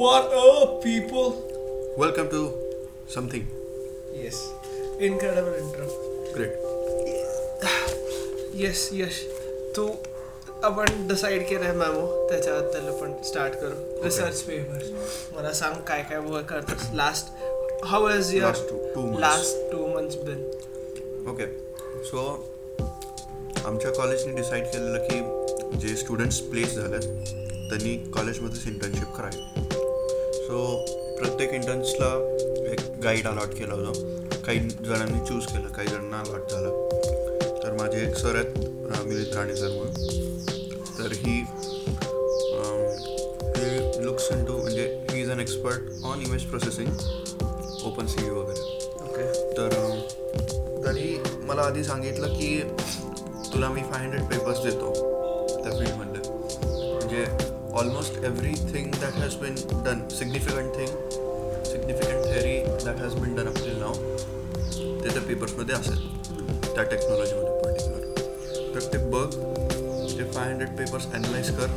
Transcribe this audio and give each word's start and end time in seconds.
What 0.00 0.32
up, 0.32 0.82
people? 0.82 1.32
Welcome 1.94 2.28
to 2.30 2.40
something 3.06 3.46
Yes. 4.14 4.36
Incredible 4.98 5.56
intro. 5.60 5.86
great. 6.34 6.54
Yes 8.54 8.88
Yash 8.92 9.18
तू 9.76 9.86
आपण 10.64 11.06
decide 11.08 11.46
केलंय 11.48 11.72
memo 11.72 12.28
त्याच्याबद्दल 12.28 12.88
आपण 12.88 13.12
start 13.24 13.54
करू 13.60 14.04
रिसर्च 14.04 14.42
पेपर 14.42 14.84
मला 15.36 15.52
सांग 15.52 15.74
काय 15.88 16.02
काय 16.10 16.18
वर्क 16.20 16.46
करतोस 16.50 16.88
last 16.94 17.32
how 17.84 18.08
is 18.10 18.34
your 18.34 18.50
Last 18.50 18.68
two, 18.70 18.80
two 18.94 19.04
months. 19.04 19.20
Last 19.20 19.72
two 19.72 19.86
months 19.94 20.16
been 20.24 20.44
okay 21.30 21.46
so 22.10 22.26
आमच्या 23.66 23.90
कॉलेजने 23.90 24.34
डिसाईड 24.36 24.64
केलेलं 24.72 25.06
की 25.08 25.78
जे 25.80 25.96
स्टुडंट्स 25.96 26.40
प्लेस 26.50 26.74
झालेत 26.74 27.10
त्यांनी 27.70 27.96
कॉलेजमध्येच 28.14 28.66
इंटर्नशिप 28.66 29.16
करावी 29.16 29.68
सो 30.50 30.76
प्रत्येक 31.18 31.50
इंटर्न्सला 31.50 32.06
एक 32.72 32.80
गाईड 33.02 33.26
अलॉट 33.26 33.48
केलं 33.48 33.74
होतं. 33.74 34.24
काही 34.46 34.58
जणांनी 34.60 35.18
चूज 35.26 35.46
केलं 35.46 35.68
काही 35.68 35.88
जणांना 35.88 36.20
अलॉट 36.20 36.50
झालं. 36.50 36.88
तर 37.64 37.72
माझे 37.72 38.08
एक 38.08 38.16
सर 38.16 38.34
आहेत 38.34 38.46
अं, 38.46 39.04
मिलिंद 39.06 39.34
राणे 39.34 39.56
सर 39.56 39.68
म्हणून. 39.68 39.94
तर 40.98 41.12
he 41.12 41.44
he 43.56 44.04
looks 44.04 44.28
in 44.32 44.44
to 44.44 44.52
म्हणजे 44.52 45.06
he 45.10 45.22
is 45.22 45.30
an 45.30 45.40
expert 45.40 46.04
on 46.04 46.22
image 46.26 46.42
processing 46.42 46.88
open 47.86 48.06
C 48.06 48.30
वगैरे. 48.30 48.88
ओके 49.02 49.52
तर 49.56 50.00
तरी 50.86 51.22
मला 51.40 51.62
आधी 51.62 51.84
सांगितलं 51.84 52.26
की 52.26 52.62
तुला 53.54 53.68
मी 53.68 53.80
फाय 53.80 54.04
हंड्रेड 54.04 54.22
पेपर्स 54.22 54.58
देतो. 54.58 55.09
Almost 57.80 58.24
everything 58.24 58.90
that 58.92 59.14
has 59.18 59.34
been 59.40 59.54
done 59.84 60.00
significant 60.16 60.74
thing 60.76 60.90
significant 61.66 62.24
theory 62.24 62.56
that 62.84 62.98
has 63.00 63.14
been 63.20 63.34
done 63.36 63.46
up 63.48 63.58
now 63.78 63.94
ते 65.04 65.08
त्या 65.08 65.22
पेपर्समध्ये 65.28 65.74
असेल. 65.74 66.00
त्या 66.74 66.82
टेक्नॉलॉजीमध्ये 66.82 67.54
पर्टिक्युलर 67.62 68.74
तर 68.74 68.92
ते 68.92 68.98
बघ 69.10 69.28
ते 70.18 70.30
फाय 70.32 70.50
हंड्रेड 70.50 70.76
पेपर्स 70.78 71.06
ॲनलाईज 71.14 71.50
कर 71.58 71.68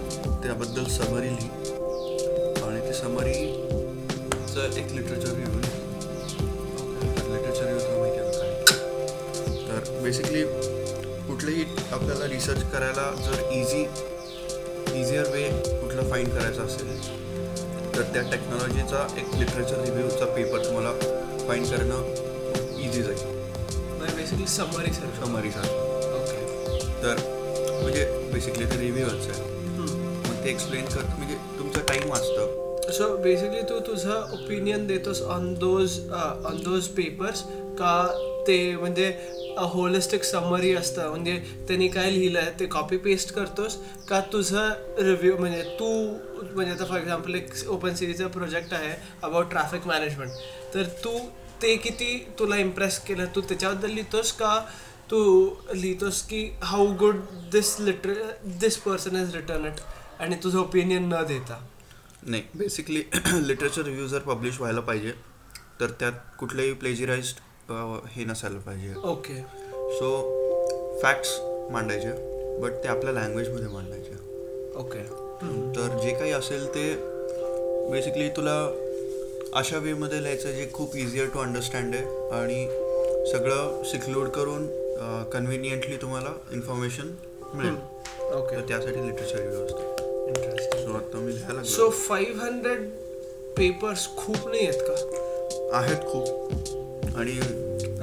त्याबद्दल 0.43 0.85
समरी 0.97 1.29
लिही. 1.29 1.49
आणि 2.63 2.79
ते 2.87 2.93
समरीचं 2.93 4.61
एक 4.77 4.91
लिटरेचर 4.91 5.35
रिव्ह्यू 5.35 5.59
लिटरेचर 7.33 7.65
रिव्ह्यू 7.65 7.79
तुला 7.79 7.97
माहिती 7.99 8.19
आहे 8.19 8.27
काय? 8.31 8.51
तर 9.67 10.01
बेसिकली 10.03 10.43
कुठलंही 11.27 11.63
आपल्याला 11.91 12.25
रिसर्च 12.33 12.71
करायला 12.71 13.11
जर 13.25 13.51
इझी 13.51 13.85
इझियर 15.01 15.29
वे 15.33 15.43
कुठलं 15.81 16.09
फाईंड 16.09 16.29
करायचं 16.29 16.65
असेल 16.65 16.87
तर 17.95 18.01
त्या 18.13 18.21
टेक्नॉलॉजीचा 18.31 19.05
एक 19.17 19.35
लिटरेचर 19.39 19.83
रिव्ह्यूचा 19.85 20.25
पेपर 20.35 20.65
तुम्हाला 20.65 20.91
फाईंड 21.47 21.65
करणं 21.67 22.79
इझी 22.79 23.01
जाईल. 23.03 23.31
बेसिकली 24.15 24.47
समरी 24.47 24.93
सर 24.93 25.09
समरीसाठी 25.23 25.75
ओके 26.15 26.39
तर 27.03 27.21
म्हणजे 27.81 28.05
बेसिकली 28.33 28.65
ते 28.65 28.77
रिव्ह्यूच 28.79 29.27
आहे. 29.29 29.41
मग 29.77 30.43
ते 30.43 30.49
एक्सप्लेन 30.49 30.85
कर 30.85 31.05
म्हणजे 31.17 31.35
तुमचा 31.59 31.81
टाईम 31.87 32.09
वाचतं. 32.11 32.61
सो 32.91 33.15
बेसिकली 33.23 33.61
तू 33.69 33.79
तुझं 33.87 34.33
opinion 34.33 34.85
देतोस 34.87 35.21
on 35.35 35.53
those 35.59 35.99
on 36.11 36.61
those 36.63 36.87
papers 36.97 37.41
का 37.79 37.95
ते 38.47 38.57
म्हणजे 38.75 39.11
होलिस्टिक 39.57 40.23
समरी 40.23 40.73
असतं. 40.75 41.09
म्हणजे 41.09 41.37
त्यांनी 41.67 41.87
काय 41.87 42.09
लिहिलं 42.11 42.39
आहे 42.39 42.51
ते 42.59 42.65
कॉपी 42.65 42.97
पेस्ट 42.97 43.33
करतोस 43.33 43.77
का 44.09 44.19
तुझं 44.33 44.71
रिव्ह्यू 44.99 45.37
म्हणजे 45.37 45.61
तू 45.79 45.87
म्हणजे 46.43 46.71
आता 46.71 46.85
फॉर 46.85 46.97
एक्झाम्पल 46.99 47.35
एक 47.35 47.51
ओपन 47.69 47.95
सिटीचा 47.95 48.27
प्रोजेक्ट 48.27 48.73
आहे 48.73 48.93
अबाउट 49.23 49.49
ट्रॅफिक 49.49 49.87
मॅनेजमेंट 49.87 50.31
तर 50.73 50.87
तू 51.03 51.17
ते 51.61 51.75
किती 51.77 52.17
तुला 52.39 52.57
इम्प्रेस 52.57 52.99
केलं 52.99 53.25
तू 53.35 53.41
त्याच्याबद्दल 53.41 53.89
लिहितोस 53.89 54.31
का? 54.31 54.59
तू 55.11 55.49
लिहितोस 55.73 56.21
की 56.27 56.39
how 56.63 56.85
good 56.99 57.15
this 57.51 57.75
liter 57.79 58.13
this 58.59 58.77
person 58.77 59.15
is 59.21 59.35
written 59.35 59.65
it 59.65 59.79
आणि 60.19 60.35
तुझं 60.43 60.57
ओपिनियन 60.59 61.07
न 61.13 61.21
देता? 61.27 61.59
नाही 62.23 62.43
बेसिकली 62.55 63.03
लिटरेचर 63.47 63.81
रिव्ह्यू 63.81 64.07
जर 64.07 64.19
पब्लिश 64.19 64.59
व्हायला 64.59 64.81
पाहिजे 64.81 65.13
तर 65.79 65.91
त्यात 65.99 66.13
कुठलेही 66.39 66.73
प्लेजराइज्ड 66.73 67.39
हे 68.15 68.25
नसायला 68.25 68.59
पाहिजे. 68.65 68.93
ओके 69.09 69.35
सो 69.99 70.09
फॅक्ट्स 71.01 71.39
मांडायचे 71.71 72.11
बट 72.61 72.83
ते 72.83 72.87
आपल्या 72.87 73.13
लँग्वेजमध्ये 73.13 73.67
मांडायचे 73.67 74.21
ओके 74.79 74.99
तर 75.75 75.97
जे 76.03 76.11
काही 76.13 76.31
असेल 76.31 76.65
ते 76.75 76.93
बेसिकली 77.91 78.29
तुला 78.37 78.55
अशा 79.59 79.77
वेमध्ये 79.77 80.21
लिहायचं 80.23 80.51
जे 80.51 80.69
खूप 80.73 80.95
इझियर 80.95 81.27
टू 81.33 81.39
अंडरस्टँड 81.39 81.95
आहे 81.95 82.29
आणि 82.39 82.65
सगळं 83.31 83.83
सिक्लूड 83.91 84.27
करून 84.35 84.67
कन्व्हिनियंटली 85.33 85.97
तुम्हाला 86.01 86.33
इन्फॉर्मेशन 86.53 87.13
मिळेल. 87.53 87.75
ओके 88.35 88.61
त्यासाठी 88.67 89.07
लिटरेचर 89.07 89.39
इंटरेस्टिंग 90.27 90.85
सो 90.85 90.97
आता 90.97 91.19
मी 91.19 91.35
लिहायला 91.35 91.63
सो 91.75 91.89
फाईव्ह 91.89 92.43
हंड्रेड 92.43 92.89
पेपर्स 93.57 94.07
खूप 94.17 94.47
नाही 94.47 94.67
आहेत 94.67 94.81
का. 94.87 95.77
आहेत 95.77 96.07
खूप. 96.11 96.82
आणि 97.15 97.39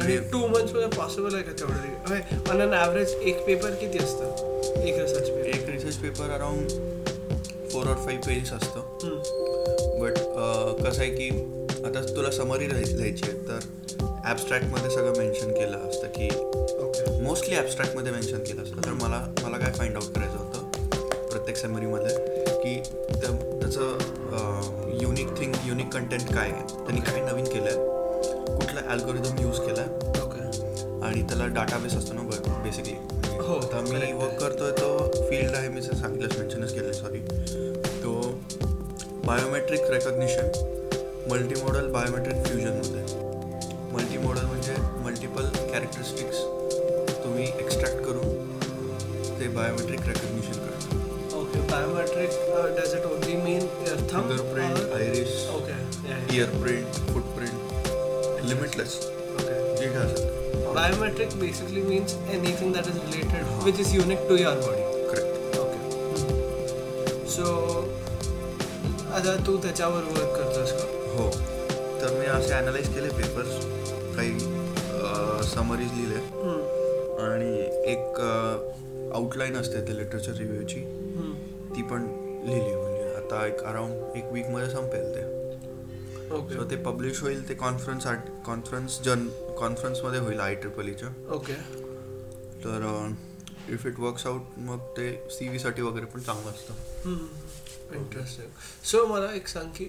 आणि 0.01 0.17
टू 0.33 0.39
मंथ्समध्ये 0.47 0.89
पॉसिबल 0.97 1.35
आहे 1.35 1.43
का 1.45 1.53
तेवढं? 1.61 2.51
ऑन 2.51 2.61
अन 2.63 2.73
ॲव्हरेज 2.75 3.15
एक 3.23 3.45
पेपर 3.47 3.71
किती 3.81 3.99
असतं? 3.99 4.83
एक 4.83 4.99
रिसर्च 4.99 5.29
पेपर 5.29 5.47
एक 5.49 5.69
research 5.69 5.97
paper 6.03 6.31
around 6.35 6.71
four 7.73 7.87
or 7.87 7.97
five 8.07 8.23
pages 8.27 8.53
असतं. 8.53 8.81
बट 10.01 10.19
कसं 10.85 11.01
आहे 11.03 11.11
की 11.11 11.29
आता 11.87 12.01
तुला 12.17 12.31
समरी 12.31 12.69
लिहायची 12.69 13.25
आहे 13.29 13.33
तर 13.49 13.59
ॲबस्ट्रॅक्टमध्ये 14.25 14.91
सगळं 14.91 15.19
मेन्शन 15.19 15.53
केलं 15.53 15.89
असतं 15.89 16.07
की 16.17 16.29
ओके 16.79 17.21
मोस्टली 17.23 17.57
ॲबस्ट्रॅक्टमध्ये 17.57 18.13
मेन्शन 18.13 18.39
केलं 18.47 18.63
असतं. 18.63 18.81
तर 18.85 18.93
मला 19.03 19.25
मला 19.43 19.59
काय 19.59 19.73
फाइंड 19.73 19.97
आउट 19.97 20.15
करायचं 20.15 20.37
होतं 20.39 21.29
प्रत्येक 21.31 21.57
समरीमध्ये 21.57 22.17
की 22.63 22.75
त्या 23.11 23.31
त्याचं 23.61 24.99
युनिक 25.03 25.37
थिंग 25.39 25.53
युनिक 25.67 25.93
कंटेंट 25.95 26.35
काय 26.35 26.51
आहे? 26.51 26.63
त्यांनी 26.77 27.01
काय 27.01 27.21
नवीन 27.23 27.45
केलं 27.45 27.69
आहे 27.69 27.90
कुठला 28.91 29.03
ॲल्गोरिदम 29.03 29.43
यूज 29.43 29.59
केला 29.61 29.81
आहे 29.81 30.21
ओके 30.21 31.05
आणि 31.07 31.23
त्याला 31.23 31.47
डाटाबेस 31.49 31.95
असतो 31.95 32.13
ना 32.15 32.23
बेसिकली 32.63 32.95
हो, 33.41 33.55
आता 33.57 33.81
मी 33.81 34.13
वर्क 34.13 34.41
करतोय 34.41 34.71
तो 34.73 35.27
फील्ड 35.29 35.55
आहे 35.55 35.69
मी 35.69 35.83
सांगितलंच 35.83 36.37
मेन्शनच 36.39 36.73
केलं 36.75 36.93
सॉरी 36.93 37.21
तो 38.03 38.15
बायोमेट्रिक 39.27 39.91
रेकग्निशन 39.91 40.51
मल्टीमॉडल 41.31 41.91
बायोमेट्रिक 41.93 42.45
फ्युजनमध्ये 42.47 43.03
मल्टीमॉडल 43.93 44.45
म्हणजे 44.45 44.75
मल्टिपल 45.05 45.49
कॅरेक्टरिस्टिक्स 45.63 46.43
तुम्ही 47.25 47.45
एक्स्ट्रॅक्ट 47.45 48.05
करून 48.05 49.39
ते 49.41 49.49
बायोमेट्रिक 49.49 50.07
रेकग्निशन 50.07 50.59
करा 50.59 51.39
okay 51.39 51.61
biometric 51.71 52.31
does 52.79 52.95
it 52.95 53.07
only 53.07 53.37
mean 53.39 53.67
thumb 54.13 54.29
fingerprint 54.29 54.95
iris 54.95 55.49
okay 55.55 56.37
ear 56.37 56.61
print 56.61 56.95
footprint 57.05 57.60
limitless 58.51 58.99
okay 59.07 59.55
जे 59.79 59.95
असेल 60.05 60.29
Biometric 60.75 61.33
basically 61.39 61.81
means 61.87 62.13
anything 62.35 62.73
that 62.75 62.89
is 62.91 62.99
related, 63.05 63.49
which 63.63 63.79
is 63.85 63.89
unique 63.95 64.21
to 64.29 64.37
your 64.41 64.53
body. 64.65 64.85
Correct 65.09 65.57
Okay. 65.63 65.81
So, 67.33 67.47
आता 69.17 69.35
तू 69.47 69.57
त्याच्यावर 69.63 70.05
work 70.19 70.37
करतोस 70.37 70.73
का? 70.73 70.85
हो. 71.15 71.29
तर 72.03 72.19
मी 72.19 72.27
असे 72.27 72.53
ॲनालाइज 72.55 72.89
केले 72.95 73.09
पेपर्स 73.17 73.67
काही 74.17 74.39
समरीज 75.55 75.91
लिहिले. 75.97 76.21
आणि 77.27 77.51
एक 77.93 78.21
आउटलाईन 79.15 79.57
असते 79.61 79.87
ते 79.89 79.97
लिटरेचर 79.97 80.39
रिव्ह्यूची 80.39 80.81
ती 81.77 81.83
पण 81.91 82.07
लिहिली 82.47 82.75
म्हणजे 82.75 83.15
आता 83.17 83.47
एक 83.47 83.63
अराउंड 83.65 84.17
एक 84.19 84.33
वीकमध्ये 84.33 84.71
संपेल 84.71 85.15
ते. 85.15 85.23
ओके 86.33 86.55
सो 86.55 86.65
ते 86.71 86.77
पब्लिश 86.85 87.21
होईल 87.23 87.49
ते 87.49 87.55
कॉन्फरन्स 87.63 88.07
आर्ट 88.07 88.29
कॉन्फरन्स 88.47 89.01
जन 89.05 89.27
कॉन्फरन्समध्ये 89.59 90.21
होईल 90.21 90.41
आय 90.41 90.55
ट्रिपल 90.55 90.89
ईच्या 90.89 91.09
ओके 91.35 91.55
तर 92.65 92.87
इफ 93.73 93.87
इट 93.87 93.99
वर्क्स 94.01 94.27
आउट 94.27 94.59
मग 94.69 94.87
ते 94.97 95.11
सी 95.31 95.49
व्हीसाठी 95.49 95.83
वगैरे 95.83 96.07
पण 96.07 96.21
चांगलं 96.21 96.51
असतं. 96.51 97.97
इंटरेस्टिंग 97.97 98.49
सो 98.85 99.05
मला 99.07 99.33
एक 99.35 99.49
सांग 99.49 99.71
की 99.77 99.85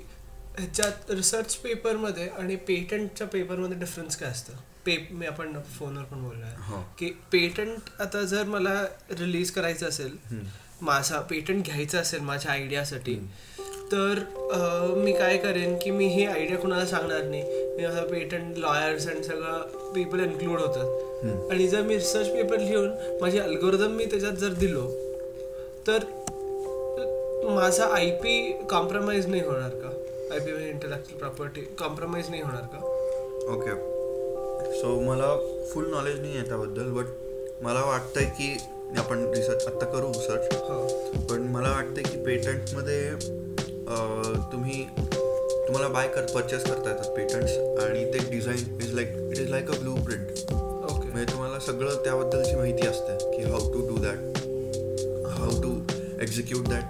ह्याच्यात 0.57 1.11
रिसर्च 1.11 1.55
पेपरमध्ये 1.55 2.27
आणि 2.29 2.55
पेटंटच्या 2.67 3.27
पेपरमध्ये 3.27 3.77
डिफरन्स 3.79 4.17
काय 4.17 4.29
असतं? 4.29 4.53
पे 4.85 4.95
मी 5.11 5.25
आपण 5.25 5.59
फोनवर 5.77 6.03
पण 6.03 6.23
बोललो 6.23 6.45
आहे. 6.45 6.55
हो. 6.67 6.81
की 6.99 7.09
पेटंट 7.31 7.89
आता 8.01 8.21
जर 8.25 8.43
मला 8.47 8.81
रिलीज 9.11 9.51
करायचं 9.51 9.87
असेल 9.87 10.17
माझा 10.81 11.19
पेटंट 11.29 11.65
घ्यायचा 11.65 11.99
असेल 11.99 12.21
माझ्या 12.21 12.51
आयडियासाठी 12.51 13.15
तर 13.91 14.19
मी 14.97 15.11
काय 15.13 15.37
करेन 15.37 15.75
की 15.81 15.91
मी 15.91 16.05
ही 16.07 16.25
आयडिया 16.25 16.57
कुणाला 16.59 16.85
सांगणार 16.85 17.23
नाही. 17.23 17.41
मी 17.77 17.85
माझा 17.85 18.03
पेटंट 18.11 18.57
लॉयर्स 18.57 19.07
आणि 19.07 19.23
सगळं 19.23 19.91
पीपल 19.95 20.19
इन्क्लूड 20.23 20.59
होतात. 20.59 21.49
आणि 21.51 21.67
जर 21.67 21.81
मी 21.81 21.93
रिसर्च 21.95 22.27
पेपर 22.33 22.59
लिहून 22.59 22.89
माझी 23.21 23.39
अल्गोरिदम 23.39 23.91
मी 23.95 24.05
त्याच्यात 24.11 24.33
जर 24.41 24.53
दिलो 24.59 24.87
तर 25.87 26.03
माझा 27.49 27.85
आय 27.95 28.09
पी 28.23 28.35
कॉम्प्रोमाइज 28.69 29.27
नाही 29.27 29.41
होणार 29.43 29.69
का? 29.71 29.87
आय 30.33 30.39
पी 30.39 30.51
म्हणजे 30.51 30.69
इंटलेक्च्युअल 30.69 31.19
प्रॉपर्टी 31.19 31.61
कॉम्प्रोमाइज 31.79 32.29
नाही 32.29 32.41
होणार 32.41 32.61
का? 32.73 32.85
ओके 33.53 34.79
सो 34.79 34.99
मला 35.01 35.35
फुल 35.73 35.89
नॉलेज 35.91 36.19
नाही 36.19 36.37
आहे 36.37 36.47
त्याबद्दल 36.47 36.91
बट 36.91 37.05
मला 37.63 37.83
वाटतंय 37.85 38.25
की 38.37 38.55
आपण 38.99 39.25
रिसर्च 39.35 39.65
आत्ता 39.67 39.85
करू 39.85 40.11
सर्च 40.13 40.53
हो. 40.53 40.79
पण 41.29 41.41
मला 41.51 41.71
वाटतं 41.71 42.01
की 42.01 42.23
पेटंटमध्ये 42.25 43.40
तुम्ही 44.51 44.83
तुम्हाला 45.67 45.87
बाय 45.87 46.07
कर 46.07 46.25
परचेस 46.25 46.63
करता 46.63 46.89
येतात 46.89 47.09
पेटंट्स 47.15 47.51
आणि 47.83 48.03
ते 48.13 48.19
design 48.31 48.79
is 48.81 48.93
like 48.93 49.09
it 49.31 49.37
is 49.37 49.49
like 49.49 49.71
a 49.71 49.77
blueprint 49.95 50.53
okay 50.53 51.07
म्हणजे 51.07 51.31
तुम्हाला 51.31 51.59
सगळं 51.59 51.95
त्याबद्दलची 51.95 52.55
माहिती 52.55 52.87
असते 52.87 53.17
की 53.35 53.43
how 53.43 53.71
to 53.73 53.87
do 53.87 53.95
that 54.03 54.37
how 55.29 55.61
to 55.61 55.73
execute 56.21 56.67
that 56.67 56.83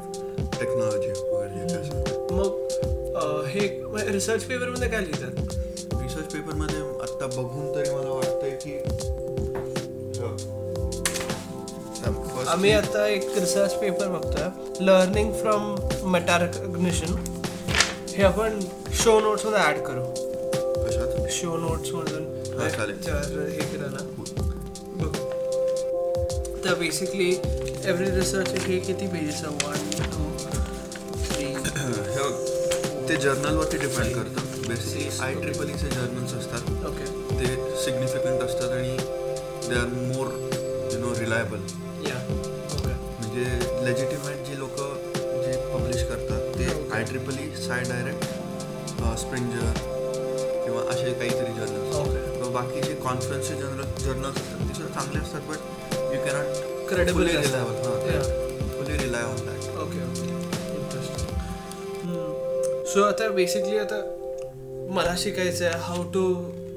technology 0.59 1.09
वगैरे 1.09 1.68
जे 1.68 1.80
काय. 1.80 1.89
मग 2.31 3.45
हे 3.47 4.12
रिसर्च 4.12 4.44
पेपरमध्ये 4.44 4.89
काय 4.89 5.01
लिहितात? 5.01 5.56
रिसर्च 6.01 6.33
पेपरमध्ये 6.33 6.80
आत्ता 7.01 7.25
बघून 7.25 7.75
तरी 7.75 7.95
मला 7.95 8.09
वाटतंय 8.09 8.57
की 8.62 8.77
आम्ही 12.47 12.71
आता 12.71 13.07
एक 13.07 13.24
रिसर्च 13.38 13.74
पेपर 13.74 14.07
बघतोय. 14.07 14.50
लर्निंग 14.86 15.31
फ्रॉम 15.33 15.75
मेटा 16.03 16.38
रेकग्निशन 16.39 17.15
हे 18.15 18.24
आपण 18.24 18.59
शो 19.01 19.19
नोट्समध्ये 19.19 19.59
ऍड 19.69 19.77
करू. 19.86 20.03
कशात? 20.86 21.30
शो 21.31 21.57
नोट्स 21.57 21.89
मधून. 21.94 22.24
हा, 22.59 22.69
चालेल. 22.69 22.98
हे 23.51 23.62
केलं 23.71 23.92
ना. 23.92 24.01
बघ. 25.01 25.13
तर 26.65 26.74
बेसिकली 26.80 27.30
एव्हरी 27.86 28.09
रिसर्च 28.12 28.51
हे 28.68 28.80
किती 28.80 29.07
पेजेस 29.07 29.44
वन 29.44 29.80
टू 30.01 30.24
थ्री 31.27 31.45
हे 31.45 31.53
बघ, 32.19 32.33
ते 33.09 33.15
जर्नलवरती 33.18 33.77
डिपेंड 33.77 34.09
करतं 34.15 34.68
बेसिकली 34.68 35.06
आय 35.21 35.31
ट्रिपल 35.42 35.68
ईचे 35.69 35.89
जर्नल्स 35.89 36.33
असतात. 36.33 36.63
ओके 36.88 37.06
ते 37.39 37.47
सिग्निफिकंट 37.83 38.39
असतात 38.44 38.69
आणि 38.77 38.97
they 39.69 39.75
are 39.80 39.88
more 39.88 40.27
you 40.94 41.00
know 41.00 41.09
reliable 41.19 41.62
या 42.07 42.18
ओके 42.75 42.94
म्हणजे 42.94 43.44
legitimate 43.86 44.20
triple 47.12 47.40
E 47.40 47.50
sci 47.62 47.84
direct 47.90 48.25
Springer 49.19 49.80
किंवा 50.66 50.81
असे 50.92 51.13
काहीतरी 51.13 51.54
जर्नल्स 51.54 51.96
ओके 51.98 52.50
बाकीचे 52.54 52.94
कॉन्फरन्सचे 53.04 53.56
जर्नल 53.56 53.84
जर्नल्स 54.00 54.38
असतात 54.38 54.68
ते 54.69 54.74
सुद्धा 54.74 55.00
चांगले 55.00 55.19
असतात 55.19 55.42
बट 55.50 55.94
यू 56.13 56.19
कॅनॉट 56.25 56.46
असतात. 56.46 56.69
रिलायबल 56.98 57.75
हां. 57.86 58.69
Fully 58.69 58.98
rely 58.98 59.24
on 59.24 59.36
that 59.46 59.78
okay 59.78 60.04
okay 60.06 60.30
so 62.94 63.04
आता 63.04 63.30
बेसिकली 63.36 63.78
आता 63.78 64.02
मला 64.96 65.14
शिकायचं 65.18 65.66
आहे 65.66 65.80
how 65.84 66.04
to 66.14 66.24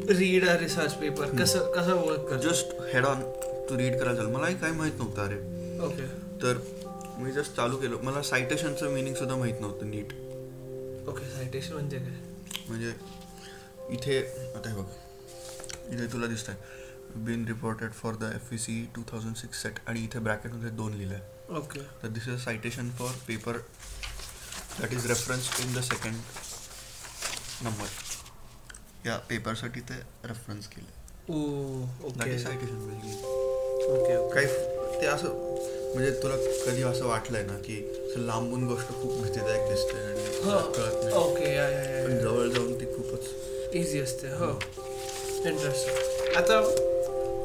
read 0.08 0.44
a 0.48 0.56
research 0.60 0.92
paper 0.94 1.36
कसं 1.38 1.70
कसं 1.72 2.00
वर्क 2.00 2.28
कर 2.30 2.36
जस्ट 2.40 2.74
हेड 2.92 3.04
ऑन 3.06 3.22
तू 3.70 3.76
रीड 3.76 3.98
करायला 3.98 4.16
चाल. 4.16 4.26
मलाही 4.26 4.54
काही 4.54 4.72
माहीत 4.72 4.98
नव्हतं 4.98 5.22
अरे. 5.22 5.38
ओके 5.86 6.06
तर 6.42 6.58
मी 7.18 7.32
जस्ट 7.32 7.56
चालू 7.56 7.76
केलं. 7.76 7.96
मला 8.02 8.22
सायटेशनचं 8.22 8.90
मिनिंग 8.90 9.14
सुद्धा 9.14 9.36
माहीत 9.36 9.60
नव्हतं 9.60 9.90
नीट 9.90 10.12
ओके 11.08 11.30
सायटेशन 11.30 11.72
म्हणजे 11.72 11.98
काय? 11.98 12.14
म्हणजे 12.68 12.92
इथे 13.94 14.18
आता 14.56 14.68
हे 14.68 14.74
बघ. 14.76 14.84
इथे 15.92 16.06
तुला 16.12 16.26
दिसतंय. 16.26 16.54
Been 17.24 17.44
reported 17.48 17.92
for 17.92 18.14
the 18.20 18.30
F 18.34 18.52
E 18.52 18.58
C 18.58 18.74
two 18.94 19.02
thousand 19.10 19.34
six 19.36 19.62
set 19.62 19.78
आणि 19.88 20.00
इथे 20.04 20.18
ब्रॅकेटमध्ये 20.18 20.70
दोन 20.78 20.94
लिहिलं 20.94 21.14
आहे 21.14 21.56
ओके. 21.58 21.80
तर 22.02 22.08
this 22.08 22.28
is 22.28 22.38
citation 22.44 22.90
for 22.98 23.10
paper 23.26 23.58
that 24.80 24.92
is 24.92 25.06
reference 25.06 25.50
in 25.64 25.74
the 25.74 25.80
second 25.84 26.14
number 27.64 29.06
या 29.06 29.16
पेपरसाठी 29.28 29.80
ते 29.80 29.94
रेफरन्स 30.24 30.66
केलं 30.68 31.32
ओ 31.32 31.38
that 32.02 32.20
okay 32.20 32.34
is 32.34 32.42
citation 32.44 32.76
okay 33.90 34.16
काही 34.34 34.46
ते 35.00 35.06
असं 35.06 35.83
म्हणजे 35.94 36.10
तुला 36.22 36.36
कधी 36.66 36.82
असं 36.82 37.06
वाटलंय 37.06 37.42
ना 37.42 37.56
की 37.64 37.76
लांबून 38.16 38.66
गोष्ट 38.66 38.88
खूप 39.02 39.12
भीतीदायक 39.22 39.68
दिसते 39.68 39.96
आणि 39.98 40.22
कळत 40.72 41.04
नाही? 41.04 41.14
ओके 41.16 42.04
पण 42.04 42.18
जवळ 42.18 42.48
जाऊन 42.48 42.72
ती 42.80 42.86
खूपच 42.86 43.74
इझी 43.76 44.00
असते 44.00 44.28
हो. 44.30 44.50
इंटरेस्टिंग 45.44 46.36
आता 46.36 46.60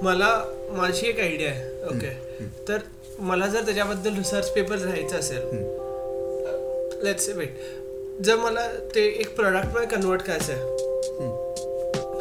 मला 0.03 0.29
माझी 0.71 1.07
एक 1.07 1.19
आयडिया 1.19 1.49
आहे. 1.49 1.71
ओके 1.87 2.47
तर 2.67 2.79
मला 3.19 3.47
जर 3.47 3.65
त्याच्याबद्दल 3.65 4.15
रिसर्च 4.15 4.49
पेपर 4.53 4.77
लिहायचं 4.77 5.17
असेल 5.19 5.67
लेट्स 7.03 7.29
वेट 7.29 7.57
जर 8.23 8.35
मला 8.35 8.67
ते 8.95 9.05
एक 9.09 9.35
प्रॉडक्टमध्ये 9.35 9.87
कन्वर्ट 9.87 10.21
करायचं 10.21 10.53
आहे 10.53 11.27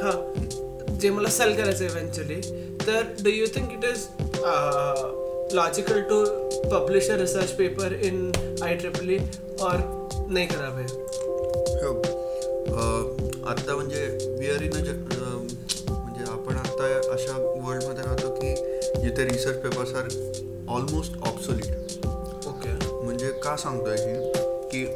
हां. 0.02 0.98
जे 1.00 1.10
मला 1.10 1.28
सेल 1.30 1.54
करायचं 1.56 1.84
आहे 1.84 1.92
इव्हेंच्युअली 1.92 2.40
तर 2.86 3.02
do 3.22 3.30
you 3.30 3.46
think 3.54 3.72
it 3.72 3.84
is 3.84 4.06
logical 5.55 6.00
to 6.09 6.25
publish 6.71 7.11
a 7.11 7.15
research 7.17 7.50
paper 7.59 7.93
in 8.05 8.17
I 8.62 8.75
triple 8.77 9.11
E 9.11 9.19
और 9.62 9.81
नाही 10.31 10.47
करावे 10.47 10.83
हो 10.83 11.93
अं, 11.93 13.49
आत्ता 13.50 13.75
म्हणजे 13.75 14.05
वी 14.41 14.50
आर 14.50 14.62
इन 14.62 14.73
अ 14.73 14.81
म्हणजे 14.81 16.31
आपण 16.33 16.56
आता 16.56 16.87
अशा 17.15 17.37
वर्ल्डमध्ये 17.39 18.05
राहतो 18.05 18.31
की 18.35 18.55
जिथे 19.03 19.25
research 19.25 19.62
papers 19.62 19.95
are 19.95 20.09
almost 20.77 21.17
obsolete 21.29 22.06
okay 22.49 22.73
म्हणजे 23.05 23.31
का 23.45 23.56
सांगतोय 23.65 23.97
की 23.97 24.85
की 24.85 24.87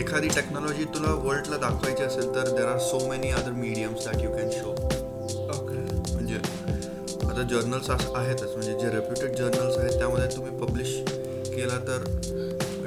एखादी 0.00 0.28
टेक्नॉलॉजी 0.28 0.84
तुला 0.94 1.12
वर्ल्डला 1.24 1.56
दाखवायची 1.58 2.02
असेल 2.02 2.34
तर 2.34 2.48
there 2.56 2.66
are 2.66 2.78
so 2.80 2.98
many 3.08 3.30
other 3.32 3.50
mediums 3.52 4.04
that 4.06 4.22
you 4.24 4.30
can 4.30 4.50
show 4.52 4.74
आता 7.36 7.44
जर्नल्स 7.48 7.88
आहेतच. 7.90 8.52
म्हणजे 8.52 8.72
जे 8.80 8.90
रेप्युटेड 8.90 9.34
जर्नल्स 9.36 9.76
आहेत 9.78 9.98
त्यामध्ये 9.98 10.26
तुम्ही 10.36 10.50
पब्लिश 10.58 10.92
केला 11.54 11.78
तर 11.88 12.04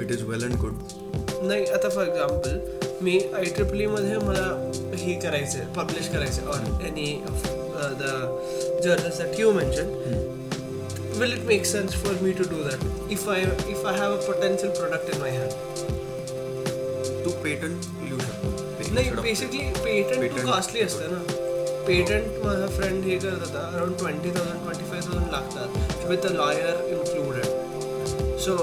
it 0.02 0.10
is 0.12 0.22
well 0.28 0.44
and 0.44 0.54
good 0.60 1.44
नाही 1.48 1.66
आता 1.74 1.88
फॉर 1.88 2.06
एक्झाम्पल 2.06 2.58
मी 3.02 3.18
आय 3.34 3.44
ट्रिपलमध्ये 3.56 4.16
मला 4.18 4.46
हे 4.98 5.14
करायचं 5.20 5.72
पब्लिश 5.76 6.08
करायचं 6.12 6.48
or 6.54 6.84
any 6.86 7.06
the 8.00 8.10
journals 8.84 9.18
that 9.18 9.38
you 9.40 9.52
mention 9.52 9.92
will 11.20 11.32
it 11.32 11.44
make 11.46 11.66
sense 11.66 11.94
for 12.04 12.14
me 12.22 12.32
to 12.38 12.44
do 12.50 12.62
that 12.62 13.12
if 13.12 13.28
I 13.28 13.42
if 13.68 13.86
I 13.86 13.98
have 13.98 14.16
a 14.16 14.20
potential 14.26 14.72
product 14.78 15.14
in 15.14 15.20
my 15.20 15.36
hand 15.36 15.50
Tu 17.24 17.30
patent 17.44 17.86
लिहू 18.02 18.18
शकतो. 18.18 18.94
नाही 18.94 19.10
basically 19.22 19.70
patent 19.84 20.40
costly 20.46 20.82
असतं 20.82 21.12
ना. 21.12 21.22
Patent 21.86 22.44
माझा 22.44 22.66
friend 22.76 23.04
हे 23.04 23.16
करत 23.18 23.40
होता 23.46 23.60
around 23.74 23.96
twenty 23.98 24.30
thousand 24.30 24.62
twenty 24.64 24.84
five 24.90 25.00
thousand 25.00 25.32
लागतात 25.32 26.06
with 26.10 26.26
a 26.26 26.32
lawyer 26.32 26.84
included 26.88 28.38
so 28.40 28.56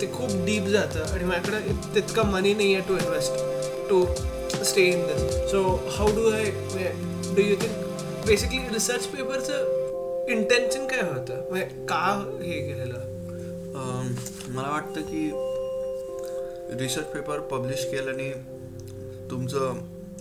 ते 0.00 0.06
खूप 0.12 0.30
डीप 0.46 0.66
जातं 0.68 1.12
आणि 1.14 1.24
माझ्याकडे 1.24 1.72
तितका 1.94 2.22
मनी 2.30 2.54
नाही 2.54 2.74
आहे 2.74 2.88
to 2.88 2.96
invest 2.96 3.88
to 3.90 4.04
stay 4.64 4.82
in 4.82 5.06
this 5.06 5.50
so 5.50 5.62
how 5.96 6.14
do 6.16 6.30
I 6.30 6.44
do 7.36 7.42
you 7.42 7.56
think 7.62 8.26
basically 8.26 8.58
research 8.74 9.06
पेपरचं 9.06 9.82
इंटेन्शन 10.32 10.86
काय 10.86 11.00
होतं? 11.00 11.40
म्हणजे 11.50 11.84
का 11.88 12.04
हे 12.42 12.60
केलेलं? 12.60 13.00
मला 14.54 14.68
वाटतं 14.70 15.00
की 15.00 15.30
रिसर्च 16.78 17.06
पेपर 17.06 17.40
पब्लिश 17.50 17.84
केल्याने 17.84 18.30
तुमचं 19.30 19.80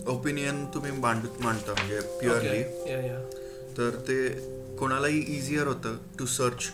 ओपिनियन 0.09 0.65
तुम्ही 0.73 0.91
मांड 0.91 1.25
मांडता 1.39 1.73
म्हणजे 1.73 1.99
प्युअरली 2.19 2.59
या 2.91 2.99
या 3.05 3.19
तर 3.77 3.99
ते 4.07 4.17
कोणालाही 4.79 5.19
इझियर 5.37 5.67
होतं 5.67 5.97
to 6.19 6.25
search 6.25 6.69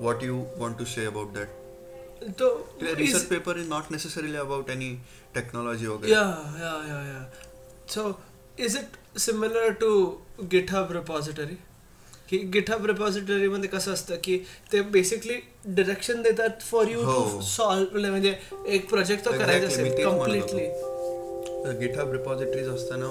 what 0.00 0.22
you 0.22 0.42
want 0.56 0.78
to 0.78 0.84
say 0.84 1.04
about 1.06 1.32
that 1.32 2.30
तो 2.40 2.48
research 2.82 3.24
paper 3.24 3.56
is 3.56 3.68
not 3.68 3.90
necessarily 3.90 4.36
about 4.36 4.70
any 4.70 4.94
technology 5.34 5.86
वगैरे 5.86 6.12
Yeah, 6.12 6.34
yeah, 6.58 6.78
yeah, 6.88 7.06
yeah. 7.06 7.24
So, 7.94 8.02
is 8.58 8.74
it 8.74 8.98
similar 9.16 9.64
to 9.74 9.92
GitHub 10.50 10.92
repository? 10.98 11.56
की 12.28 12.38
गिटहब 12.52 12.86
रिपॉझिटरी 12.86 13.48
मध्ये 13.48 13.68
कसं 13.68 13.92
असतं 13.92 14.16
की 14.24 14.36
ते 14.72 14.80
basically 14.92 15.34
direction 15.66 16.22
देतात 16.22 16.62
for 16.70 16.88
you. 16.88 17.02
To 17.02 17.40
solve 17.46 17.98
म्हणजे 18.00 18.34
एक 18.66 18.88
प्रोजेक्ट 18.88 19.24
तो 19.24 19.32
करायचा 19.32 19.66
असेल 19.66 20.04
कम्प्लिटली 20.04 20.66
गिटहब 21.64 22.12
रिपॉझिटरीज 22.12 22.68
असताना 22.68 23.06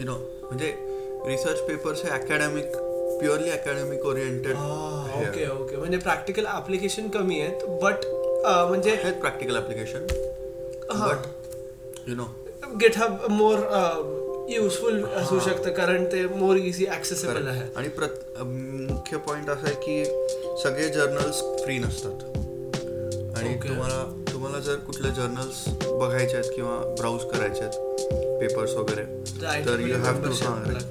यु 0.00 0.04
नो 0.06 0.14
म्हणजे 0.42 0.72
रिसर्च 1.26 1.60
पेपर्स 1.66 2.02
हे 2.04 2.10
academic 2.10 2.76
purely 3.20 3.50
academic 3.50 4.04
oriented 4.06 4.56
okay 4.56 5.46
okay 5.50 5.76
म्हणजे 5.76 5.98
प्रॅक्टिकल 5.98 6.46
ऍप्लिकेशन 6.56 7.08
कमी 7.08 7.40
आहेत 7.40 7.64
बट 7.82 8.06
म्हणजे 8.44 8.90
आहेत 8.90 9.20
practical 9.20 9.56
application. 9.56 10.06
But 10.90 12.08
you 12.08 12.14
know 12.16 12.24
GitHub 12.80 13.26
more 13.30 13.58
useful 14.50 15.02
असू 15.16 15.38
शकतं 15.40 15.72
कारण 15.72 16.04
ते 16.12 16.24
मोर 16.26 16.56
इझी 16.56 16.86
ऍक्सेसिबल 16.94 17.46
आहे. 17.48 17.62
आणि 17.76 17.88
प्रत 17.88 18.40
मुख्य 18.42 19.16
पॉइंट 19.26 19.50
असा 19.50 19.66
आहे 19.66 19.74
की 19.82 20.04
सगळे 20.62 20.88
जर्नल्स 20.88 21.40
फ्री 21.62 21.78
नसतात. 21.78 22.22
आणि. 23.36 23.54
तुम्हाला 23.68 24.02
तुम्हाला 24.40 24.60
जर 24.60 24.76
कुठले 24.76 25.08
जर्नल्स 25.08 25.64
बघायचे 25.86 26.36
आहेत 26.36 26.50
किंवा 26.54 26.94
ब्राउज 26.98 27.24
करायचे 27.24 27.64
आहेत 27.64 27.74
पेपर्स 28.40 28.74
वगैरे 28.74 29.02
तर 29.66 29.80
you 29.80 29.96
have 29.96 30.14
to. 30.14 30.28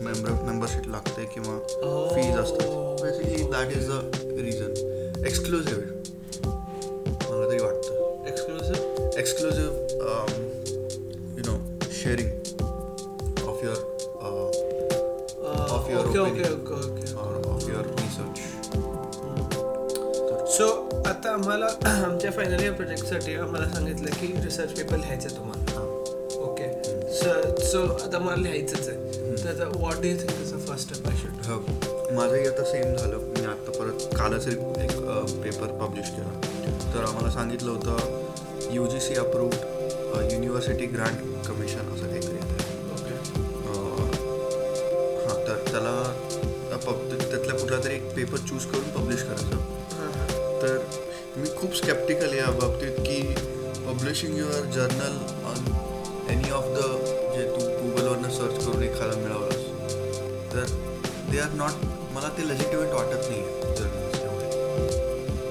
Member 0.03 0.31
membership 0.31 0.87
लागते. 0.87 1.23
किंवा. 1.25 1.59
फीज 2.15 2.37
असतात. 2.37 2.67
Basically 3.01 3.51
that 3.51 3.67
is 3.67 3.89
the 3.89 4.11
reason 4.39 5.23
exclusive 5.27 5.81
मला 7.31 7.49
तरी 7.49 7.63
वाटतं. 7.63 8.25
एक्सक्लुसिव्ह 8.27 9.19
एक्सक्लुझिव्ह 9.19 9.78
आता 21.19 21.31
आम्हाला 21.33 21.65
आमच्या 21.85 22.31
फायनल 22.31 22.61
इयर 22.63 22.73
प्रोजेक्टसाठी 22.73 23.33
आम्हाला 23.35 23.67
सांगितलं 23.69 24.11
की 24.19 24.27
रिसर्च 24.43 24.71
पेपर 24.75 24.97
लिहायचं 24.97 25.27
आहे 25.27 25.37
तुम्हाला 25.37 25.81
ओके 26.43 26.67
सो 27.13 27.31
सो 27.71 27.81
आता 27.93 28.19
मला 28.19 28.35
लिहायचंच 28.41 28.87
आहे. 28.87 28.97
तर 29.43 29.67
what 29.75 29.95
do 30.01 30.07
you 30.07 30.17
think 30.17 30.31
is 30.41 30.53
the 30.53 30.59
first 30.67 30.93
step 30.93 31.07
I 31.09 31.17
should 31.21 31.45
हो 31.47 31.57
माझंही 32.15 32.45
आता 32.47 32.63
सेम 32.71 32.95
झालं. 32.95 33.17
मी 33.17 33.45
आता 33.45 33.71
परत 33.79 34.07
कालच 34.17 34.47
एक 34.47 34.61
पेपर 35.43 35.75
पब्लिश 35.81 36.09
केला. 36.09 36.31
तर 36.93 37.03
आम्हाला 37.07 37.31
सांगितलं 37.31 37.71
होतं 37.71 38.73
U 38.75 38.87
G 38.91 38.99
C 39.07 39.15
approved 39.25 40.31
university 40.33 40.85
grant 40.95 41.47
commission 41.47 41.93
असं 41.95 42.07
काहीतरी 42.07 42.37
ओके 42.95 43.15
हां 45.25 45.37
तर 45.47 45.63
त्याला 45.71 46.77
पब 46.85 47.07
त्यातला 47.11 47.57
कुठला 47.57 47.83
तरी 47.83 47.93
एक 47.95 48.13
पेपर 48.15 48.47
चूज 48.49 48.65
करून 48.71 48.89
पब्लिश 48.95 49.23
करायचं. 49.23 49.58
या 52.39 52.49
बाबतीत 52.59 52.99
की 53.05 53.21
publishing 53.85 54.37
your 54.37 54.65
journal 54.73 55.15
on 55.51 55.57
any 56.31 56.51
of 56.57 56.65
the 56.75 56.83
जे 57.35 57.45
तू 57.49 57.65
गुगलवरनं 57.79 58.29
सर्च 58.37 58.65
करून 58.65 58.83
एखादा 58.83 59.15
मिळवलास. 59.21 59.63
तर 60.53 60.65
दे 61.31 61.39
आर 61.39 61.51
नॉट 61.55 61.85
मला 62.13 62.29
ते 62.37 62.47
लेजिटिमेट 62.47 62.93
वाटत 62.93 63.29
नाही 63.29 63.39
आहे 63.39 63.75
जर्नल्स 63.75 64.17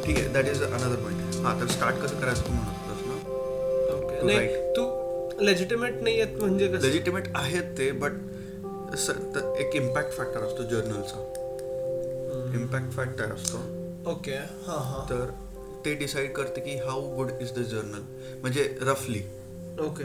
ठीक 0.06 0.16
आहे 0.18 0.28
दॅट 0.34 0.46
इज 0.48 0.62
अनदर 0.62 0.94
पॉईंट 1.02 1.34
हां 1.44 1.60
तर 1.60 1.66
स्टार्ट 1.72 1.96
कसं 2.02 2.20
करायचं 2.20 2.42
तू 2.46 2.52
म्हणत 2.52 2.88
होतास 2.88 3.00
ना? 3.06 3.14
ओके 3.96 4.26
नाही. 4.26 4.48
तू 4.76 5.44
लेजिटिमेट 5.44 6.00
नाही 6.02 6.20
आहेत 6.20 6.40
म्हणजे 6.40 6.72
लेजिटिमेट 6.72 7.28
आहेत 7.36 7.76
ते 7.78 7.90
बट 8.04 8.12
एक 9.60 9.74
इम्पॅक्ट 9.76 10.16
फॅक्टर 10.16 10.40
असतो 10.42 10.62
जर्नलचा 10.70 11.24
इम्पॅक्ट 12.54 12.96
फॅक्टर 12.96 13.32
असतो. 13.34 13.58
ओके 14.10 14.36
हां 14.66 14.78
हां. 14.84 15.04
तर 15.10 15.30
ते 15.84 15.94
डिसाईड 15.94 16.32
करते 16.32 16.60
की 16.60 16.76
how 16.78 17.14
good 17.16 17.30
is 17.40 17.52
the 17.52 17.62
journal 17.70 18.02
म्हणजे 18.40 18.76
रफली 18.80 19.22
ओके 19.80 20.04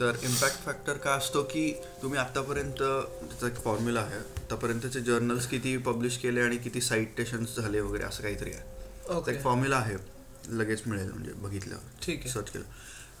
तर 0.00 0.16
इम्पॅक्ट 0.22 0.64
फॅक्टर 0.64 0.96
काय 0.96 1.16
असतो 1.16 1.42
की 1.42 1.70
तुम्ही 2.02 2.18
आत्तापर्यंत 2.18 2.78
त्याचा 2.78 3.46
एक 3.46 3.62
फॉर्म्युला 3.64 4.00
आहे 4.00 4.18
आतापर्यंतचे 4.18 5.00
जर्नल्स 5.00 5.46
किती 5.48 5.76
पब्लिश 5.86 6.18
केले 6.18 6.40
आणि 6.40 6.56
किती 6.56 6.80
साईटेशन्स 6.80 7.56
झाले 7.56 7.80
वगैरे 7.80 8.04
असं 8.04 8.22
काहीतरी 8.22 8.52
आहे. 8.52 9.32
एक 9.32 9.42
फॉर्म्युला 9.42 9.76
आहे. 9.76 9.96
लगेच 10.48 10.82
मिळेल 10.86 11.10
म्हणजे 11.10 11.32
बघितल्यावर. 11.32 11.88
ठीक 12.02 12.20
आहे. 12.20 12.30
सर्च 12.30 12.50
केलं. 12.50 12.64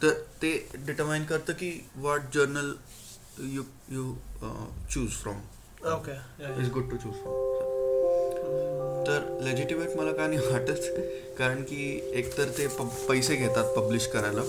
तर 0.02 0.12
ते 0.42 0.52
डिटर्माइन 0.86 1.24
करतं 1.24 1.52
की 1.52 1.70
what 1.96 2.20
journal 2.34 2.72
you 3.54 3.62
you 3.90 4.12
choose 4.90 5.10
from 5.12 5.40
okay 5.92 6.12
is 6.62 6.70
good 6.72 6.90
to 6.90 6.96
choose 6.96 7.22
from 7.22 8.75
तर 9.06 9.38
लेजिटिमेट 9.42 9.96
मला 9.96 10.12
का 10.12 10.26
नाही 10.26 10.38
वाटत? 10.38 10.80
कारण 11.38 11.62
की 11.62 12.10
एकतर 12.14 12.44
ते 12.44 12.66
प- 12.66 13.08
पैसे 13.08 13.36
घेतात 13.36 13.64
पब्लिश 13.64 14.06
करायला. 14.06 14.40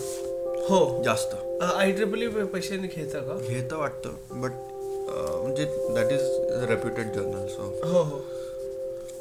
हो. 0.69 1.03
जास्त. 1.03 1.61
आय 1.63 1.91
ट्रिपल 1.91 2.45
पैसे 2.45 2.77
घेता 2.77 3.19
का? 3.19 3.37
घेतं 3.49 3.77
वाटतं. 3.77 4.09
बट 4.31 4.51
म्हणजे 5.43 5.65
that 5.65 6.11
is 6.11 6.19
reputed 6.69 7.13
journal 7.13 7.47
so 7.47 7.81
हो 7.83 8.03
हो. 8.03 8.25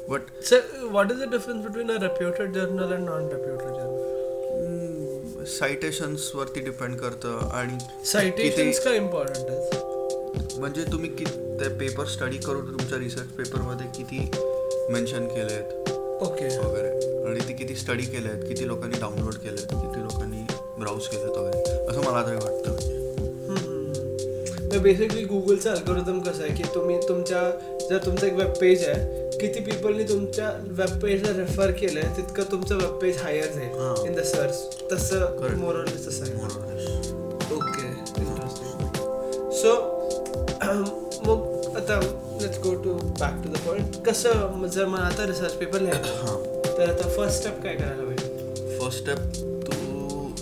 But 0.09 0.21
sir 0.43 0.59
what 0.83 1.11
is 1.11 1.17
the 1.17 1.23
difference 1.23 1.65
between 1.65 1.91
a 1.91 2.01
reputed 2.01 2.53
journal 2.53 2.93
and 2.93 3.09
non 3.09 3.27
reputed 3.27 3.67
journal 3.67 5.45
citations 5.45 6.31
वरती 6.35 6.59
डिपेंड 6.59 6.97
करतं 6.97 7.49
आणि 7.49 8.05
सायटेशन्स 8.05 8.79
का 8.79 8.91
इम्पॉर्टंट 8.91 9.49
आहेत? 9.49 10.59
म्हणजे 10.59 10.83
तुम्ही 10.83 11.09
कि 11.09 11.25
ते 11.25 11.67
पेपर 11.69 12.05
स्टडी 12.05 12.37
करून 12.37 12.65
तुमच्या 12.67 12.97
रिसर्च 12.97 13.27
पेपरमध्ये 13.27 13.87
किती 13.97 14.31
मेन्शन 14.89 15.27
केले 15.27 15.53
आहेत 15.53 15.89
ओके. 16.21 16.47
वगैरे. 16.59 16.89
आणि 17.29 17.39
ते 17.47 17.53
किती 17.53 17.75
स्टडी 17.75 18.03
केले 18.03 18.29
आहेत 18.29 18.43
किती 18.47 18.67
लोकांनी 18.67 18.99
डाउनलोड 18.99 19.33
केले 19.33 19.61
आहेत 19.61 19.81
किती 19.81 20.01
लोकांनी 20.03 20.45
ब्राउज 20.79 21.07
केलेत 21.07 21.37
वगैरे. 21.37 21.85
असं 21.89 22.01
मला 22.01 22.25
तरी 22.27 22.35
वाटतं. 22.35 22.95
म्हणजे 24.59 24.79
बेसिकली 24.79 25.23
गुगलचं 25.23 25.69
अल्गोरिदम 25.71 26.19
कसं 26.21 26.43
आहे 26.43 26.53
की 26.53 26.63
तुम्ही 26.75 26.97
तुमच्या 27.07 27.41
जर 27.89 27.97
तुमचं 28.05 28.25
एक 28.27 28.33
वेब 28.33 28.51
पेज 28.61 28.83
आहे 28.87 29.25
किती 29.39 29.59
पीपलनी 29.59 30.03
तुमच्या 30.03 30.49
वेब 30.77 30.97
पेजला 31.01 31.31
रेफर 31.37 31.71
केलंय 31.71 32.03
तितकं 32.17 32.51
तुमचं 32.51 32.75
वेब 32.75 32.97
पेज 33.01 33.17
हायर. 33.17 33.45
जाईल 33.53 34.05
इन 34.07 34.15
द 34.15 34.23
सर्च 34.25 34.77
तसं 34.91 35.25
Correct. 35.37 35.57
मोरल 35.57 35.85
तसं 35.97 36.23
आहे. 36.23 36.33
ओके 37.55 37.87
इंटरेस्टिंग 38.21 39.51
सो 39.53 39.75
मग 41.27 41.75
आता 41.77 41.99
let's 42.47 42.59
go 42.63 42.73
to 42.83 42.91
back 43.19 43.41
to 43.43 43.49
the 43.53 43.57
point 43.65 43.95
कसं 44.05 44.67
जर 44.73 44.85
मला 44.85 45.05
आता 45.05 45.25
रिसर्च 45.27 45.53
पेपर 45.59 45.79
लिहायचं 45.81 46.25
हां. 46.25 46.35
तर 46.77 46.89
आता 46.89 47.09
फर्स्ट 47.15 47.39
स्टेप 47.39 47.61
काय 47.63 47.75
करायला 47.75 48.03
पाहिजे? 48.03 48.77
फर्स्ट 48.79 48.99
स्टेप 48.99 49.19
तू 49.65 49.73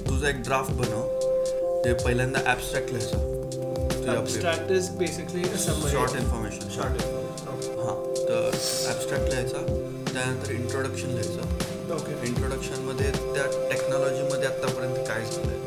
तुझा 0.09 0.27
एक 0.29 0.41
ड्राफ्ट 0.43 0.71
बनव. 0.81 1.01
ते 1.85 1.93
पहिल्यांदा 2.03 2.39
ॲबस्ट्रॅक्ट 2.45 2.91
लिहायचं. 2.91 3.17
Abstract 4.13 4.71
is 4.71 4.89
basically 4.97 5.43
short 5.57 6.15
information 6.21 6.69
short 6.75 7.01
हां. 7.79 7.95
तर 8.19 8.41
ॲबस्ट्रॅक्ट 8.45 9.29
लिहायचा 9.29 9.65
त्यानंतर 10.13 10.51
इंट्रोडक्शन 10.51 11.09
लिहायचं. 11.09 11.43
ओके 11.95 12.13
इंट्रोडक्शनमध्ये 12.27 13.11
त्या 13.11 13.45
टेक्नॉलॉजीमध्ये 13.69 14.47
आत्तापर्यंत 14.47 14.95
काय 15.07 15.21
झालं 15.23 15.47
आहे 15.47 15.59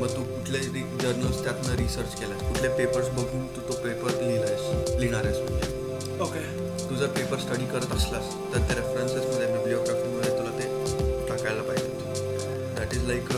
मग 0.00 0.08
तू 0.08 0.22
कुठले 0.24 0.58
जर्नल्स 1.02 1.42
त्यातनं 1.44 1.74
रिसर्च 1.76 2.14
केलास 2.20 2.40
कुठले 2.42 2.68
पेपर्स 2.76 3.08
बघून 3.16 3.46
तू 3.56 3.60
तो 3.68 3.74
पेपर 3.82 4.10
लिहिलायस 4.22 4.49
लिहिणार 5.00 5.24
आहेस 5.26 5.38
म्हणजे. 5.40 6.18
ओके. 6.22 6.40
तू 6.88 6.94
जर 6.96 7.06
पेपर 7.16 7.38
स्टडी 7.38 7.66
करत 7.66 7.92
असलास 7.96 8.32
तर 8.52 8.66
त्या 8.68 8.76
रेफरन्सेसमध्ये 8.76 9.46
बिब्लिओग्राफीमध्ये 9.52 10.30
तुला 10.38 10.58
ते 10.58 11.26
टाकायला 11.28 11.62
पाहिजे. 11.62 11.88
That 12.78 12.94
is 12.94 13.06
like 13.08 13.28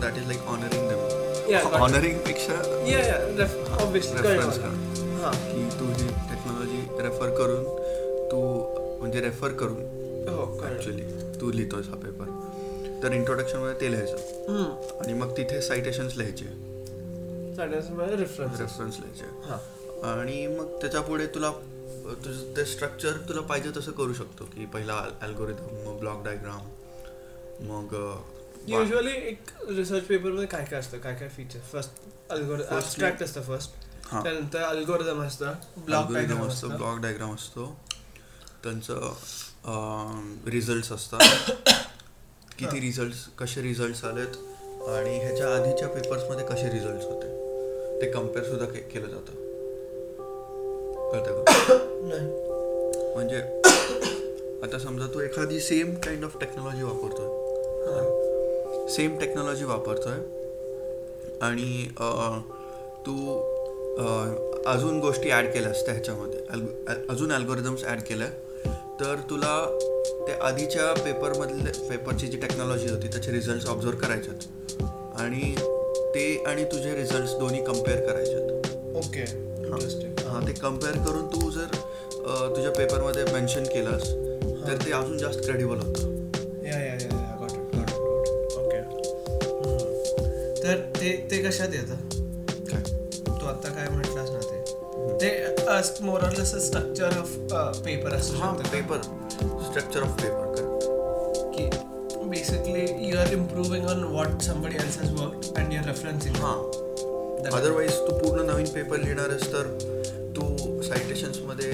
that 0.00 0.16
is 0.16 0.26
like 0.26 0.46
honouring 0.48 0.88
them 0.88 1.04
got 1.48 1.66
it. 1.66 1.80
ऑनरिंगपेक्षा 1.80 2.54
या 2.86 2.98
या 2.98 3.16
ऑब्विसली 3.82 4.22
रेफरन्स 4.22 4.58
कर. 4.58 4.72
हां. 5.22 5.32
की 5.34 5.68
तू 5.78 5.84
ही 5.84 6.06
टेक्नॉलॉजी 6.30 6.80
रेफर 7.02 7.30
करून 7.36 7.64
तू 8.30 8.40
म्हणजे 9.00 9.20
रेफर 9.20 9.52
करून 9.60 10.28
हो 10.28 10.44
ॲक्च्युली 10.64 11.02
तू 11.40 11.50
लिहितोयस 11.52 11.88
हा 11.88 11.96
पेपर 11.96 13.00
तर 13.02 13.12
इंट्रोडक्शनमध्ये 13.12 13.80
ते 13.80 13.90
लिहायचं. 13.90 15.00
आणि 15.00 15.12
मग 15.12 15.36
तिथे 15.36 15.60
सायटेशन्स 15.60 16.16
लिहायचे. 16.16 16.44
रेफरन्स 17.58 18.98
लिहायचे. 19.00 19.26
हां. 19.48 19.58
आणि 20.04 20.46
मग 20.46 20.80
त्याच्या 20.80 21.00
पुढे 21.00 21.26
तुला 21.26 21.50
तुझं 22.24 22.56
ते 22.56 22.64
स्ट्रक्चर 22.64 23.12
तुला 23.28 23.40
पाहिजे 23.40 23.70
तसं 23.76 23.92
करू 23.92 24.14
शकतो 24.14 24.44
की 24.44 24.66
पहिला 24.66 25.04
अल्गोरिदम 25.22 25.88
मग 25.88 25.98
ब्लॉक 25.98 26.24
डायग्राम 26.24 26.60
मग 27.70 27.94
युजली 28.68 29.10
एक 29.10 29.50
रिसर्च 29.68 30.04
पेपरमध्ये 30.04 30.46
काय 30.46 30.64
काय 30.64 30.80
असतं 30.80 30.98
काय 30.98 31.14
काय 31.14 31.28
फीचर 31.28 31.58
फर्स्ट 31.72 31.90
अल्गोरिदम 32.30 32.76
असतं 32.76 33.42
फर्स्ट 33.42 33.70
त्यानंतर 34.12 34.62
अल्गोरिदम 34.62 35.22
असतं 35.22 35.52
ब्लॉक 35.76 36.12
डायग्राम 36.12 36.46
असतो 36.48 36.68
ब्लॉक 36.68 36.98
डायग्राम 36.98 37.34
असतो. 37.34 37.76
त्यांचं 38.62 39.12
रिझल्ट 40.50 40.92
असतात. 40.92 41.50
किती 42.58 42.80
रिझल्ट 42.80 43.14
कसे 43.38 43.62
रिझल्ट 43.62 44.04
आलेत 44.04 44.36
आणि 44.88 45.18
ह्याच्या 45.18 45.54
आधीच्या 45.54 45.88
पेपर्समध्ये 45.88 46.46
कसे 46.46 46.70
रिझल्ट 46.70 47.02
होते. 47.02 47.26
ते 48.00 48.10
कंपेअर 48.12 48.44
सुद्धा 48.44 48.66
केलं 48.66 49.08
जातं. 49.08 49.45
कळतं 51.12 51.42
का? 51.42 51.74
नाही. 52.02 52.26
म्हणजे 53.14 53.36
आता 54.62 54.78
समजा 54.78 55.06
तू 55.14 55.20
एखादी 55.20 55.60
सेम 55.60 55.94
काइंड 55.94 56.24
ऑफ 56.24 56.36
टेक्नॉलॉजी 56.40 56.82
वापरतोय. 56.82 57.26
हां. 57.86 58.88
सेम 58.88 59.18
टेक्नॉलॉजी 59.18 59.64
वापरतोय. 59.64 60.18
आणि 61.42 61.88
अं, 62.00 62.40
तू 63.06 63.38
अं, 63.98 64.62
अजून 64.66 65.00
गोष्टी 65.00 65.30
ॲड 65.30 65.46
केल्यास 65.52 65.84
त्या 65.84 65.94
ह्याच्यामध्ये 65.94 66.40
अल्ग- 66.50 66.88
अ- 66.88 67.12
अजून 67.12 67.32
अल्गोरिदम्स 67.32 67.84
ॲड 67.84 68.00
केल्या 68.00 68.28
तर 69.00 69.14
तुला 69.30 69.52
ते 70.28 70.32
आधीच्या 70.32 70.92
पेपरमधले 71.04 71.70
पेपरची 71.88 72.26
जी 72.26 72.36
टेक्नॉलॉजी 72.36 72.88
होती 72.88 73.08
त्याचे 73.08 73.32
रिझल्ट 73.32 73.66
ऑब्झर्व 73.68 73.96
करायच्यात 73.98 74.82
आणि 75.20 75.54
ते 76.14 76.44
आणि 76.46 76.64
तुझे 76.64 76.94
रिझल्ट 76.94 77.38
दोन्ही 77.38 77.64
कंपेअर 77.64 78.06
करायच्यात 78.06 78.70
ओके 78.96 79.20
इंटरेस्टिंग 79.66 80.15
हां 80.36 80.46
ते 80.46 80.52
कंपेअर 80.52 80.96
करून 81.04 81.26
तू 81.26 81.50
जर 81.50 81.74
तुझ्या 82.54 82.70
पेपरमध्ये 82.70 83.24
मेन्शन 83.32 83.64
केलंस 83.64 84.02
तर 84.66 84.76
ते 84.84 84.92
अजून 84.92 85.18
जास्त 85.18 85.38
क्रेडिबल 85.44 85.76
होतं. 85.76 86.14
या 86.66 86.78
या 86.78 86.94
ओके 88.56 88.80
तर 90.62 90.80
ते 90.96 91.10
ते 91.30 91.42
कशात 91.42 91.74
येतं 91.74 91.94
काय? 92.70 92.82
तू 93.28 93.46
आता 93.46 93.68
काय 93.68 93.88
म्हटलास 93.88 94.30
ना 94.30 94.40
ते? 94.40 94.64
ते 95.20 96.04
मोरलेस 96.04 96.54
स्ट्रक्चर 96.66 97.18
ऑफ 97.18 97.36
पेपर 97.84 98.14
असू 98.14 98.36
हां 98.38 98.52
पेपर 98.62 99.00
स्ट्रक्चर 99.02 100.02
ऑफ 100.02 100.22
पेपर 100.22 100.44
की 101.56 101.68
basically 102.28 103.08
you 103.08 103.18
are 103.18 103.32
improving 103.32 103.86
on 103.86 104.04
what 104.04 104.42
somebody 104.42 104.76
else 104.76 104.98
has 104.98 105.12
work 105.20 105.58
and 105.58 105.72
your 105.72 105.86
referencing 105.86 106.36
हां. 106.36 106.56
अदरवाईज 107.52 107.92
तू 107.92 108.12
पूर्ण 108.18 108.46
नवीन 108.46 108.66
पेपर 108.66 108.98
लिहिणार 108.98 109.30
आहेस 109.30 109.52
तर 109.52 109.95
सायटेशन्समध्ये 110.88 111.70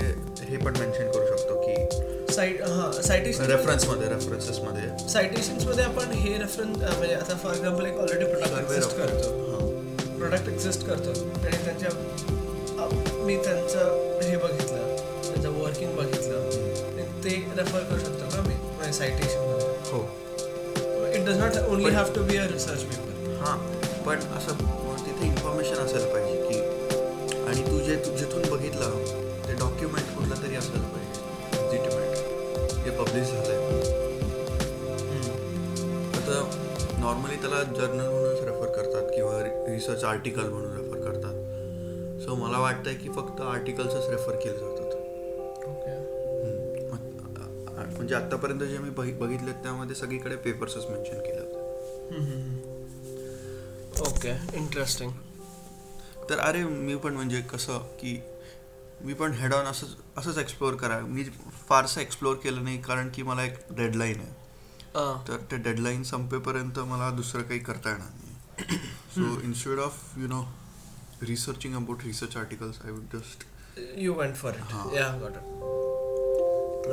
हे 0.49 0.57
पण 0.57 0.77
मेन्शन 0.79 1.11
करू 1.13 1.27
शकतो 1.27 1.61
की 1.61 2.35
साईट 2.35 2.63
हां 2.63 2.91
सायटेशन 3.03 3.45
रेफरन्समध्ये 3.51 4.09
रेफरन्सेसमध्ये 4.09 5.09
सायटेशन्समध्ये. 5.09 5.85
आपण 5.85 6.13
हे 6.13 6.37
रेफरन्स 6.39 6.81
म्हणजे 6.81 7.15
आता 7.15 7.37
फॉर 7.43 7.55
एक्झाम्पल 7.55 7.87
एक 7.87 7.99
ऑलरेडी 7.99 8.25
प्रोडक्ट 8.25 8.59
एक्झिस्ट 8.61 8.97
करतो. 8.99 9.29
हां. 9.51 10.17
प्रोडक्ट 10.19 10.49
एक्झिस्ट 10.49 10.87
करतो. 10.87 11.11
आणि 11.37 11.65
त्यांच्या 11.65 11.91
मी 13.27 13.37
त्यांचं 13.45 14.21
हे 14.23 14.37
बघितलं 14.37 14.97
त्यांचं 15.27 15.49
वर्किंग 15.59 15.97
बघितलं. 15.97 16.37
आणि 16.87 17.05
ते 17.25 17.35
रेफर 17.59 17.81
करू 17.81 17.99
शकतो 17.99 18.25
का 18.37 18.41
मी? 18.49 18.55
माझ्या 18.79 18.93
सायटेशनमध्ये 18.93 19.69
हो. 19.91 20.01
It 21.15 21.25
does 21.27 21.39
not 21.39 21.57
only 21.69 21.91
have 21.95 22.13
to 22.15 22.23
be 22.25 22.37
a 22.37 22.47
research 22.53 22.83
paper 22.83 23.11
हां 23.45 23.57
पण 24.07 24.17
असं 24.39 24.53
तिथे 25.07 25.27
इन्फॉर्मेशन 25.27 25.75
असायला 25.75 26.07
पाहिजे. 26.07 26.22
असायला 30.63 30.89
पाहिजे. 30.89 31.21
लेजिटिमेट 31.53 32.85
जे 32.85 32.91
पब्लिश 32.99 33.27
झालं 33.29 33.53
आहे 33.53 33.61
आता 36.17 36.37
नॉर्मली 37.01 37.37
त्याला 37.37 37.63
जर्नल 37.63 38.09
म्हणूनच 38.09 38.41
रेफर 38.41 38.73
करतात 38.77 39.11
किंवा 39.15 39.43
रिसर्च 39.43 40.05
आर्टिकल 40.05 40.49
म्हणून 40.49 40.77
रेफर 40.77 40.99
करतात. 41.01 41.35
सो 42.25 42.35
मला 42.37 42.59
वाटतंय 42.59 42.95
की 42.95 43.09
फक्त 43.17 43.41
आर्टिकल्सच 43.43 44.09
रेफर 44.11 44.37
केले 44.37 44.59
जातात 44.59 44.81
म्हणजे 47.97 48.15
आत्तापर्यंत 48.15 48.61
जे 48.61 48.79
मी 48.79 48.91
बघि 48.91 49.13
बघितलेत 49.13 49.55
त्यामध्ये 49.63 49.95
सगळीकडे 49.97 50.37
पेपर्सच 50.37 50.87
मेन्शन 50.91 51.19
केले 51.21 51.41
होते. 51.41 51.61
ओके 54.09 54.31
इंटरेस्टिंग 54.59 55.11
तर 56.31 56.39
अरे 56.39 56.63
मी 56.63 56.95
पण 56.95 57.15
म्हणजे 57.15 57.41
कसं 57.53 57.79
की 58.01 58.15
मी 59.05 59.15
पण 59.15 59.33
हेड 59.33 59.53
ऑन 59.55 59.67
असंच 59.67 59.97
असंच 60.19 60.39
एक्सप्लोअर 60.39 60.75
करा 60.75 60.99
मी 61.01 61.25
फारसं 61.69 62.01
एक्सप्लोअर 62.01 62.37
केलं 62.37 62.65
नाही 62.65 62.81
कारण 62.83 63.09
की 63.15 63.23
मला 63.23 63.45
एक 63.45 63.57
डेडलाईन 63.71 64.21
आहे. 64.21 64.41
तर 65.29 65.37
ते 65.51 65.57
डेडलाईन 65.57 66.03
संपेपर्यंत 66.03 66.79
मला 66.79 67.11
दुसरं 67.17 67.43
काही 67.43 67.61
करता 67.61 67.91
येणार 67.91 68.09
नाही. 68.09 68.79
So 69.15 69.41
instead 69.45 69.79
of 69.79 70.19
you 70.19 70.29
know 70.29 70.43
researching 71.23 71.75
about 71.77 72.05
research 72.05 72.37
articles 72.37 72.81
I 72.85 72.91
would 72.91 73.17
just 73.17 73.45
you 73.99 74.15
went 74.15 74.35
for 74.37 74.53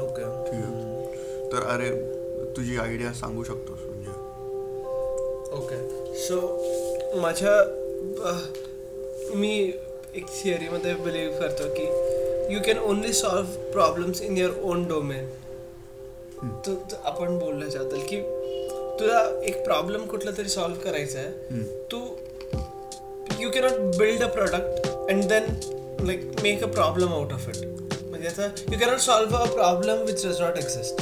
okay 0.02 0.24
तर 1.52 1.64
अरे 1.68 1.90
तुझी 2.56 2.78
आयडिया 2.78 3.14
सांगू 3.14 3.44
शकतोस 3.44 3.80
म्हणजे? 3.80 4.12
ओके 5.58 6.16
सो 6.28 7.22
माझ्या 7.22 7.54
मी 9.36 9.54
एक 10.20 10.26
थिअरीमध्ये 10.34 10.94
बिलीव्ह 10.94 11.38
करतो 11.40 11.68
की 11.74 11.84
you 12.54 12.60
can 12.66 12.78
only 12.90 13.14
solve 13.14 13.72
problems 13.72 14.22
in 14.22 14.38
your 14.38 14.62
own 14.70 14.88
domain 14.88 15.28
तर 16.66 16.96
आपण 17.06 17.38
बोलण्याच्याबद्दल 17.40 18.00
की 18.10 18.22
तुला 19.00 19.20
एक 19.44 19.64
प्रॉब्लेम 19.66 20.06
कुठला 20.06 20.32
तरी 20.38 20.50
सॉल्व्ह 20.50 20.82
करायचा 20.82 21.20
आहे. 21.20 21.62
तू 21.92 22.00
you 23.40 23.50
cannot 23.50 23.96
build 23.98 24.24
a 24.24 24.28
product 24.28 24.88
and 24.88 25.24
then 25.24 25.46
like 26.08 26.30
make 26.44 26.64
a 26.64 26.68
problem 26.68 27.14
out 27.14 27.34
of 27.34 27.48
it 27.50 27.66
म्हणजे 28.04 28.28
आता 28.28 28.48
you 28.72 28.80
cannot 28.80 29.00
solve 29.00 29.38
a 29.38 29.46
problem 29.54 30.02
which 30.06 30.26
does 30.26 30.42
not 30.42 30.58
exist 30.58 31.02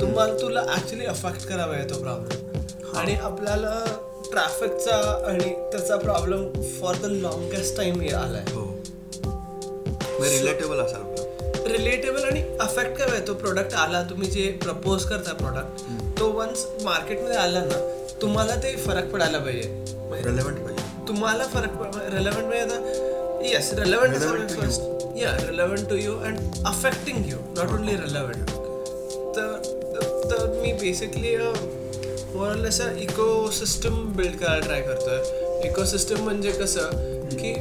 तुम्हाला 0.00 0.40
तुला 0.40 0.64
ऍक्च्युली 0.76 1.06
अफेक्ट 1.06 1.46
करावा 1.48 1.74
आहे 1.74 1.88
तो 1.90 2.00
प्रॉब्लेम 2.02 2.96
आणि 2.96 3.14
आपल्याला 3.14 3.74
ट्रॅफिकचा 4.34 4.96
आणि 5.28 5.50
त्याचा 5.72 5.96
problem 5.96 6.62
for 6.80 6.94
the 7.02 7.10
longest 7.22 7.76
time 7.76 8.00
आलाय. 8.14 8.44
हो. 8.52 8.62
रिलेटेबल 10.22 10.80
पाहिजे 10.80 11.12
रिलेटेबल 11.68 12.24
आणि 12.24 12.40
अफेक्ट 12.60 13.00
आहे 13.00 13.20
तो 13.26 13.34
प्रोडक्ट 13.34 13.74
आला 13.74 14.02
तुम्ही 14.10 14.30
जे 14.30 14.50
प्रपोज 14.62 15.04
करता 15.04 15.32
प्रोडक्ट 15.34 16.18
तो 16.18 16.30
वन्स 16.32 16.64
मार्केटमध्ये 16.84 17.36
आला 17.36 17.60
ना 17.60 17.78
तुम्हाला 18.22 18.54
ते 18.62 18.74
फरक 18.76 19.10
पडायला 19.12 19.38
पाहिजे. 19.38 19.68
रेलेवंट 20.24 20.58
पाहिजे. 20.58 20.82
तुम्हाला 21.08 21.44
फरक 21.44 21.96
रेलेवंट 22.14 22.44
म्हणजे 22.44 23.50
yes 23.50 23.72
relevant. 23.78 24.14
First 24.50 25.16
yeah 25.18 25.36
relevant 25.40 25.88
to 25.90 25.96
you 25.96 26.16
and 26.18 26.66
affecting 26.66 27.26
you 27.30 27.38
not 27.56 27.72
only 27.72 27.96
relevant 27.96 28.50
तर 29.36 29.48
तर 30.30 30.46
मी 30.60 30.72
बेसिकली 30.80 31.34
मोरलेस 32.34 32.80
इको 33.00 33.26
सिस्टम 33.50 33.94
बिल्ड 34.16 34.38
करायला 34.38 34.64
ट्राय 34.66 34.80
करतोय. 34.82 35.68
इको 35.68 35.84
सिस्टम 35.84 36.22
म्हणजे 36.24 36.50
कसं 36.52 36.90
की 37.32 37.52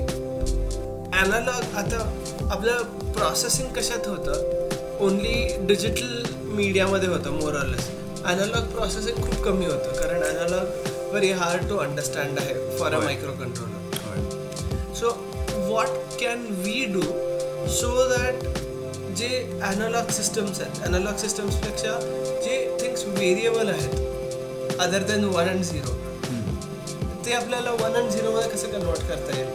ॲनालॉग 1.20 1.76
आता 1.78 2.00
आपलं 2.52 2.84
प्रोसेसिंग 3.14 3.70
कशात 3.76 4.08
होतं? 4.08 4.98
ओनली 5.06 5.66
डिजिटल 5.68 6.24
मीडियामध्ये 6.56 7.10
होतं 7.10 7.32
मोरलेस 7.40 7.90
ॲनालॉग 8.26 8.72
प्रोसेसिंग 8.72 9.22
खूप 9.24 9.44
कमी 9.46 9.66
होतं 9.66 9.94
कारण 10.02 10.24
analogue 10.24 11.12
very 11.12 11.32
hard 11.42 11.68
to 11.70 11.78
understand 11.78 12.40
आहे 12.40 12.54
for 12.78 12.94
a. 12.94 13.00
Microcontroller 13.40 14.94
so 15.00 15.10
what 15.70 15.88
can 16.20 16.46
we 16.66 16.84
do 16.94 17.02
so 17.72 17.92
that 18.10 18.44
जे 19.18 19.30
ॲनालॉग 19.64 20.10
सिस्टम्स 20.12 20.60
आहेत 20.62 20.82
ॲनालॉग 20.86 21.18
सिस्टम्सपेक्षा 21.18 22.00
जे 22.46 22.56
थिंग्स 22.82 23.06
व्हेरिएबल 23.08 23.70
आहेत 23.70 24.13
other 24.80 25.04
than 25.08 25.24
one 25.24 25.48
and 25.50 25.64
zero 25.64 25.94
ते 27.26 27.34
आपल्याला 27.34 27.72
वन 27.72 27.94
अँड 27.94 28.10
झिरोमध्ये 28.12 28.50
कसं 28.50 28.72
कन्वर्ट 28.72 29.08
करता 29.10 29.38
येईल? 29.38 29.50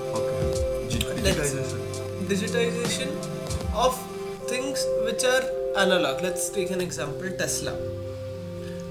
Digitisation 2.28 3.10
of 3.78 3.98
things 4.50 4.80
which 5.06 5.24
are 5.24 5.44
analog. 5.82 6.22
Let's 6.22 6.44
take 6.54 6.70
an 6.76 6.80
example 6.84 7.34
tesla. 7.40 7.72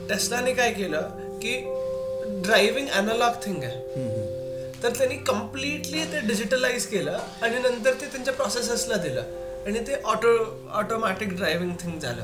टेस्लाने 0.09 0.53
काय 0.53 0.71
केलं 0.73 1.01
की 1.43 1.55
ड्रायव्हिंग 2.43 2.87
अनालॉग 2.99 3.33
थिंग 3.45 3.63
आहे. 3.63 3.79
तर 4.83 4.89
त्यांनी 4.97 5.15
कम्प्लिटली 5.27 6.03
ते 6.11 6.19
डिजिटलाइज 6.27 6.85
केलं 6.85 7.17
आणि 7.41 7.59
नंतर 7.59 7.93
ते 8.01 8.05
त्यांच्या 8.05 8.33
प्रोसेसर्सला 8.33 8.95
दिलं. 9.03 9.21
आणि 9.65 9.79
ते 9.87 10.01
ऑटो 10.05 10.31
ऑटोमॅटिक 10.79 11.35
ड्रायव्हिंग 11.35 11.73
थिंग 11.81 11.99
झालं. 11.99 12.23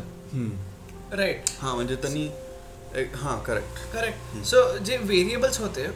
राईट 1.17 1.49
हां 1.59 1.75
म्हणजे 1.75 1.95
त्यांनी 1.95 2.27
हां 3.15 3.37
करेक्ट 3.43 3.91
करेक्ट 3.93 4.45
सो 4.45 4.57
जे 4.79 4.97
व्हेरिएबल्स 4.97 5.59
होते 5.59 5.87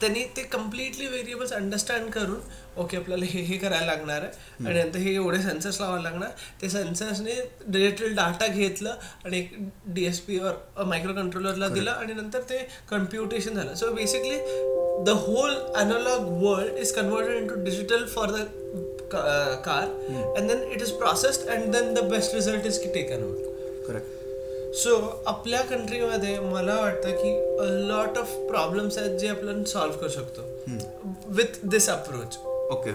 त्यांनी 0.00 0.22
ते 0.36 0.42
कम्प्लिटली 0.50 1.06
व्हेरिएबल्स 1.06 1.52
अंडरस्टँड 1.52 2.10
करून 2.12 2.40
ओके 2.80 2.96
आपल्याला 2.96 3.24
हे 3.30 3.40
हे 3.44 3.56
करायला 3.58 3.86
लागणार 3.86 4.22
आहे. 4.22 4.66
आणि 4.66 4.82
नंतर 4.82 4.98
हे 4.98 5.14
एवढे 5.14 5.38
सेन्सर्स 5.42 5.80
लावायला 5.80 6.02
लागणार. 6.02 6.28
ते 6.62 6.68
सेन्सर्सने 6.68 7.34
डिजिटल 7.66 8.14
डाटा 8.14 8.46
घेतलं 8.46 8.94
आणि 9.24 9.38
एक 9.38 9.50
डी 9.94 10.04
एस 10.06 10.20
पी 10.20 10.38
और 10.38 10.84
मायक्रो 10.86 11.12
कंट्रोलरला 11.14 11.68
दिलं 11.68 11.90
आणि 11.90 12.12
नंतर 12.12 12.42
ते 12.50 12.58
कम्प्युटेशन 12.90 13.54
झालं. 13.54 13.74
So 13.74 13.90
basically 13.94 14.38
the 15.04 15.16
whole 15.26 15.54
analogue 15.76 16.32
world 16.42 16.78
is 16.78 16.94
converted 16.96 17.36
into 17.48 17.62
digital 17.64 18.06
for 18.14 18.30
the 18.30 18.48
car 19.64 19.86
and 20.38 20.48
then 20.48 20.62
it 20.72 20.82
is 20.82 20.90
processed 20.98 21.48
and 21.48 21.72
then 21.72 21.94
the 21.94 22.04
best 22.10 22.34
result 22.34 22.66
is 22.66 22.82
taken 22.94 23.32
correct 23.88 24.23
so 24.74 24.94
आपल्या 25.26 25.60
कंट्रीमध्ये 25.62 26.38
मला 26.40 26.74
वाटतं 26.80 27.10
की 27.16 27.30
अ 27.58 27.64
लॉट 27.88 28.18
ऑफ 28.18 28.30
प्रॉब्लेम्स 28.48 28.96
आहेत 28.98 29.18
जे 29.18 29.28
आपण 29.28 29.62
solve 29.64 29.98
करू 29.98 30.08
शकतो. 30.08 30.42
With 31.36 31.58
this 31.64 31.88
approach 31.90 32.36
okay 32.72 32.92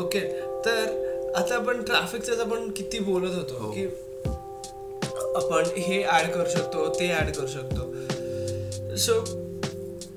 okay 0.00 0.20
तर 0.66 1.32
आता 1.36 1.54
आपण 1.54 1.82
ट्रॅफिकचं 1.82 2.40
आपण 2.40 2.70
किती 2.76 2.98
बोलत 2.98 3.34
होतो 3.34 3.54
हो. 3.58 3.70
की 3.70 3.84
आपण 5.36 5.70
हे 5.78 6.02
ऍड 6.12 6.30
करू 6.34 6.48
शकतो 6.50 6.88
ते 7.00 7.10
ऍड 7.18 7.30
करू 7.36 7.46
शकतो. 7.46 8.96
सो 8.96 9.18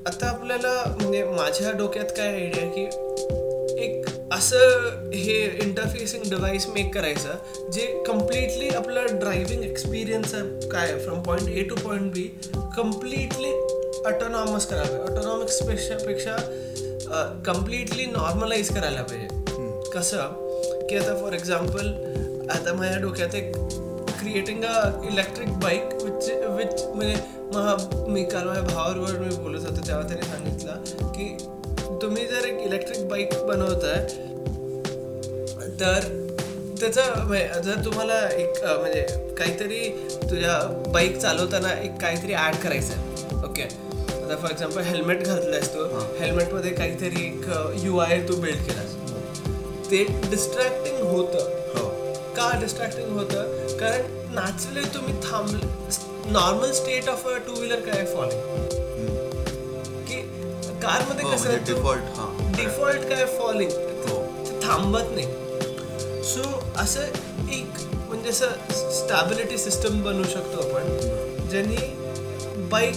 आता 0.07 0.27
आपल्याला 0.29 0.73
म्हणजे 0.91 1.23
माझ्या 1.25 1.71
डोक्यात 1.77 2.11
काय 2.17 2.27
आयडिया 2.27 2.67
की 2.75 2.83
एक 3.85 4.05
असं 4.33 5.08
हे 5.29 5.41
इंटरफेसिंग 5.63 6.23
डिव्हाइस 6.29 6.65
मेक 6.67 6.93
करायचं 6.93 7.71
जे 7.71 7.85
कम्प्लिटली 8.07 8.69
आपलं 8.69 9.17
ड्रायव्हिंग 9.19 9.63
एक्सपिरियन्स 9.63 10.31
काय 10.71 10.97
from 10.99 11.21
point 11.23 11.49
A 11.49 11.63
to 11.63 11.75
point 11.75 12.11
B 12.13 12.23
completely 12.77 13.51
autonomous 14.05 14.65
करायला 14.65 14.97
पाहिजे. 14.97 15.13
ऑटोनॉमिक्सपेक्षा 15.13 15.97
पेक्षा 16.05 16.35
कम्प्लिटली 17.45 18.05
नॉर्मलाइज 18.05 18.69
करायला 18.75 19.01
पाहिजे. 19.01 19.27
कसं? 19.95 20.87
की 20.89 20.97
आता 20.97 21.15
फॉर 21.21 21.33
एक्झाम्पल 21.33 21.87
आता 22.51 22.73
माझ्या 22.73 22.97
डोक्यात 23.01 23.35
एक 23.35 23.51
creating 24.19 24.63
a 24.63 24.89
electric 25.11 25.49
bike 25.59 25.93
which 26.03 26.29
which 26.55 26.83
म्हणजे 26.85 27.15
मग 27.53 28.07
मी 28.09 28.23
काल 28.23 28.47
माझ्या 28.47 28.63
भावाबरोबर 28.63 29.19
मी 29.19 29.35
बोलत 29.35 29.69
होतो 29.69 29.87
तेव्हा 29.87 30.07
त्याने 30.07 30.21
सांगितलं 30.21 31.11
की 31.11 31.35
तुम्ही 32.01 32.25
जर 32.25 32.45
एक 32.45 32.59
इलेक्ट्रिक 32.65 33.07
बाईक 33.09 33.33
बनवताय 33.47 34.07
तर 35.79 36.07
त्याचं 36.79 37.25
म्हणजे 37.27 37.61
जर 37.63 37.83
तुम्हाला 37.85 38.19
एक 38.31 38.63
म्हणजे 38.63 39.01
काहीतरी 39.37 39.87
तुझ्या 40.29 40.57
बाईक 40.93 41.17
चालवताना 41.17 41.73
एक 41.81 41.99
काहीतरी 42.01 42.33
ॲड 42.33 42.55
करायचं 42.55 42.93
आहे 42.93 43.45
ओके 43.47 43.63
आता 43.63 44.35
फॉर 44.35 44.51
एक्झाम्पल 44.51 44.81
हेल्मेट 44.81 45.23
घातलायस 45.25 45.73
तू. 45.73 45.83
हेल्मेटमध्ये 46.19 46.71
काहीतरी 46.71 47.25
एक 47.25 47.45
यू 47.83 47.97
आय 47.97 48.19
तू 48.29 48.35
बिल्ड 48.35 48.65
केलास. 48.65 48.93
ते 49.91 50.03
डिस्ट्रॅक्टिंग 50.29 50.97
होतं. 51.07 51.49
हो. 51.75 51.87
का 52.35 52.51
डिस्ट्रॅक्टिंग 52.59 53.17
होतं? 53.17 53.77
कारण 53.79 54.33
नॅचरली 54.35 54.83
तुम्ही 54.95 55.13
थांबले 55.23 56.31
normal 56.31 56.71
state 56.71 57.09
of 57.09 57.27
a 57.27 57.37
two 57.47 57.53
wheeler 57.53 57.79
काय 57.81 58.05
फॉलिंग 58.05 58.67
की 60.07 60.21
कारमध्ये 60.81 61.25
हो, 61.25 61.31
कसं 61.31 61.49
म्हणजे. 61.49 61.73
डिफॉल्ट 62.57 63.07
काय 63.09 63.25
फॉलिंग 63.37 63.71
हो. 64.07 64.21
ते 64.45 64.59
थांबत 64.67 65.15
नाही. 65.15 65.27
असं 66.79 67.01
एक 67.51 67.81
म्हणजे 68.09 68.29
असं 68.29 68.49
स्टॅबिलिटी 68.97 69.57
सिस्टम 69.57 70.01
बनवू 70.03 70.23
शकतो 70.23 70.67
आपण 70.67 71.47
ज्यांनी 71.49 71.77
बाईक 72.71 72.95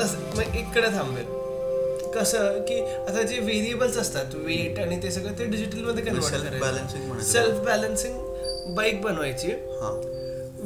तसं 0.00 0.18
मग 0.36 0.56
इकडे 0.56 0.88
थांबेल. 0.96 1.36
कसं 2.14 2.60
की 2.68 2.80
आता 2.80 3.22
जे 3.22 3.38
व्हेरिएबल्स 3.38 3.96
असतात 3.98 4.34
वेट 4.34 4.78
आणि 4.78 5.02
ते 5.02 5.10
सगळं 5.10 5.38
ते 5.38 5.44
डिजिटलमध्ये 5.44 6.04
कन्वर्ट 6.04 6.34
करायचं. 6.34 7.20
सेल्फ 7.22 7.58
बॅलन्सिंग 7.64 8.74
बाईक 8.74 9.00
बनवायची. 9.02 9.50
हां. 9.82 9.92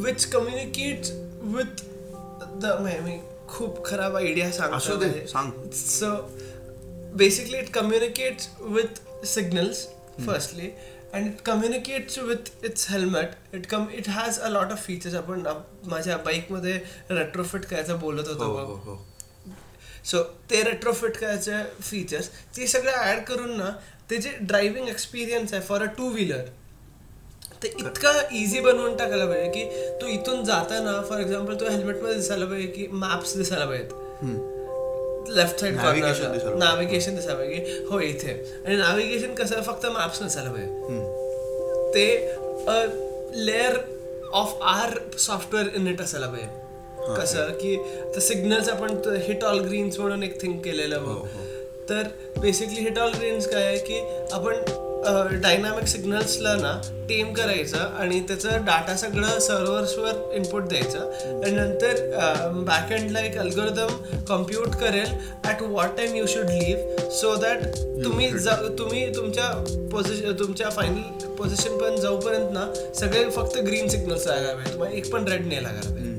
विच 0.02 0.24
कम्युनिकेट 0.26 1.10
विथ 1.54 1.82
द 2.62 2.76
मी 2.80 3.18
खूप 3.48 3.84
खराब 3.84 4.16
आयडिया 4.16 4.46
असू 4.76 4.96
दे, 4.96 5.26
सांग. 5.28 5.50
So 5.72 6.10
basically 7.16 7.58
it 7.58 7.72
communicates 7.74 8.48
with 8.60 9.26
signals 9.26 9.86
firstly 10.26 10.68
and 11.14 11.26
it 11.26 11.40
communicates 11.40 12.18
with 12.18 12.50
its 12.64 12.90
helmet 12.90 13.54
it 13.54 13.66
come 13.66 13.86
it 13.94 14.08
has 14.08 14.38
a 14.38 14.48
lot 14.48 14.72
of 14.72 14.84
features 14.86 15.14
आपण 15.14 15.46
आप- 15.46 15.88
माझ्या 15.88 16.16
बाईकमध्ये 16.16 16.72
रेट्रोफिट 17.10 17.64
करायचं 17.64 17.98
बोलत 18.00 18.28
हो 18.28 18.32
होतो 18.34 18.44
हो 18.44 18.74
बघ. 18.74 18.86
हो 18.86 18.98
सो 20.04 20.22
ते 20.50 20.62
रेट्रोफिट 20.62 21.16
करायचे 21.16 21.62
फीचर्स 21.82 22.30
ते 22.56 22.66
सगळं 22.66 22.92
ॲड 23.02 23.22
करून 23.24 23.56
ना 23.58 23.70
ते 24.10 24.16
जे 24.16 24.30
ड्रायव्हिंग 24.42 24.88
एक्सपिरियन्स 24.88 25.52
आहे 25.54 25.62
फॉर 25.62 25.82
अ 25.82 25.86
टू 25.98 26.08
व्हीलर 26.10 26.46
ते 27.62 27.68
इतकं 27.70 28.34
इझी 28.36 28.60
बनवून 28.60 28.96
टाकायला 28.96 29.26
पाहिजे 29.26 29.50
की 29.50 29.90
तू 30.00 30.06
इथून 30.06 30.44
जाताना 30.44 31.00
फॉर 31.08 31.20
एक्झाम्पल 31.20 31.60
तू 31.60 31.68
हेल्मेटमध्ये 31.68 32.14
दिसायला 32.14 32.46
पाहिजे 32.46 32.66
की 32.68 32.86
मॅप्स 32.92 33.36
दिसायला 33.36 33.66
पाहिजेत. 33.66 33.92
लेफ्ट 35.28 35.60
साईड 35.60 35.74
दिसायला 35.74 36.28
पाहिजे. 36.28 36.54
नॅव्हिगेशन 36.58 37.14
पाहिजे 37.34 37.54
की 37.54 37.84
हो 37.90 38.00
इथे. 38.00 38.62
आणि 38.66 38.76
नॅव्हिगेशन 38.76 39.34
कसं 39.34 39.62
फक्त 39.62 39.86
मॅप्स 39.86 40.22
नसायला 40.22 40.50
पाहिजे. 40.50 41.20
ते 41.94 42.34
layer 43.46 43.76
of 44.32 44.58
our 44.62 44.98
software 45.18 45.66
in 45.76 45.86
it 45.88 46.00
असायला 46.00 46.26
हा, 46.26 46.32
पाहिजे 46.32 47.22
कसं? 47.22 47.46
की 47.46 47.76
तर 48.14 48.20
सिग्नल्स 48.20 48.68
आपण 48.68 48.96
हिट 49.22 49.44
ऑल 49.44 49.58
ग्रीन्स 49.60 49.98
म्हणून 49.98 50.22
एक 50.22 50.42
थिंक 50.42 50.64
केलेलं 50.64 50.96
हो, 50.96 51.06
बघ. 51.06 51.16
हो. 51.16 51.44
तर 51.88 52.02
बेसिकली 52.40 52.80
हिट 52.80 52.98
ऑल 52.98 53.10
ग्रीन्स 53.12 53.48
काय 53.48 53.62
आहे? 53.62 53.78
की 53.78 54.00
आपण 54.32 54.54
डायनामिक 55.04 55.86
सिग्नल्सला 55.86 56.54
ना 56.54 56.80
टेम 57.08 57.32
करायचं 57.32 57.78
आणि 57.78 58.20
त्याचं 58.20 58.64
डाटा 58.64 58.94
सगळं 58.96 59.38
सर्व्हर्सवर 59.40 60.34
इनपुट 60.34 60.62
द्यायचं. 60.62 61.10
आणि 61.44 61.50
नंतर 61.50 62.52
बॅक 62.66 62.92
एंडला 62.92 63.20
एक 63.20 63.38
अल्गोरिदम 63.38 64.22
कम्प्यूट 64.28 64.68
करेल 64.68 65.10
at 65.44 65.62
what 65.62 65.96
time 65.96 66.14
you 66.14 66.26
should 66.26 66.50
leave 66.50 67.08
so 67.10 67.34
that 67.36 67.64
तुम्ही 68.04 68.28
जा- 68.38 68.78
तुम्ही 68.78 69.14
तुमच्या 69.16 69.48
पोझिशन 69.92 70.32
तुमच्या 70.32 70.70
फायनल 70.70 71.26
पोझिशन 71.38 71.76
पण 71.78 71.96
जाऊपर्यंत 71.96 72.50
ना 72.52 72.66
सगळे 73.00 73.28
फक्त 73.30 73.58
ग्रीन 73.58 73.88
सिग्नल्स 73.88 74.26
पाहिजे 74.26 74.72
तुम्हाला 74.72 74.94
एक 74.96 75.12
पण 75.12 75.24
रेड 75.24 75.46
नाही 75.46 75.64
हम्म. 75.66 76.10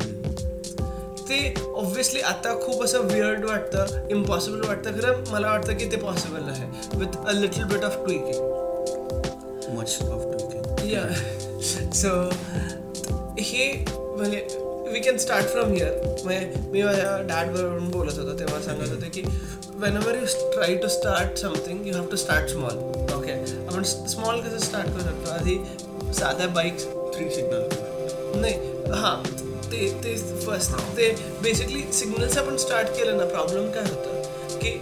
ते 1.30 1.54
ऑब्व्हियसली 1.76 2.20
आता 2.22 2.54
खूप 2.62 2.84
असं 2.84 3.02
विअर्ड 3.04 3.46
वाटतं 3.46 4.08
इम्पॉसिबल 4.10 4.68
वाटतं. 4.68 4.92
खरं 4.92 5.24
मला 5.32 5.50
वाटतं 5.50 5.78
की 5.78 5.86
ते 5.86 5.98
पॉसिबल 5.98 6.50
आहे. 6.50 6.66
With 6.98 7.18
a 7.28 7.32
little 7.32 7.64
bit 7.64 7.84
of 7.84 7.96
tweaking 8.06 8.62
much 9.84 10.00
of 10.08 10.22
Tolkien. 10.32 10.64
Yeah 10.86 11.08
so 11.94 12.12
हे 13.40 13.68
म्हणजे 13.88 14.40
we 14.94 15.00
can 15.00 15.18
start 15.18 15.48
from 15.48 15.72
here 15.74 16.24
म्हणजे 16.24 16.70
मी 16.72 16.82
माझ्या 16.84 17.18
डॅड 17.30 17.50
बोलत 17.92 18.18
होतो 18.20 18.38
तेव्हा 18.40 18.62
सांगत 18.62 18.90
होते 18.90 19.10
की 19.10 19.22
whenever 19.98 20.16
you 20.16 20.50
try 20.52 20.76
to 20.76 20.88
start 20.88 21.38
something 21.38 21.88
you 21.88 21.94
have 21.94 22.06
to 22.12 22.16
start 22.16 22.50
small 22.50 22.78
okay 23.16 23.32
आपण 23.32 23.84
स्मॉल 23.84 24.42
कसं 24.42 24.58
स्टार्ट 24.60 24.90
करू 24.90 25.04
शकतो 25.04 25.32
आधी 25.32 25.58
साध्या 26.14 26.48
बाईक्स 26.56 26.86
थ्री 27.16 27.30
सिग्नल 27.30 27.68
नाही 28.42 28.54
हां 28.96 29.16
ते 29.72 29.88
ते 30.04 30.16
फर्स्ट 30.46 30.76
ते 30.98 31.14
बेसिकली 31.44 31.82
सिग्नल्स 31.94 32.38
आपण 32.38 32.58
स्टार्ट 32.58 32.96
केलं 32.98 33.18
ना 33.18 33.26
प्रॉब्लेम 33.28 33.72
काय 33.72 33.90
होतं 33.90 34.60
की 34.60 34.78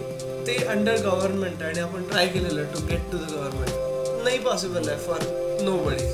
ते 0.46 0.64
अंडर 0.66 1.00
गव्हर्नमेंट 1.04 1.62
आणि 1.62 1.80
आपण 1.80 2.08
ट्राय 2.10 2.26
केलेलं 2.28 2.72
to 2.74 2.86
get 2.86 3.10
to 3.12 3.18
the 3.18 3.32
government 3.32 3.90
नाही 4.24 4.38
पॉसिबल 4.38 4.88
आहे 4.88 4.98
फॉर 5.06 5.20
नो 5.64 5.76
बडी 5.84 6.06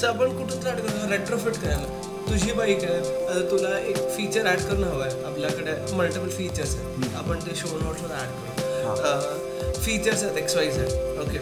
सो 0.00 0.06
आपण 0.06 0.32
कुठून 0.38 0.60
स्टार्ट 0.60 0.78
करतो 0.80 1.10
रेट्रोफिट 1.10 1.54
करायला. 1.62 2.00
तुझी 2.28 2.52
बाईक 2.52 2.84
आहे 2.84 2.98
आता 2.98 3.40
तुला 3.50 3.78
एक 3.78 3.96
फीचर 4.16 4.46
ॲड 4.46 4.60
करणं 4.60 4.86
हवं 4.86 5.04
आहे. 5.04 5.22
आपल्याकडे 5.24 5.72
मल्टिपल 5.96 6.28
फीचर्स 6.28 6.74
आहेत. 6.76 7.14
आपण 7.16 7.38
ते 7.46 7.54
शो 7.56 7.78
नोट्सवर 7.78 8.14
ॲड 8.16 8.28
करू. 8.28 9.80
फीचर्स 9.80 10.22
आहेत 10.24 10.36
एक्स 10.38 10.56
वाय 10.56 10.70
झेड 10.70 11.18
ओके 11.20 11.38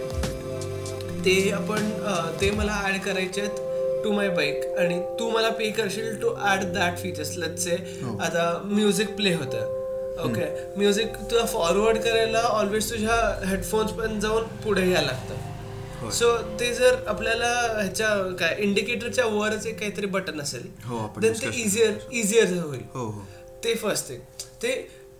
ते 1.24 1.50
आपण 1.50 1.90
अ, 2.04 2.14
ते 2.40 2.50
मला 2.50 2.80
ॲड 2.84 3.00
करायचे 3.04 3.40
आहेत 3.40 4.02
टू 4.04 4.12
माय 4.12 4.28
बाईक 4.36 4.64
आणि 4.78 5.00
तू 5.18 5.30
मला 5.30 5.48
पे 5.58 5.70
करशील 5.70 6.20
to 6.20 6.34
add 6.42 6.62
that 6.74 6.98
features 6.98 7.36
let's 7.38 7.64
say 7.64 7.76
आता 8.20 8.50
म्युझिक 8.64 9.14
प्ले 9.16 9.34
होतं. 9.34 9.78
ओके 10.24 10.46
म्युझिक 10.76 11.16
तुला 11.30 11.44
फॉरवर्ड 11.46 11.98
करायला 12.02 12.40
ऑलवेज 12.40 12.90
तुझ्या 12.90 13.16
हेडफोन्स 13.48 13.92
पण 13.92 14.18
जाऊन 14.20 14.44
पुढे 14.64 14.82
घ्यायला 14.82 15.06
लागतं. 15.06 16.10
सो 16.10 16.36
ते 16.60 16.72
जर 16.74 16.96
आपल्याला 17.08 17.50
ह्याच्या 17.72 18.08
काय 18.38 18.54
इंडिकेटरच्या 18.58 19.24
वरच 19.26 19.66
एक 19.66 19.78
काहीतरी 19.80 20.06
बटन 20.06 20.40
असेल 20.40 20.66
हो, 20.84 21.06
देन 21.20 21.32
ते 21.32 21.38
discuss 21.38 21.58
इझियर 21.64 21.98
इझियर 22.12 22.52
होईल. 22.58 22.82
हो 22.94 23.04
हो. 23.06 23.24
ते 23.64 23.74
फर्स्ट 23.74 24.08
थिंग 24.08 24.20
ते 24.62 24.72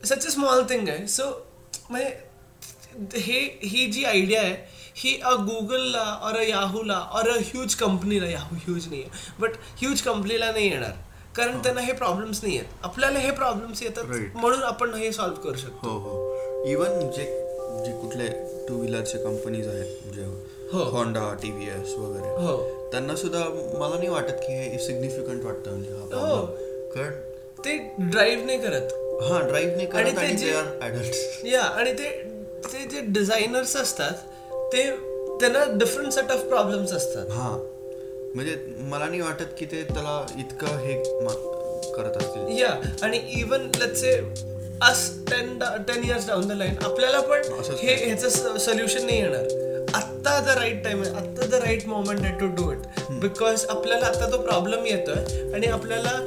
सच 0.05 0.27
अ 0.27 0.31
स्मॉल 0.31 0.63
थिंग 0.71 0.89
आहे. 0.89 1.07
सो 1.07 1.25
म्हणजे 1.91 3.19
हे 3.21 3.41
ही 3.63 3.87
जी 3.87 4.05
आयडिया 4.05 4.41
आहे 4.43 4.55
ही 4.97 5.15
अ 5.25 5.35
गुगलला 5.35 6.05
और 6.23 6.37
अ 6.37 6.43
याहूला 6.43 6.99
और 7.13 7.29
अ 7.31 7.37
ह्यूज 7.45 7.75
कंपनीला 7.75 8.27
याहू 8.27 8.57
ह्यूज 8.57 8.89
नाही 8.89 9.03
आहे 9.03 9.33
बट 9.41 9.57
ह्यूज 9.79 10.01
कंपनीला 10.03 10.51
नाही 10.53 10.69
येणार. 10.71 10.93
कारण 11.37 11.59
त्यांना 11.59 11.81
हे 11.81 11.93
प्रॉब्लेम्स 11.93 12.43
नाही 12.43 12.57
आहेत. 12.59 12.69
आपल्याला 12.83 13.19
हे 13.19 13.31
प्रॉब्लेम्स 13.31 13.83
येतात. 13.83 14.05
म्हणून 14.35 14.63
आपण 14.63 14.95
हे 14.95 15.13
सॉल्व्ह 15.13 15.43
करू 15.43 15.57
शकतो. 15.57 15.89
हो 15.89 15.99
हो. 15.99 16.65
इवन 16.67 17.11
जे 17.11 17.25
जे 17.87 17.93
कुठले 18.01 18.29
टू 18.69 18.75
व्हीलरचे 18.75 19.19
कंपनीज 19.19 19.69
आहेत 19.69 19.97
म्हणजे. 20.05 20.25
होंडा 20.73 21.33
टी 21.43 21.51
व्ही 21.51 21.69
एस 21.69 21.95
वगैरे 21.99 22.29
हो. 22.45 22.57
त्यांना 22.93 23.17
सुद्धा 23.17 23.39
मला 23.79 23.95
नाही 23.97 24.09
वाटत 24.09 24.33
की 24.33 24.53
हे 24.53 24.79
सिग्निफिकंट 24.79 25.45
वाटतं 25.45 25.71
म्हणजे 25.71 25.91
हा. 25.91 26.41
कारण 26.95 27.13
ते 27.65 27.77
ड्राईव्ह 28.01 28.45
नाही 28.47 28.59
करत. 28.59 28.93
हा 29.23 29.41
ड्राईव्ह 29.41 29.75
नाही 29.77 29.87
करत 29.87 30.19
आणि 30.19 30.37
ते 30.43 31.51
या 31.51 31.63
आणि 31.63 31.93
ते 31.93 32.11
ते 32.65 32.85
जे 32.91 33.01
डिझायनर्स 33.01 33.77
असतात 33.77 34.13
ते 34.73 34.91
त्यांना 35.41 35.65
डिफरंट 35.73 36.13
सेट 36.13 36.31
ऑफ 36.33 36.41
प्रॉब्लेम्स 36.41 36.93
असतात. 36.93 37.31
हा. 37.31 37.57
म्हणजे 38.35 38.57
मला 38.91 39.07
नाही 39.07 39.21
वाटत 39.21 39.55
की 39.59 39.67
ते 39.67 39.83
त्याला 39.85 40.25
इतकं 40.39 40.79
हे 40.79 40.95
करत 41.95 42.17
असतील. 42.17 42.59
या 42.59 42.71
आणि 43.03 43.21
even 43.39 43.67
let's 43.79 44.01
say 44.01 44.13
us 44.83 45.09
ten 45.31 45.59
ten 45.89 46.05
years 46.05 46.27
down 46.27 46.47
the 46.49 46.53
line 46.53 46.77
आपल्याला 46.85 47.21
पण 47.21 47.43
हे 47.81 47.95
ह्याचं 47.95 48.59
सोल्युशन 48.59 49.07
नाही 49.07 49.19
येणार. 49.19 49.59
आत्ता 49.95 50.39
द 50.41 50.57
राईट 50.59 50.83
टाइम 50.85 51.03
आहे 51.03 51.11
आत्ता 51.17 51.47
द 51.47 51.63
राईट 51.63 51.87
मोमेंट 51.89 52.21
आहे 52.21 52.39
टू 52.41 52.47
डू 52.57 52.71
इट 52.73 53.19
बिकॉज 53.21 53.65
आपल्याला 53.71 54.07
आता 54.07 54.31
तो 54.33 54.39
प्रॉब्लेम 54.43 54.85
येतोय 54.87 55.53
आणि 55.55 55.67
आपल्याला 55.67 56.19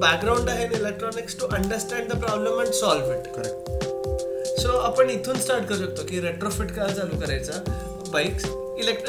बॅकग्राऊंड 0.00 0.48
आहे 0.50 0.64
electronics 0.66 1.38
to 1.40 1.46
understand 1.56 2.12
the 2.12 2.20
problem 2.24 2.60
and 2.60 2.72
solve 2.74 3.14
it 3.14 3.26
correct 3.34 4.60
so 4.60 4.76
आपण 4.78 5.10
इथून 5.10 5.38
स्टार्ट 5.40 5.66
करू 5.68 5.78
शकतो 5.78 6.02
की 6.08 6.20
रेट्रोफिट 6.20 6.72
काय 6.76 6.94
चालू 6.94 7.20
करायचा? 7.20 7.62
बाईक्स 8.12 8.44
इलेक्ट 8.80 9.08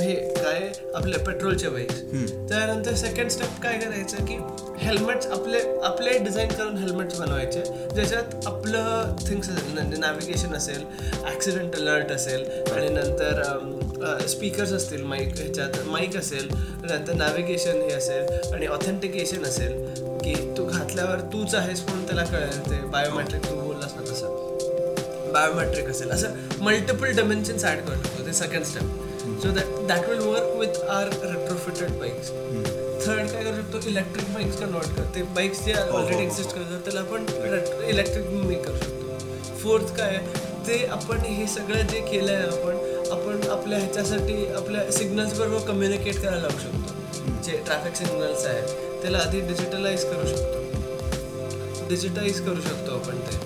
हे 0.00 0.14
काय? 0.34 0.70
आपल्या 0.94 1.18
पेट्रोलच्या 1.24 1.70
बाईक्स 1.70 2.00
त्यानंतर 2.48 2.94
सेकंड 2.94 3.30
स्टेप 3.30 3.60
काय 3.62 3.78
करायचं 3.78 4.24
की 4.26 4.36
हेल्मेट्स 4.78 5.26
आपले 5.26 5.58
आपले 5.84 6.18
डिझाईन 6.18 6.48
करून 6.48 6.76
हेल्मेट्स 6.78 7.18
बनवायचे. 7.20 7.62
ज्याच्यात 7.94 8.46
आपलं 8.46 9.14
थिंग्स 9.28 9.48
असेल 9.50 9.72
म्हणजे 9.74 9.96
नॅव्हिगेशन 10.00 10.54
असेल 10.54 10.84
ॲक्सिडेंट 11.24 11.76
अलर्ट 11.76 12.12
असेल 12.12 12.44
आणि 12.72 12.88
नंतर 12.88 13.42
स्पीकर्स 14.28 14.72
असतील 14.72 15.02
माईक 15.04 15.36
ह्याच्यात 15.38 15.78
माईक 15.86 16.16
असेल 16.16 16.48
नंतर 16.84 17.12
नॅव्हिगेशन 17.14 17.80
हे 17.82 17.92
असेल 17.94 18.52
आणि 18.54 18.66
ऑथेंटिकेशन 18.66 19.44
असेल 19.44 19.72
की 20.24 20.34
तू 20.58 20.64
घातल्यावर 20.66 21.20
तूच 21.32 21.54
आहेस 21.54 21.82
म्हणून 21.84 22.06
त्याला 22.06 22.24
कळेल 22.24 22.60
ते 22.70 22.84
बायोमेट्रिक 22.88 23.44
तू 23.44 23.60
बोललास 23.60 23.94
ना 23.96 24.02
तसं. 24.12 24.42
बायोमेट्रिक 25.32 25.88
असेल. 25.90 26.10
असं 26.10 26.34
मल्टिपल 26.60 27.10
डिमेन्शन्स 27.16 27.64
ॲड 27.64 27.78
करू 27.86 28.02
शकतो 28.02 28.26
ते 28.26 28.32
second 28.32 28.64
step 28.64 29.02
so 29.42 29.50
that 29.50 29.74
that 29.88 30.08
will 30.08 30.20
work 30.20 30.56
with 30.58 30.82
our 30.90 31.08
retrofitted 31.24 31.98
bikes 32.00 32.30
third 33.06 33.30
काय 33.30 33.42
करू 33.44 33.54
शकतो 33.56 33.88
इलेक्ट्रिक 33.88 34.32
बाईक्स 34.34 34.56
कन्वर्ट 34.60 34.96
कर 34.96 35.14
ते 35.14 35.22
बाईक्स 35.36 35.64
जे 35.64 35.72
ऑलरेडी 35.74 36.22
एक्झिस्ट 36.22 36.50
करतात 36.50 36.80
त्याला 36.84 37.00
आपण 37.00 37.26
इलेक्ट्रिक 37.88 38.30
मेक 38.46 38.64
करू 38.66 38.76
शकतो 38.76 39.56
फोर्थ 39.62 39.96
काय 39.96 40.18
ते 40.66 40.84
आपण 40.92 41.18
हे 41.20 41.46
सगळं 41.46 41.86
जे 41.86 42.00
केलं 42.00 42.32
आहे 42.32 42.46
आपण 42.46 43.10
आपण 43.12 43.48
आपल्या 43.50 43.78
ह्याच्यासाठी 43.78 44.46
आपल्या 44.56 44.90
सिग्नल्स 44.92 45.38
बरोबर 45.38 45.66
कम्युनिकेट 45.66 46.20
करायला 46.20 46.40
लावू 46.40 46.58
शकतो. 46.58 46.92
जे 47.44 47.56
ट्रॅफिक 47.66 47.94
सिग्नल्स 47.96 48.44
आहेत 48.46 49.02
त्याला 49.02 49.18
आधी 49.18 49.40
डिजिटलाइज 49.40 50.04
करू 50.04 50.26
शकतो. 50.26 51.88
डिजिटाईज 51.88 52.40
करू 52.40 52.60
शकतो 52.60 52.94
आपण 52.94 53.18
ते. 53.20 53.36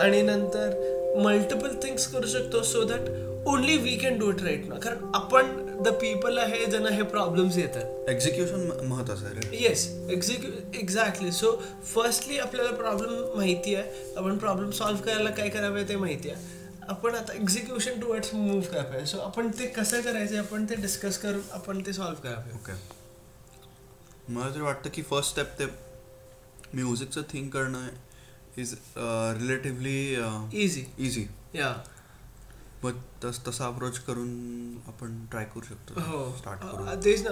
आणि 0.00 0.22
नंतर 0.22 1.14
मल्टिपल 1.24 1.74
थिंग्स 1.82 2.06
करू 2.06 2.26
शकतो 2.26 2.62
so 2.62 2.82
that 2.84 3.08
only 3.48 3.76
we 3.78 3.96
can 3.96 4.18
do 4.18 4.30
it 4.30 4.42
right 4.42 4.66
ना 4.68 4.78
कारण 4.80 5.10
आपण 5.14 5.54
द 5.82 5.88
पीपल 6.00 6.38
आहे 6.38 6.64
ज्यांना 6.66 6.90
हे 6.90 7.02
प्रॉब्लेम्स 7.02 7.56
येतात. 7.58 8.08
एक्झिक्युशन 8.10 8.70
महत्वाचं 8.86 9.26
आहे 9.26 9.62
yes 9.62 9.86
execu 10.10 10.50
exactly 10.80 11.32
so 11.32 11.50
firstly 11.94 12.38
आपल्याला 12.38 12.70
प्रॉब्लेम 12.76 13.36
माहिती 13.36 13.74
आहे. 13.74 14.14
आपण 14.16 14.38
प्रॉब्लेम 14.38 14.70
सॉल्व्ह 14.70 15.02
करायला 15.04 15.30
काय 15.30 15.48
करावे 15.48 15.84
ते 15.88 15.96
माहिती 15.96 16.30
आहे. 16.30 16.54
आपण 16.88 17.14
आता 17.14 17.32
एक्झिक्युशन 17.32 18.00
टुवर्ड्स 18.00 18.34
मूव्ह 18.34 18.66
करायला 18.66 18.88
पाहिजे. 18.88 19.06
सो 19.06 19.18
आपण 19.18 19.48
ते 19.58 19.66
कसं 19.76 20.00
करायचं 20.00 20.38
आपण 20.38 20.64
ते 20.70 20.74
डिस्कस 20.82 21.18
करून 21.18 21.40
आपण 21.52 21.80
ते 21.86 21.92
सॉल्व्ह 21.92 22.22
पाहिजे. 22.22 22.58
ओके 22.58 22.72
मला 24.32 24.50
तरी 24.50 24.60
वाटतं 24.60 24.90
की 24.94 25.02
फर्स्ट 25.02 25.30
स्टेप 25.30 25.58
ते 25.58 25.64
म्युझिकचं 26.74 27.22
थिंक 27.32 27.52
करणं 27.52 27.88
is 28.58 28.74
relatively 29.40 30.62
easy 30.62 30.84
easy 30.98 31.26
yeah 31.54 31.74
मग 32.86 32.98
तस 33.24 33.40
तसा 33.46 33.66
अप्रोच 33.66 33.98
करून 34.06 34.28
आपण 34.88 35.24
ट्राय 35.30 35.44
करू 35.54 35.64
शकतो. 35.64 36.00
हो. 36.00 36.28
स्टार्ट 36.38 36.60
करू 36.62 37.00
तेच 37.04 37.22
ना. 37.26 37.30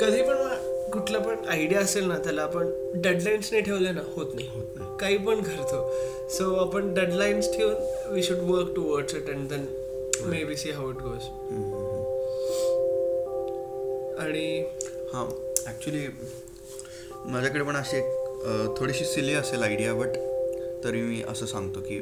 कधी 0.00 0.22
पण 0.22 0.90
कुठला 0.92 1.18
पण 1.18 1.44
आयडिया 1.48 1.80
असेल 1.80 2.04
ना 2.08 2.16
त्याला 2.18 2.42
आपण 2.42 2.70
डेडलाईन्स 3.02 3.50
नाही 3.52 3.62
ठेवले 3.64 3.92
ना 3.92 4.00
होत 4.14 4.34
नाही. 4.34 4.48
होत 4.48 4.76
नाही. 4.76 4.96
काही 5.00 5.16
पण 5.26 5.42
करतो 5.42 6.28
सो 6.30 6.54
आपण 6.64 6.92
डेडलाईन्स 6.94 7.52
ठेवून 7.56 8.12
we 8.12 8.22
should 8.22 8.38
work 8.50 8.72
towards 8.92 9.14
it 9.14 9.30
and 9.30 9.48
then 9.48 9.66
maybe 10.44 10.56
see 10.56 10.70
how 10.70 10.90
it 10.90 11.02
goes 11.02 11.22
आणि. 14.22 14.46
हां. 15.14 15.26
ॲक्च्युली 15.66 16.06
माझ्याकडे 17.24 17.62
पण 17.64 17.76
अशी 17.76 17.96
एक 17.96 18.76
थोडीशी 18.78 19.04
सिली 19.04 19.34
असेल 19.34 19.62
आयडिया 19.62 19.94
बट 19.94 20.16
तरी 20.84 21.00
मी 21.02 21.22
असं 21.28 21.46
सांगतो 21.46 21.80
की 21.80 21.98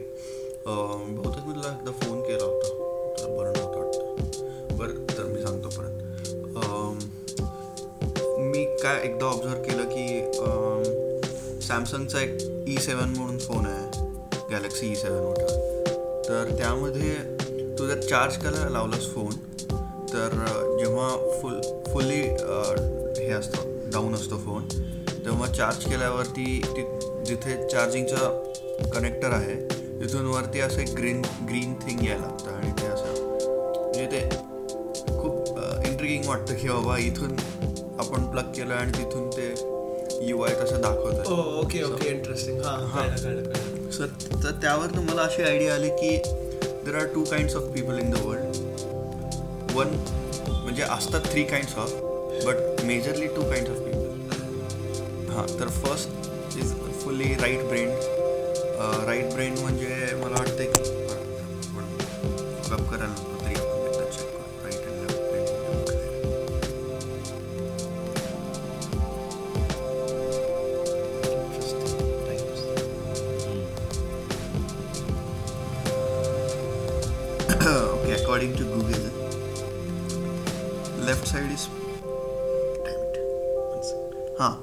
बहुतेक 0.66 1.44
मी 1.46 1.54
तुला 1.54 1.68
एकदा 1.68 1.90
फोन 2.00 2.20
केला 2.22 2.44
होता. 2.44 2.68
तुला 3.18 3.36
बरं 3.36 3.52
नव्हतं 3.52 3.78
वाटतं. 3.78 4.76
बरं 4.76 5.04
तर 5.08 5.24
मी 5.24 5.42
सांगतो 5.42 5.68
परत. 5.68 5.96
मी 8.52 8.64
काय 8.82 9.00
एकदा 9.04 9.26
ऑब्झर्व 9.26 9.62
केलं 9.62 9.84
की 9.88 10.04
सॅमसंगचा 11.66 12.20
एक 12.20 12.36
e 12.38 12.70
ई 12.70 12.76
सेवन 12.76 13.14
म्हणून 13.16 13.38
फोन 13.38 13.66
आहे 13.66 14.08
गॅलेक्सी 14.50 14.90
ई 14.92 14.94
सेवन 14.94 15.22
मोठा. 15.24 15.46
तर 16.28 16.56
त्यामध्ये 16.58 17.14
तू 17.78 17.86
जर 17.86 18.00
चार्ज 18.00 18.36
करायला 18.36 18.68
लावलास 18.68 19.06
फोन 19.14 19.32
तर 20.12 20.30
जेव्हा 20.78 21.08
फुल 21.42 21.60
फुल्ली 21.92 22.20
हे 23.18 23.30
असतं 23.32 23.90
डाऊन 23.92 24.14
असतो 24.14 24.38
फोन 24.38 24.66
तेव्हा 25.24 25.46
चार्ज 25.46 25.84
केल्यावरती 25.84 26.60
ती 26.66 26.82
जिथे 27.26 27.56
चार्जिंगचं 27.68 28.90
कनेक्टर 28.94 29.32
आहे 29.32 29.54
तिथून 30.00 30.26
वरती 30.26 30.60
असं 30.60 30.80
एक 30.80 30.94
ग्रीन 30.96 31.20
ग्रीन 31.48 31.74
थिंग 31.78 32.04
यायला 32.04 32.26
लागतं 32.26 32.50
आणि 32.52 32.70
ते 32.72 32.86
असं 32.86 33.12
म्हणजे 33.84 34.06
ते 34.06 34.28
खूप 35.18 35.58
इंट्रिगिंग 35.86 36.24
वाटतं 36.26 36.54
की 36.54 36.68
बाबा 36.68 36.96
इथून 36.98 37.36
आपण 38.00 38.24
प्लग 38.30 38.52
केलं 38.56 38.74
आणि 38.74 38.92
तिथून 38.92 39.28
ते 39.30 39.48
यू 40.28 40.40
आय 40.42 40.54
तसं 40.54 40.80
दाखवतं 40.80 41.32
ओ 41.32 41.36
ओके 41.60 41.82
ओके 41.84 42.08
इंटरेस्टिंग 42.08 42.60
हां 42.62 42.78
हां. 42.86 43.08
सर 43.90 44.06
तर 44.34 44.50
त्यावर 44.62 44.98
मला 45.02 45.22
अशी 45.22 45.42
आयडिया 45.42 45.74
आली 45.74 45.88
की 45.92 46.16
there 46.84 46.94
are 46.96 47.06
two 47.14 47.24
kinds 47.24 47.56
of 47.56 47.62
people 47.74 47.98
in 47.98 48.10
the 48.10 48.20
world 48.24 49.74
one 49.74 49.94
म्हणजे 50.46 50.82
असतात 50.82 51.30
three 51.32 51.42
kinds 51.44 51.76
of 51.78 51.92
but 52.46 52.84
majorly 52.84 53.26
two 53.26 53.42
kinds 53.42 53.70
of 53.70 53.78
people 53.78 55.32
हां 55.32 55.46
तर 55.58 55.68
first 55.78 56.58
is 56.58 56.72
fully 57.02 57.34
right 57.34 57.64
brain 57.64 57.90
right 58.80 59.32
brain 59.32 59.58
म्हणजे 59.60 60.14
मला 60.22 60.38
वाटतं 60.38 60.72
की 60.72 60.98
गप 62.70 62.90
करायला 62.90 63.06
नको 63.06 63.34
तरी 63.40 63.54
आपण 63.54 63.86
एकदा 63.86 64.04
check 64.14 64.28
करू. 64.32 64.46
Right 64.64 64.82
and 64.88 64.96
left 65.02 65.20
brain 65.30 65.44
म्हणजे 65.46 65.94
काय. 65.96 66.08
okay, 77.94 78.14
according 78.22 78.56
to 78.56 78.64
Google, 78.64 79.04
left 81.04 81.26
side 81.28 81.52
is. 81.52 81.68
Damn 82.84 83.02
it. 83.04 83.18
One 83.72 83.84
second. 83.90 84.14
हां 84.40 84.54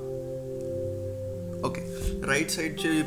ओके 1.70 1.82
राईट 2.28 2.50
साईडचे 2.52 3.02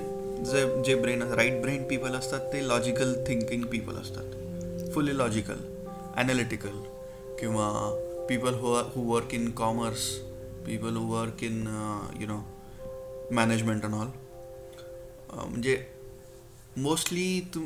जे 0.44 0.82
जे 0.82 0.94
ब्रेन 0.94 1.22
राईट 1.22 1.60
ब्रेन 1.62 1.82
पीपल 1.88 2.14
असतात 2.14 2.40
ते 2.52 2.68
लॉजिकल 2.68 3.14
थिंकिंग 3.26 3.64
पीपल 3.64 3.96
असतात. 3.96 4.92
फुल्ली 4.94 5.18
लॉजिकल 5.18 5.58
ॲनालिटिकल 6.16 6.80
किंवा 7.40 7.68
people 8.28 8.54
who 8.54 8.74
who 8.94 9.02
work 9.12 9.34
in 9.34 9.50
commerce 9.50 10.08
people 10.66 10.96
who 10.96 11.06
work 11.06 11.44
in 11.44 11.60
you 12.20 12.26
know 12.26 12.38
management 13.32 13.84
and 13.84 13.94
all 13.94 14.06
म्हणजे 15.32 15.86
mostly 16.76 17.40
Tu 17.54 17.60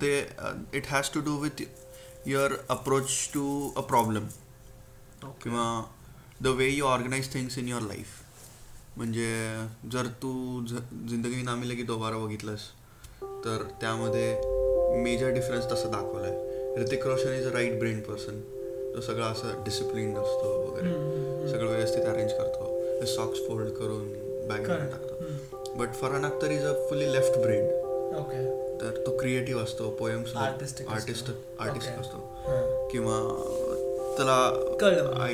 they 0.00 0.18
it 0.74 0.86
has 0.86 1.10
to 1.14 1.20
do 1.20 1.36
with 1.36 1.62
your 2.26 2.52
approach 2.68 3.30
to 3.34 3.70
a 3.76 3.80
problem 3.80 4.28
किंवा 5.42 5.92
the 6.42 6.46
way 6.46 6.68
you 6.68 6.84
organise 6.84 7.34
things 7.34 7.58
in 7.58 7.68
your 7.68 7.82
life 7.82 8.23
म्हणजे 8.96 9.28
जर 9.92 10.06
तू 10.22 10.60
ज 10.66 10.78
जिंदगी 11.08 11.42
नामी 11.42 11.68
लगी 11.68 11.82
दोबारा 11.82 12.16
बघितलंस 12.16 12.60
तर 13.44 13.62
त्यामध्ये 13.80 14.26
मेजर 15.02 15.28
डिफरन्स 15.28 15.64
तसं 15.72 15.90
दाखवलं 15.90 16.26
आहे 16.26 16.82
Hrithik 16.82 17.06
Roshan 17.06 17.34
is 17.34 17.46
a 17.46 17.50
right 17.50 17.78
brain 17.78 18.00
person 18.00 18.40
तो 18.94 19.00
सगळं 19.00 19.24
असं 19.24 19.62
डिसिप्लिन 19.64 20.16
असतो 20.16 20.50
वगैरे. 20.66 20.90
सगळं 21.50 21.70
व्यवस्थित 21.70 22.02
अरेंज 22.02 22.32
करतो. 22.32 22.70
सॉक्स 23.06 23.38
फोल्ड 23.48 23.68
करून 23.68 24.12
Correct. 24.50 24.90
टाकतो. 24.90 25.74
But 25.74 25.94
Farhan 25.94 26.24
Akhtar 26.24 26.50
is 26.50 26.64
a 26.64 26.72
fully 26.90 27.12
left 27.12 27.38
brain 27.38 27.64
okay 28.16 28.42
तर 28.80 29.02
तो 29.06 29.16
क्रिएटिव्ह 29.18 29.62
असतो 29.62 29.90
पोएम्स. 29.90 30.34
Artist 30.36 30.82
artist. 30.88 31.30
असतो. 32.00 32.18
किंवा 32.92 33.18
त्याला 34.16 34.36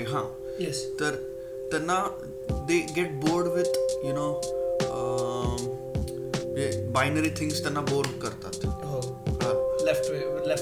हां. 0.09 0.25
तर 1.01 1.15
त्यांना 1.71 1.99
they 2.69 2.79
get 2.97 3.11
bored 3.25 3.47
with 3.57 4.05
you 4.05 4.13
know 4.15 4.29
binary 6.95 7.31
things 7.39 7.61
त्यांना 7.63 7.81
बोर 7.81 8.07
करतात. 8.23 8.65
हो. 8.85 9.01
लेफ्ट 9.87 10.11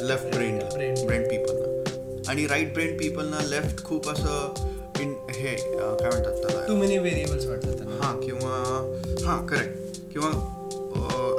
लेफ्ट 0.08 0.34
ब्रेन 0.34 0.58
ब्रेन 1.06 1.22
पीपलना 1.28 2.30
आणि 2.30 2.46
राईट 2.46 2.72
ब्रेन 2.74 2.96
पीपलना 2.98 3.40
लेफ्ट 3.48 3.84
खूप 3.84 4.08
असं 4.10 4.66
इन 5.00 5.14
हे 5.30 5.54
काय 5.54 6.08
म्हणतात 6.08 6.32
त्याला? 6.34 6.66
टू 6.66 6.76
मेनी 6.76 6.98
व्हेरिएबल्स 6.98 7.46
वाटतात 7.46 7.80
हां 8.02 8.14
किंवा 8.20 8.54
हां 9.26 9.46
करेक्ट 9.46 10.00
किंवा 10.12 10.30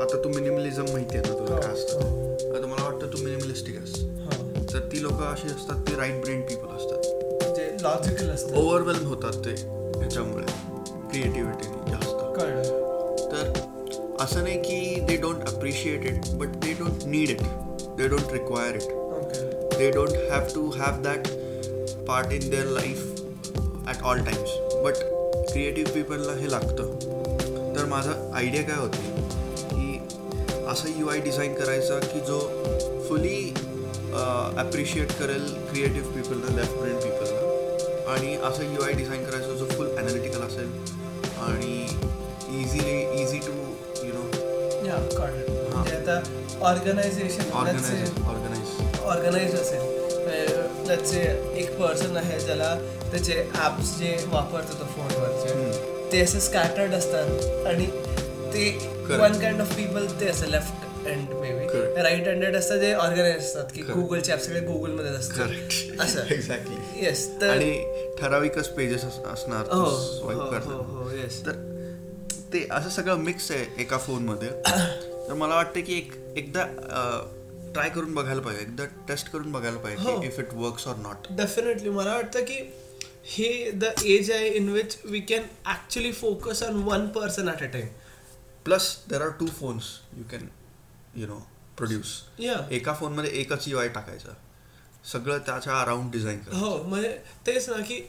आता 0.03 0.23
तू 0.23 0.29
मिनिमलिझम 0.29 0.85
माहिती 0.91 1.17
आहे 1.17 1.27
ना 1.27 1.33
तुला? 1.33 1.55
हो, 1.55 1.61
काय 1.61 1.73
असतं? 1.73 2.55
आता 2.55 2.67
मला 2.67 2.83
वाटतं 2.83 3.07
तू 3.13 3.23
मिनिमलिस्टिक 3.23 3.77
आहेस. 3.77 3.95
हो. 4.25 4.63
तर 4.73 4.87
ती 4.91 5.01
लोक 5.03 5.21
अशी 5.23 5.47
असतात 5.47 5.87
ते 5.87 5.95
राईट 5.95 6.21
ब्रेन 6.21 6.41
पीपल 6.41 6.75
असतात. 6.77 7.55
जे 7.55 7.71
लॉजिकल 7.81 8.29
असतं 8.29 8.55
ओव्हरवेल्म 8.55 9.07
होतात 9.07 9.45
ते. 9.45 9.55
ह्याच्यामुळे 10.09 10.45
क्रिएटिव्हिटीने 11.11 11.91
जास्त. 11.91 12.15
तर 13.31 13.51
असं 14.23 14.43
नाही 14.43 14.57
की 14.61 14.99
they 15.07 15.15
don't 15.21 15.41
appreciate 15.47 16.05
it 16.05 16.29
but 16.37 16.55
they 16.63 16.71
don't 16.79 17.03
need 17.07 17.29
it 17.29 17.41
they 17.97 18.07
don't 18.07 18.31
require 18.31 18.75
it 18.75 19.77
they 19.77 19.89
don't 19.91 20.09
have 20.31 20.47
to 20.55 20.65
have 20.77 21.01
that 21.03 21.27
part 22.07 22.33
in 22.33 22.49
their 22.49 22.65
life 22.67 23.21
at 23.87 24.01
all 24.03 24.23
times 24.25 24.55
but 24.85 25.05
creative 25.51 25.91
पीपलला 25.93 26.33
हे 26.39 26.51
लागतं. 26.51 26.95
तर 27.75 27.85
माझा 27.89 28.13
आयडिया 28.37 28.63
काय 28.63 28.77
होती? 28.77 29.03
की 29.69 30.65
असं 30.71 30.99
यू 30.99 31.09
आय 31.09 31.19
डिझाईन 31.21 31.53
करायचा 31.53 31.99
की 32.07 32.19
जो 32.27 32.39
फुली 33.09 33.39
ॲप्रिशिएट 34.57 35.11
करेल 35.19 35.45
क्रिएटिव्ह 35.69 36.13
पीपलला 36.15 36.55
लेफ्ट 36.55 36.81
आणि 38.09 38.35
असं 38.43 38.73
यू 38.73 38.81
आय 38.81 38.93
डिझाईन 38.93 39.25
करायचं 39.25 39.55
जो 39.55 39.65
फुल 39.65 39.87
ॲनालिटिकल 39.97 40.41
असेल. 40.41 40.71
आणि 41.41 41.75
easily 42.61 43.21
easy 43.21 43.39
to 43.39 43.51
you 44.05 44.13
know 44.13 44.23
या 44.87 44.97
म्हणजे 44.97 45.95
आता 45.95 46.19
ऑर्गनायझेशन 46.61 47.51
ऑर्गनाइज 47.51 48.09
ऑर्गनाइज 48.27 49.01
ऑर्गनाईज 49.03 49.55
असेल. 49.55 49.97
say 50.89 51.19
एक 51.57 51.77
पर्सन 51.79 52.17
आहे 52.17 52.39
ज्याला 52.39 52.73
त्याचे 53.11 53.33
ॲप्स 53.55 53.97
जे 53.99 54.15
वापरतो 54.27 54.79
तो 54.79 54.85
फोनवरचे 54.85 56.11
ते 56.11 56.21
असे 56.21 56.39
स्कॅटर्ड 56.39 56.93
असतात 56.93 57.65
आणि 57.67 57.85
ते. 58.53 58.69
वन 59.09 59.39
काइंड 59.39 59.61
ऑफ 59.61 59.75
पीपल 59.75 60.05
ते 60.19 60.27
असं 60.27 60.47
left 60.47 61.07
end 61.07 61.33
maybe. 61.51 62.01
Right 62.03 62.27
handed 62.27 62.55
असतात 62.55 62.77
जे 62.77 62.93
ऑर्गनाईज 62.93 63.37
असतात 63.37 63.71
की. 63.75 63.81
गुगलचे 63.81 64.31
ॲप 64.31 64.41
सगळे 64.41 64.59
गुगलमध्ये 64.59 65.11
असतात. 65.11 65.49
असं. 66.01 66.19
एक्झॅक्टली 66.33 66.75
येस 67.01 67.27
तर 67.41 67.49
आणि 67.49 68.13
ठराविकच 68.19 68.69
पेजेस 68.69 69.03
असणार 69.03 69.65
हो 69.73 69.83
हो 69.83 70.31
हो 70.61 70.81
हो 70.93 71.09
तर 71.45 71.67
ते 72.53 72.67
असं 72.71 72.89
सगळं 72.89 73.15
मिक्स 73.15 73.51
आहे 73.51 73.65
एका 73.77 73.97
फोनमध्ये 73.97 74.49
तर 75.27 75.33
मला 75.33 75.55
वाटतं 75.55 75.81
की 75.81 75.97
एक 75.97 76.13
एकदा 76.37 76.65
ट्राय 77.73 77.89
करून 77.89 78.13
बघायला 78.13 78.41
पाहिजे. 78.41 78.63
एकदा 78.63 78.85
टेस्ट 79.07 79.29
करून 79.29 79.51
बघायला 79.51 79.77
पाहिजे 79.77 80.27
if 80.27 80.39
it 80.39 80.53
works 80.53 80.87
or 80.87 80.95
not 80.95 81.27
definitely 81.29 81.89
मला 81.89 82.15
वाटतं 82.15 82.43
की 82.43 82.57
हे 83.25 83.71
द 83.71 83.83
एज 84.05 84.31
आहे 84.31 84.47
in 84.47 84.69
which 84.69 84.97
we 85.05 85.19
can 85.19 85.43
actually 85.65 86.11
focus 86.11 86.63
on 86.63 86.83
one 86.83 87.07
person 87.07 87.49
at 87.49 87.63
a 87.63 87.65
time 87.65 87.87
plus 88.65 88.95
there 89.09 89.21
are 89.21 89.29
two 89.29 89.47
phones 89.59 89.83
you 90.17 90.23
can 90.31 90.47
you 91.15 91.27
know 91.27 91.39
produce 91.77 92.21
एका 92.71 92.93
फोनमध्ये 92.93 93.31
एकच 93.31 93.67
यू 93.67 93.77
आय 93.77 93.87
टाकायचा. 93.87 94.33
सगळं 95.03 95.37
त्याच्या 95.45 95.79
अराउंड 95.81 96.11
डिझाईन 96.11 96.39
हो 96.53 96.77
म्हणजे 96.83 97.17
तेच 97.47 97.69
ना 97.69 97.81
की 97.87 98.01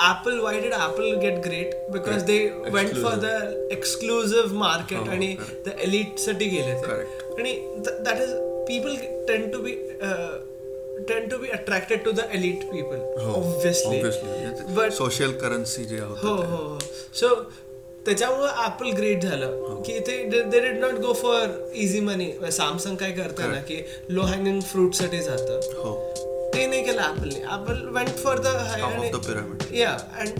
Apple 0.00 0.38
why 0.40 0.60
did 0.60 0.72
Apple 0.72 1.14
get 1.20 1.38
great 1.44 1.74
because 1.92 2.22
they. 2.24 2.38
Went 2.72 2.94
for 2.94 3.14
the 3.20 3.26
exclusive 3.72 4.52
market 4.58 5.08
आणि. 5.08 5.34
द 5.66 5.72
एलिटसाठी 5.78 6.48
गेले. 6.48 6.72
आणि 7.38 7.54
that 7.78 8.20
is 8.22 8.32
people 8.68 8.96
ten 9.28 9.50
to 9.52 9.62
be 9.62 9.72
ten 11.08 11.28
to 11.28 11.38
be 11.38 11.48
attracted 11.48 12.04
to 12.04 12.10
the 12.10 12.20
elite 12.32 12.64
people 12.70 13.24
obviously 13.24 14.02
but 14.74 14.92
social 14.92 15.32
currency 15.40 15.84
जे 15.84 15.98
हो 16.00 16.14
हो 16.14 16.34
हो. 16.36 16.78
So 17.14 17.34
त्याच्यामुळं 18.08 18.48
Apple 18.56 18.90
great 18.90 19.24
हो. 19.24 19.30
झालं 19.30 19.80
की 19.86 19.98
ते 19.98 20.16
they 20.24 20.60
did 20.60 20.78
not 20.80 20.94
go 21.00 21.12
for 21.12 21.48
easy 21.74 22.00
money 22.00 22.30
Samsung 22.52 22.96
काय 22.96 23.10
करतं 23.12 23.50
ना 23.52 23.60
की 23.60 23.76
लो 24.08 24.22
हँगिंग 24.22 24.60
फ्रूटसाठी 24.60 25.20
जातं. 25.22 25.60
ते- 25.60 25.74
हो. 25.76 25.92
ते 26.54 26.66
नाही 26.66 26.84
केलं 26.84 27.00
ॲपलने 27.02 27.42
Apple 27.46 27.84
went 27.88 28.08
for 28.18 28.38
the 28.38 28.46
of. 28.46 29.74
Yeah 29.74 29.90
and 30.20 30.38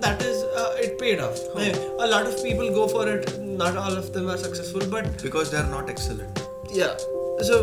that 0.00 0.22
is 0.22 0.42
it 0.84 0.98
paid 1.00 1.20
off 1.20 1.38
a 1.56 2.06
lot 2.06 2.26
of 2.26 2.42
people 2.42 2.68
go 2.68 2.86
for 2.86 3.08
it 3.08 3.30
not 3.38 3.76
all 3.76 3.98
of 3.98 4.08
them 4.08 4.30
are 4.30 4.36
successful 4.36 4.82
but 4.88 5.06
because 5.22 5.50
they 5.50 5.56
are 5.56 5.64
not 5.64 5.90
excellent 5.90 6.76
yeah 6.76 6.88
so 7.44 7.62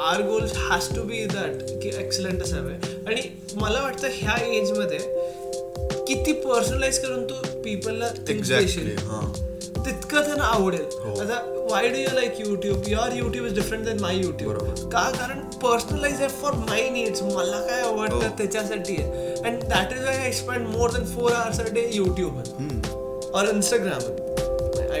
our 0.00 0.22
goals 0.22 0.52
has 0.56 0.94
to 0.96 1.02
be 1.02 1.24
that 1.26 1.62
की 1.82 1.88
excellent 1.98 2.42
असावे. 2.42 2.74
आणि 3.06 3.22
मला 3.54 3.82
वाटतं 3.82 4.08
ह्या 4.12 4.36
एजमध्ये 4.52 4.98
किती 6.08 6.32
personalise 6.32 6.98
करून 6.98 7.24
तू 7.24 7.34
पीपलला 7.70 8.08
हां. 9.08 9.32
तितकं 9.84 10.24
त्यांना 10.24 10.44
आवडेल. 10.44 10.80
हो. 10.80 11.14
आता 11.20 11.66
why 11.70 11.88
do 11.88 11.96
you 11.96 12.14
like 12.14 12.40
YouTube 12.40 12.88
your 12.88 13.12
YouTube 13.16 13.46
is 13.46 13.54
different 13.54 13.84
than 13.84 14.00
my 14.00 14.16
YouTube. 14.16 14.52
का? 14.92 15.10
कारण 15.10 15.38
पर्सनलाइज 15.62 16.20
आहे 16.20 16.28
फॉर 16.28 16.52
माय 16.52 16.88
नीड्स 16.90 17.22
मला 17.22 17.60
काय 17.60 17.82
हो. 17.82 17.88
आवडतं 17.88 18.36
त्याच्यासाठी. 18.38 18.96
आहे 18.96 19.34
and 19.34 19.62
that 19.62 19.92
is 19.92 20.04
why 20.04 20.16
I 20.16 20.32
spend 20.32 20.66
more 20.66 20.90
than 20.90 21.04
four 21.04 21.32
hours 21.32 21.60
a 21.60 21.72
day 21.74 21.88
YouTube 21.92 22.42
or 23.34 23.48
Instagram 23.48 24.29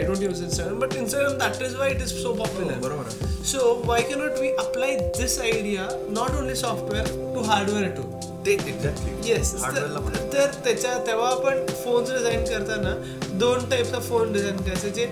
I 0.00 0.06
don't 0.06 0.22
use 0.22 0.42
Instagram 0.42 0.78
but 0.80 0.94
Instagram 0.96 1.32
that 1.38 1.62
is 1.62 1.74
why 1.76 1.90
it 1.90 2.02
is 2.02 2.12
so 2.22 2.32
popular 2.34 2.78
बरोबर 2.80 3.06
आहे. 3.06 3.28
So 3.50 3.60
why 3.88 3.98
cannot 4.02 4.38
we 4.40 4.48
apply 4.62 4.88
this 5.18 5.32
idea 5.44 5.84
not 6.16 6.34
only 6.34 6.56
software 6.58 7.06
to 7.34 7.44
hardware 7.46 7.88
too? 7.94 8.04
ते 8.46 8.52
exactly 8.52 9.30
yes 9.30 9.54
हार्डवेअरला 9.60 10.00
पण 10.00 10.14
तर 10.32 10.50
त्याच्या 10.64 10.96
तेव्हा 11.06 11.28
आपण 11.30 11.64
phones 11.82 12.10
design 12.12 12.44
करताना 12.44 12.94
दोन 13.40 13.68
टाईपचा 13.70 13.98
फोन 14.08 14.32
डिझाईन 14.32 14.56
करायचे 14.58 14.90
जे 14.90 15.04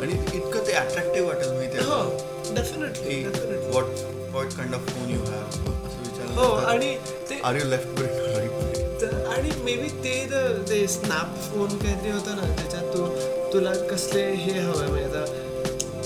आणि 0.00 0.12
इतकं 0.12 0.66
ते 0.66 0.72
अट्रॅक्टिव्ह 0.74 1.28
वाटेल 1.28 1.52
माहिती 1.52 1.78
हो 1.80 1.92
आहे 1.94 2.54
definitely 2.54 3.22
definitely 3.24 3.70
what 3.70 4.04
what 4.30 4.52
kind 4.56 4.74
of 4.74 4.88
phone 4.90 5.10
you 5.10 5.20
have 5.20 5.42
असं 5.42 6.02
विचारलं 6.02 6.66
आणि 6.66 6.94
ते 7.30 7.40
are 7.44 7.56
you 7.56 7.64
left 7.70 7.98
brain 7.98 8.36
right 8.36 8.76
तर 9.00 9.26
आणि 9.32 9.50
मे 9.64 9.76
बी 9.76 9.88
ते 10.04 10.14
द- 10.30 10.68
ते 10.68 10.86
स्नॅप 10.88 11.34
फोन 11.50 11.76
काहीतरी 11.78 12.10
होतं 12.10 12.36
ना 12.36 12.54
त्याच्यात 12.54 12.94
तू 12.94 13.06
तुला 13.52 13.72
कसले 13.90 14.22
हे 14.32 14.58
हवं 14.58 14.88
म्हणजे 14.88 15.04
आता 15.04 15.24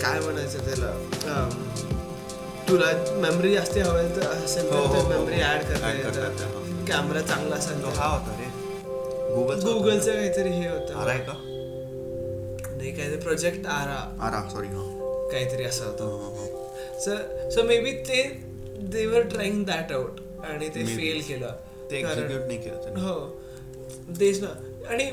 काय 0.02 0.20
म्हणायचं 0.20 0.58
त्याला? 0.58 0.92
तुला 2.68 2.86
मेमरी 3.16 3.54
जास्त 3.54 3.78
हवं 3.78 4.16
तर 4.16 4.26
असेल 4.26 4.64
हो, 4.64 4.70
तर 4.70 4.76
हो, 4.76 5.00
हो. 5.00 5.08
मेमरी 5.08 5.34
ऍड 5.34 5.62
करता 5.62 5.88
Add 5.88 6.02
करता 6.02 6.20
येतं, 6.20 6.32
येतं 6.32 6.44
हा. 6.44 6.84
कॅमेरा 6.88 7.20
चांगला 7.20 7.56
असेल 7.56 7.82
तो. 7.82 7.88
हा 7.88 8.06
होता 8.06 8.36
रे. 8.40 8.50
गुगल 9.34 9.60
गुगलचं 9.60 10.12
काहीतरी 10.12 10.48
हे 10.48 10.66
आर 10.66 10.78
होतं 10.78 11.08
आहे 11.08 11.18
का? 11.18 11.32
नाही 12.76 12.92
काहीतरी 12.92 13.16
प्रोजेक्ट 13.16 13.66
आरा. 13.66 14.16
आर 14.20 14.48
सॉरी 14.48 14.66
हा. 14.66 14.82
काहीतरी 15.32 15.64
असं 15.64 15.84
होतं. 15.84 16.04
हो, 16.04 16.10
हो, 16.10 16.46
हो. 16.46 17.50
सो 17.50 17.62
मे 17.62 17.78
बी 17.78 17.92
ते 17.92 18.22
दे 18.82 19.06
वर 19.06 19.20
ट्राईंग 19.20 19.64
दॅट 19.64 19.92
आउट 19.92 20.20
आणि 20.44 20.68
ते. 20.68 20.84
फेल 20.84 21.20
केलं. 21.28 21.52
ते 21.90 21.96
एक्झिक्यूट 21.96 22.46
नाही 22.46 22.58
केलं 22.58 23.00
हो. 23.00 23.20
तेच 24.20 24.42
ना 24.42 24.48
आणि 24.88 25.10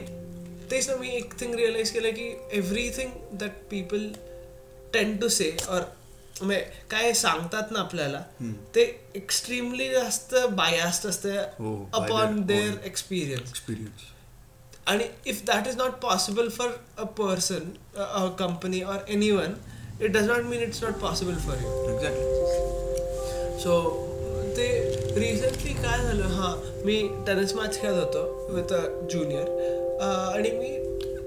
तेच 0.71 0.89
ना 0.89 0.95
मी 0.95 1.09
एक 1.17 1.33
थिंग 1.41 1.53
रिअलाइज 1.55 1.91
केलं 1.91 2.11
की 2.13 2.27
everything 2.57 3.11
that 3.39 3.51
people 3.69 4.07
tend 4.93 5.15
to 5.17 5.27
say 5.29 5.55
or 5.69 5.81
म्हणजे 6.41 6.59
काय 6.91 7.13
सांगतात 7.13 7.71
ना 7.71 7.79
आपल्याला 7.79 8.21
ते 8.75 8.83
एक्स्ट्रीमली 9.15 9.89
जास्त 9.89 10.35
बायास्ड 10.51 11.05
हो, 11.05 11.09
असतं 11.09 11.85
अपॉन 11.93 12.41
देअर. 12.41 12.75
एक्सपिरियन्स 12.85 13.49
एक्सपिरियन्स 13.49 14.03
आणि 14.87 15.03
if 15.25 15.43
that 15.47 15.67
is 15.67 15.75
not 15.77 15.99
possible 16.01 16.49
for 16.49 16.69
a 16.97 17.03
person 17.17 17.69
a 17.97 18.25
company 18.39 18.81
or 18.83 19.03
anyone 19.31 19.53
it 20.01 20.11
does 20.11 20.27
not 20.27 20.43
mean 20.43 20.61
it's 20.61 20.83
not 20.83 20.99
possible 21.01 21.35
for 21.47 21.57
you 21.57 21.89
exactly 21.89 23.59
so 23.63 23.81
ते 24.57 24.67
रिसेंटली 25.15 25.73
काय 25.73 26.03
झालं 26.03 26.25
हां 26.31 26.55
मी 26.85 27.01
टेनिस 27.27 27.53
मॅच 27.55 27.79
खेळत 27.81 27.95
होतो 27.95 28.47
with 28.51 28.73
a 28.73 28.81
junior 29.11 29.87
आणि 30.01 30.51
मी 30.51 30.77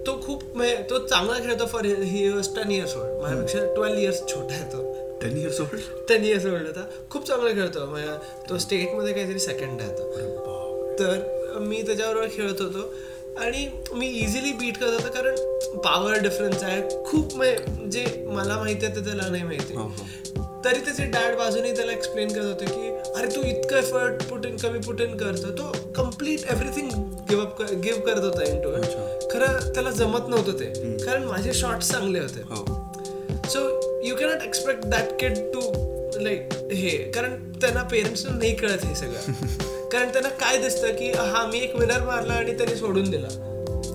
तो 0.06 0.20
खूप 0.22 0.42
म्हणजे 0.56 0.76
तो 0.90 0.98
चांगला 1.06 1.38
खेळतो 1.38 1.66
for 1.72 1.84
he 1.84 2.28
was 2.28 2.48
ten 2.56 2.70
years 2.70 2.96
old 2.96 3.20
माझ्यापेक्षा 3.22 3.64
ट्वेल्व 3.74 3.98
इयर्स 3.98 4.20
छोटा 4.28 4.54
आहे 4.54 4.72
तो. 4.72 4.90
Ten 5.22 5.36
years 5.38 5.60
old 5.60 5.80
ten 6.08 6.24
years 6.24 6.46
old 6.46 6.66
होता. 6.66 6.84
खूप 7.10 7.26
चांगला 7.26 7.50
खेळतो. 7.50 7.86
म्हणजे 7.86 8.48
तो 8.48 8.58
स्टेटमध्ये 8.58 9.12
काहीतरी 9.12 9.38
सेकंड 9.38 9.80
आहे 9.80 9.90
आता 9.90 10.96
तर 10.98 11.58
मी 11.60 11.82
त्याच्याबरोबर 11.82 12.26
खेळत 12.32 12.60
होतो. 12.60 12.92
आणि 13.40 13.68
मी 13.92 14.06
इझिली 14.06 14.52
बीट 14.52 14.78
करत 14.78 15.00
होतो 15.00 15.12
कारण 15.14 15.78
पॉवर 15.84 16.18
डिफरन्स 16.22 16.62
आहे. 16.62 16.80
खूप 17.06 17.34
म्हणजे 17.36 17.88
जे 17.90 18.24
मला 18.26 18.58
माहिती 18.58 18.86
आहे 18.86 18.94
ते 18.96 19.04
त्याला 19.04 19.28
नाही 19.28 19.44
माहिती. 19.44 19.74
तरी 20.64 20.80
त्याचे 20.84 21.04
डॅड 21.10 21.36
बाजूने 21.38 21.74
त्याला 21.76 21.92
एक्सप्लेन 21.92 22.32
करत 22.32 22.44
होते 22.44 22.64
की 22.64 22.90
अरे 23.12 23.34
तू 23.36 23.40
इतकं 23.48 23.76
एफर्ट 23.76 24.22
पुट 24.30 24.46
इन 24.46 24.56
कमी 24.56 24.78
पुट 24.86 25.00
इन 25.00 25.16
करतो. 25.16 25.50
तो 25.58 25.72
complete 25.96 26.44
everything 26.50 26.90
give 27.32 27.44
up 27.44 27.62
give 27.72 28.00
करत 28.00 28.24
होता 28.24 28.42
इन 28.42 28.60
टू. 28.60 28.70
खरं 29.30 29.72
त्याला 29.74 29.90
जमत 29.90 30.28
नव्हतं 30.28 30.52
ते. 30.52 30.64
कारण 31.04 31.24
माझे 31.24 31.52
शॉट्स 31.52 31.90
चांगले 31.92 32.18
होते. 32.18 32.42
So 33.50 33.60
you 34.04 34.16
cannot 34.16 34.42
expect 34.42 34.84
that 34.84 35.20
kid 35.20 35.38
to 35.52 35.60
like 36.22 36.52
हे. 36.72 36.90
कारण 36.90 37.52
त्यांना 37.60 37.82
पेरेंट्सना 37.82 38.36
नाही 38.36 38.54
कळत 38.56 38.84
हे 38.84 38.94
सगळं. 38.94 39.32
कारण 39.92 40.08
त्यांना 40.08 40.28
काय 40.28 40.58
दिसतं 40.58 40.92
की 40.92 41.10
हा 41.12 41.46
मी 41.46 41.58
एक 41.58 41.76
विनर 41.76 42.02
मारला 42.02 42.32
आणि 42.32 42.52
त्याने 42.52 42.76
सोडून 42.76 43.10
दिला. 43.10 43.28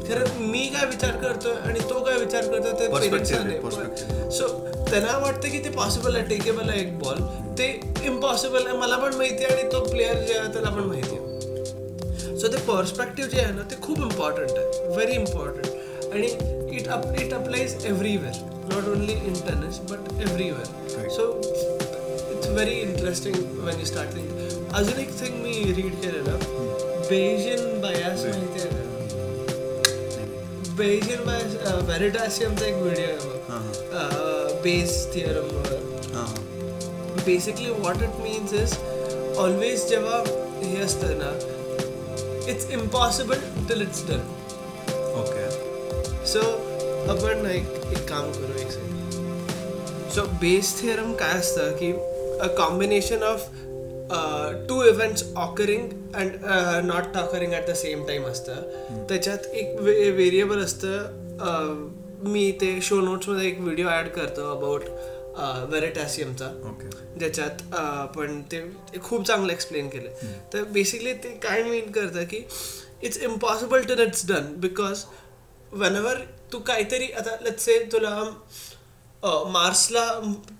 खरं 0.07 0.39
मी 0.39 0.65
काय 0.73 0.85
विचार 0.85 1.11
करतोय 1.11 1.53
आणि 1.53 1.79
तो 1.79 1.99
काय 2.03 2.17
विचार 2.17 2.41
करतोय 2.41 2.71
ते 2.71 2.87
पेरेंट्सना 2.87 4.29
सो 4.29 4.47
त्यांना 4.89 5.17
वाटतं 5.17 5.49
की 5.49 5.59
ते 5.59 5.69
पॉसिबल 5.69 6.15
आहे 6.15 6.25
टेकेबल 6.25 6.69
आहे 6.69 6.81
एक 6.81 6.99
बॉल 6.99 7.21
ते 7.57 7.67
इम्पॉसिबल 8.05 8.67
आहे 8.67 8.77
मला 8.77 8.97
पण 8.97 9.13
माहिती 9.13 9.43
आहे 9.43 9.55
आणि 9.55 9.71
तो 9.71 9.83
प्लेअर 9.83 10.13
जे 10.13 10.33
आहे 10.33 10.53
त्याला 10.53 10.69
पण 10.69 10.83
माहिती 10.83 11.15
आहे. 11.15 11.26
सो 12.41 12.47
ते 12.47 12.57
पर्स्पेक्टिव्ह 12.65 13.29
जे 13.29 13.39
आहे 13.41 13.53
ना 13.53 13.63
ते 13.69 13.75
खूप 13.83 13.99
इम्पॉर्टंट 14.01 14.51
आहे. 14.51 14.65
व्हेरी 14.95 15.13
इम्पॉर्टंट 15.15 16.13
आणि 16.13 16.27
it 16.77 16.87
up 16.95 17.05
it 17.21 17.33
applies 17.33 17.85
everywhere 17.85 18.35
not 18.73 18.87
only 18.89 19.13
in 19.13 19.33
tennis 19.47 19.79
but 19.91 20.11
everywhere. 20.21 20.67
So 21.15 21.23
it's 22.33 22.47
very 22.49 22.75
interesting 22.81 23.35
when 23.65 23.79
you 23.79 23.85
start 23.85 24.15
think 24.15 24.27
अजून 24.75 24.99
एक 24.99 25.11
थिंग 25.21 25.41
मी 25.43 25.53
रीड 25.73 25.93
केलेलं. 26.01 26.37
बेजियन 27.09 27.81
बायास 27.81 28.25
माहिती 28.25 28.59
आहे 28.59 28.69
का? 28.69 28.83
बेजियन 30.77 31.25
बायास 31.25 31.83
व्हॅरिटासियमचा 31.85 32.65
एक 32.65 32.75
व्हिडिओ 32.75 33.05
आहे 33.05 34.61
बेस 34.63 34.91
थिअरमवर 35.13 35.69
हां. 36.13 36.27
Basically 37.25 37.69
what 37.83 38.03
it 38.03 38.19
means 38.23 38.53
is 38.53 38.77
always 39.39 39.87
जेव्हा 39.89 40.23
हे 40.63 40.81
असतं 40.83 41.17
ना 41.19 41.31
it's 42.49 42.69
impossible 42.71 43.39
till 43.67 43.81
it's 43.81 44.03
done 44.07 44.21
okay 45.21 45.49
so 46.31 46.41
आपण 47.11 47.41
ना 47.43 47.49
एक 47.51 47.67
एक 47.91 48.07
काम 48.09 48.31
करू 48.31 48.59
एक 48.61 48.71
सेकंड 48.71 50.11
सो 50.15 50.25
बेस 50.41 50.75
थिअरम 50.81 51.13
काय 51.13 51.37
असतं 51.39 51.71
की 51.77 51.91
a 52.41 52.47
combination 52.57 53.23
of 53.23 53.49
two 54.69 54.83
events 54.83 55.23
occurring 55.37 55.89
and 56.15 56.35
not 56.85 57.17
occurring 57.17 57.53
at 57.53 57.69
the 57.69 57.73
same 57.75 58.03
time 58.07 58.25
असतं. 58.25 59.05
त्याच्यात 59.09 59.45
एक 59.53 59.79
व्हेरिएबल 59.81 60.63
असतं 60.63 60.97
अ, 61.39 61.49
मी 62.29 62.51
ते 62.61 62.79
शो 62.81 62.99
नोट्समध्ये 63.01 63.47
एक 63.47 63.59
व्हिडिओ 63.61 63.87
ॲड 63.89 64.07
करतो 64.09 64.49
अबाउट 64.51 64.83
वेरेटॅसियमचा 65.69 66.45
ओके. 66.69 66.89
ज्याच्यात 67.19 67.73
आपण 67.73 68.41
ते 68.51 68.61
खूप 69.03 69.25
चांगलं 69.27 69.51
एक्सप्लेन 69.53 69.89
केलं 69.89 70.33
तर 70.53 70.63
बेसिकली 70.63 71.13
ते 71.13 71.29
काय 71.43 71.63
मीन 71.63 71.91
करतं 71.91 72.23
की 72.23 72.43
it's 73.03 73.17
impossible 73.19 73.83
to 73.83 74.01
it's 74.03 74.25
done 74.27 74.53
because 74.59 75.03
whenever 75.95 76.17
तू 76.51 76.59
काहीतरी 76.59 77.11
आता 77.11 77.35
लेट्स 77.41 77.65
से 77.65 77.79
तुला 77.91 78.23
मार्सला 79.23 80.05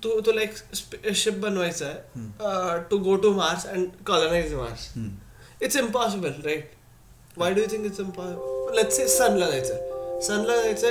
तू 0.04 0.20
तुला 0.20 0.42
एक 0.42 0.56
स्पेसशिप 0.76 1.34
बनवायचं 1.34 1.86
आहे 1.86 2.80
to 2.90 2.98
go 2.98 3.16
to 3.16 3.32
Mars 3.34 3.66
and 3.66 3.88
colonise 4.08 4.54
Mars 4.54 4.88
it's 5.62 5.78
impossible 5.78 6.42
right 6.46 6.72
why 7.38 7.54
do 7.54 7.62
you 7.62 7.68
think 7.72 7.86
it's 7.86 8.00
impossible 8.00 8.76
let's 8.76 8.98
say 8.98 9.08
सनला 9.08 9.50
जायचं 9.50 10.20
सनला 10.22 10.62
जायचं 10.62 10.88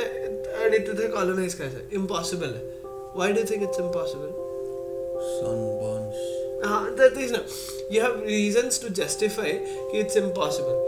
आणि 0.62 0.78
तिथे 0.78 1.08
कॉलनाइज 1.08 1.54
करायचं 1.54 1.88
इम्पॉसिबल 1.92 2.54
आहे. 2.54 2.74
Why 3.18 3.32
do 3.32 3.44
think 3.50 3.62
it's 3.62 3.80
impossible 3.80 4.34
sunburns 5.36 6.24
Uh, 6.66 6.76
that 6.98 7.16
is 7.22 7.32
no. 7.32 7.38
You 7.90 8.00
have 8.02 8.14
reasons 8.22 8.78
to 8.82 8.90
justify 8.90 9.50
कि 9.88 9.98
it's 10.02 10.16
impossible. 10.16 10.78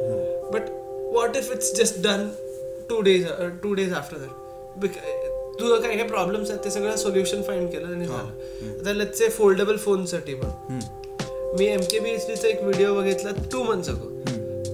But 0.53 0.71
what 1.17 1.37
if 1.37 1.51
it's 1.57 1.69
just 1.73 1.99
done 2.07 2.25
two 2.89 3.01
days 3.09 3.27
uh, 3.27 3.51
two 3.65 3.75
days 3.77 3.93
after 4.01 4.21
that? 4.23 4.33
Because 4.85 5.27
तुझं 5.59 5.81
काही 5.83 5.97
काही 5.97 6.09
problems 6.09 6.51
आहेत 6.51 6.65
ते 6.65 6.71
सगळं 6.71 6.97
solution 6.97 7.43
find 7.43 7.71
केलं 7.73 7.87
आणि 7.95 8.07
झालं. 8.07 8.29
आता 8.81 8.93
लेट्स 8.93 9.19
से 9.19 9.29
फोल्डेबल 9.37 9.77
फोनसाठी 9.85 10.35
पण. 10.43 10.79
मी 11.59 11.67
एम 11.67 11.81
के 11.91 12.01
बी 12.01 12.11
एच 12.11 12.27
डीचा 12.29 12.49
एक 12.49 12.63
व्हिडिओ 12.63 12.95
बघितला 12.95 13.31
टू 13.53 13.63
मंथ्स 13.65 13.89
अगो 13.89 14.09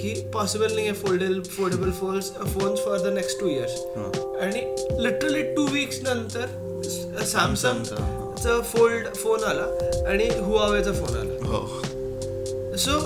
की 0.01 0.15
पॉसिबल 0.35 0.75
नाही 0.75 0.87
आहे 0.89 0.97
foldable 0.97 1.41
foldable 1.57 1.91
phones 2.01 2.33
phones 2.55 2.85
for 2.85 2.99
the 3.01 3.13
next 3.15 3.41
two 3.41 3.49
years 3.49 3.81
आणि 4.43 4.61
लिटरली 5.05 5.43
टू 5.55 5.67
वीक्स 5.73 6.01
नंतर 6.03 6.47
सॅमसंगचा 7.27 8.61
फोल्ड 8.73 9.15
फोन 9.17 9.45
आला 9.45 9.67
आणि 10.09 10.29
हुआवेचा 10.39 10.93
फोन 10.93 11.17
आला. 11.19 12.77
सो 12.79 12.99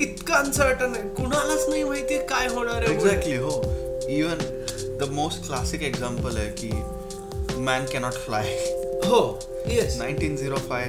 इतकं 0.00 0.34
अनसर्टन 0.34 0.94
आहे. 0.94 1.08
कुणालाच 1.16 1.68
नाही 1.68 1.82
माहिती 1.84 2.18
काय 2.28 2.46
होणार 2.48 2.82
आहे. 2.82 2.92
एक्झॅक्टली 2.94 3.36
हो. 3.36 3.62
Even 4.08 4.38
the 4.98 5.10
most 5.12 5.46
classic 5.46 5.82
example 5.82 6.36
आहे 6.36 6.50
की 6.58 6.70
मॅन 7.56 7.84
कॅनॉट 7.92 8.12
फ्लाय 8.24 8.54
हो 9.04 9.18
yes 9.66 9.96
nineteen 9.98 10.36
zero 10.36 10.56
five 10.68 10.84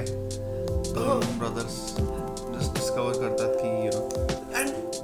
brothers 1.38 1.76
just 1.98 2.74
discover 2.74 3.12
करतात 3.12 3.54
की 3.54 3.68
यु 3.84 3.90
नो 3.92 4.08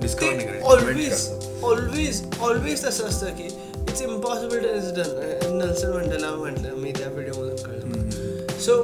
नाही 0.00 0.46
करायचं, 0.46 0.66
ऑलवेज 0.66 1.62
ऑलवेज 1.64 2.22
ऑलवेज 2.40 2.84
तसं 2.84 3.04
असतं 3.04 3.26
की 3.38 3.48
it's 3.94 4.02
impossible 4.02 4.58
to 4.60 4.68
is 4.76 4.86
done 4.94 5.52
Nelson 5.56 5.92
Mandela 5.94 6.30
म्हटलं. 6.36 6.74
मी 6.76 6.92
त्या 6.92 7.08
व्हिडिओमधून 7.08 7.56
कळलं. 7.56 8.56
So 8.60 8.74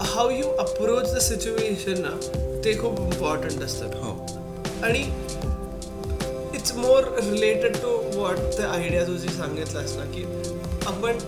how 0.00 0.30
you 0.30 0.48
approach 0.60 1.14
the 1.14 1.18
situation 1.26 2.00
ना 2.02 2.10
ते 2.64 2.74
खूप 2.80 3.00
इम्पॉर्टंट 3.00 3.62
असतं. 3.62 3.96
हो. 4.02 4.12
आणि 4.84 5.00
it's 6.56 6.74
more 6.76 7.08
related 7.20 7.76
to 7.76 7.96
what 8.14 8.38
the 8.58 8.64
idea 8.64 9.06
तुझी 9.06 9.34
सांगितलास 9.36 9.96
ना 9.96 10.04
की 10.12 10.24
आपण 10.86 11.18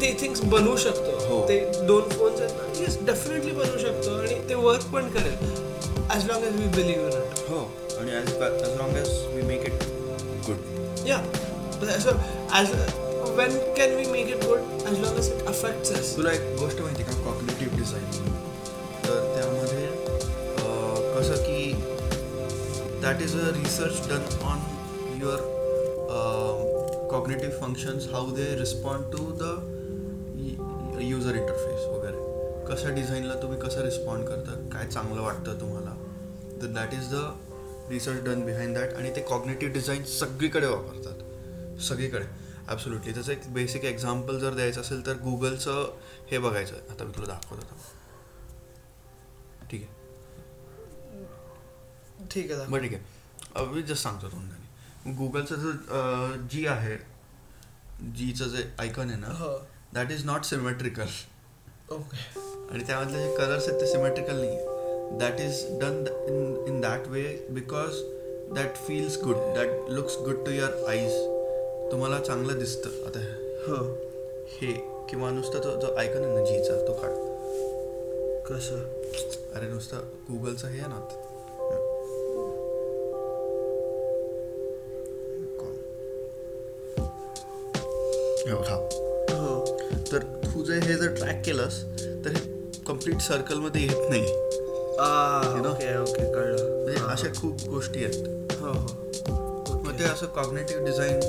ते 0.00 0.14
थिंग्स 0.20 0.40
बनवू 0.44 0.76
शकतो. 0.86 1.16
हो. 1.28 1.40
ते 1.48 1.60
दोन 1.86 2.08
फोन्स 2.08 2.40
आहेत 2.40 2.56
ना 2.56 2.80
येस 2.80 2.98
डेफिनेटली 3.06 3.52
बनवू 3.52 3.78
शकतो 3.78 4.18
आणि 4.18 4.40
ते 4.48 4.54
वर्क 4.66 4.92
पण 4.94 5.08
करेल 5.18 5.36
as 6.10 6.26
long 6.30 6.44
as 6.44 6.60
we 6.60 6.66
believe 6.82 7.06
in 7.06 7.22
it 7.22 7.48
हो. 7.50 7.66
आणि 8.00 8.10
as 8.16 8.34
as 8.42 8.76
long 8.76 8.96
as 8.96 9.18
we 9.34 9.42
make 9.54 9.66
it 9.66 9.84
good 10.46 11.06
yeah 11.08 11.22
so 12.02 12.16
as 12.52 12.70
when 13.38 13.58
can 13.76 13.94
we 13.96 14.06
make 14.12 14.28
it 14.30 14.44
good 14.46 14.60
as 14.86 14.98
long 15.00 15.18
as 15.18 15.32
it 15.32 15.46
affects 15.46 15.92
us 15.98 16.16
तुला 16.16 16.32
एक 16.32 16.56
गोष्ट 16.60 16.80
माहिती 16.80 17.02
का? 17.02 17.12
Cognitive 17.24 17.76
design 17.76 18.34
तर 19.04 19.34
त्यामध्ये 19.34 19.86
कसं 21.18 21.42
की 21.44 21.72
that 23.02 23.22
is 23.22 23.34
a 23.36 23.50
research 23.54 24.08
done 24.08 24.22
on 24.46 24.58
your 25.22 25.40
cognitive 27.10 27.54
functions 27.60 28.06
how 28.12 28.30
they 28.34 28.44
respond 28.58 29.12
to 29.12 29.24
the 29.40 29.42
user 31.02 31.36
interface 31.36 31.84
वगैरे. 31.86 32.26
कशा 32.68 32.90
डिझाईनला 32.94 33.34
तुम्ही 33.42 33.58
कसं 33.60 33.82
रिस्पॉन्ड 33.82 34.26
करता? 34.28 34.52
काय 34.72 34.86
चांगलं 34.86 35.22
वाटतं 35.22 35.60
तुम्हाला? 35.60 35.94
तर 36.62 36.66
that 36.74 36.94
is 36.94 37.08
the 37.12 37.22
research 37.90 38.24
done 38.24 38.40
behind 38.46 38.74
that 38.76 38.94
आणि 38.94 39.10
ते 39.16 39.20
कॉग्नेटिव्ह 39.28 39.72
डिझाईन 39.74 40.02
सगळीकडे 40.18 40.66
वापरतात. 40.66 41.22
सगळीकडे. 41.80 42.24
ॲब्सोल्युटली 42.68 43.12
त्याचं 43.14 43.32
एक 43.32 43.52
बेसिक 43.52 43.84
एक्झाम्पल 43.84 44.38
जर 44.38 44.54
द्यायचं 44.54 44.80
असेल 44.80 45.06
तर 45.06 45.16
गुगलचं 45.18 45.94
हे 46.30 46.38
बघायचं. 46.38 46.74
आता 46.90 47.04
मी 47.04 47.12
तुला 47.16 47.26
दाखवत 47.26 47.58
होतो 47.62 47.76
ठीक 49.70 49.82
आहे? 49.82 49.96
ठीक 52.30 52.50
आहे 52.52 52.66
बरं 52.66 52.82
ठीक 52.82 52.92
आहे. 52.94 53.66
मी 53.66 53.82
जस्ट 53.82 54.02
सांगतो 54.02 54.28
तुम्हाला. 54.28 55.12
गुगलचं 55.18 55.56
जो 55.56 55.72
जी 56.50 56.66
आहे 56.66 56.96
जीचं 58.14 58.48
जे 58.48 58.62
आयकॉन 58.78 59.10
आहे 59.10 59.18
ना 59.20 59.56
that 59.94 60.10
is 60.12 60.24
not 60.24 60.44
symmetrical 60.44 61.06
okay 61.92 62.16
आणि 62.72 62.84
त्यामधले 62.86 63.18
जे 63.18 63.36
कलर्स 63.36 63.68
आहेत 63.68 63.80
ते 63.80 63.86
सिमेट्रिकल 63.86 64.36
नाही 64.36 64.56
आहे 64.56 65.18
that 65.18 65.40
is 65.40 65.64
done 65.80 66.04
in 66.28 66.66
in 66.68 66.80
that 66.80 67.06
way 67.08 67.22
because 67.50 68.00
that 68.54 68.76
feels 68.86 69.18
good 69.24 69.36
that 69.54 69.90
looks 69.90 70.16
good 70.24 70.44
to 70.46 70.50
your 70.50 70.84
eyes 70.88 71.12
तुम्हाला 71.92 72.18
चांगलं 72.20 72.58
दिसतं. 72.58 72.90
आता 73.06 73.20
हो 73.66 73.84
हे 74.48 74.72
किंवा 75.10 75.30
नुसतं 75.30 75.58
तो 75.58 75.80
जो 75.80 75.94
आयकॉन 75.94 76.24
आहे 76.24 76.34
ना 76.34 76.44
जीचा 76.44 76.86
तो 76.88 76.92
काढ. 76.92 77.10
कसं? 78.46 78.78
अरे 79.54 79.66
नुसतं 79.66 79.96
गुगलचं 80.30 80.68
हे 80.68 80.80
आहे 80.80 80.88
ना 80.88 80.96
हे 88.46 88.52
तर 90.12 90.18
तू 90.18 90.64
जे 90.64 90.74
हे 90.74 90.94
जर 90.94 91.14
ट्रॅक 91.14 91.42
केलंस 91.44 91.82
तर 92.24 92.30
हे 92.30 92.40
कंप्लीट 92.86 93.20
सर्कलमध्ये 93.20 93.82
येत 93.82 94.10
नाही. 94.10 94.26
ओके 95.96 96.32
कळलं. 96.34 96.84
म्हणजे 96.84 97.04
अशा 97.08 97.28
खूप 97.40 97.68
गोष्टी 97.68 98.04
आहेत. 98.04 98.24
हो 98.52 98.68
हो. 98.68 99.80
मग 99.84 99.98
ते 99.98 100.04
असं 100.04 100.26
कॉग्नेटिव्ह 100.26 100.84
डिझाईन 100.84 101.20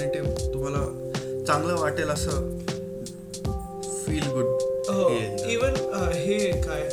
कॉग्नेटिव्ह 0.00 0.52
तुम्हाला 0.52 1.44
चांगलं 1.46 1.76
वाटेल 1.80 2.08
असं 2.10 2.58
फील 4.06 4.26
गुड 4.26 4.44
हो 4.88 5.08
इवन 5.50 5.74
हे 6.14 6.38
काय 6.62 6.88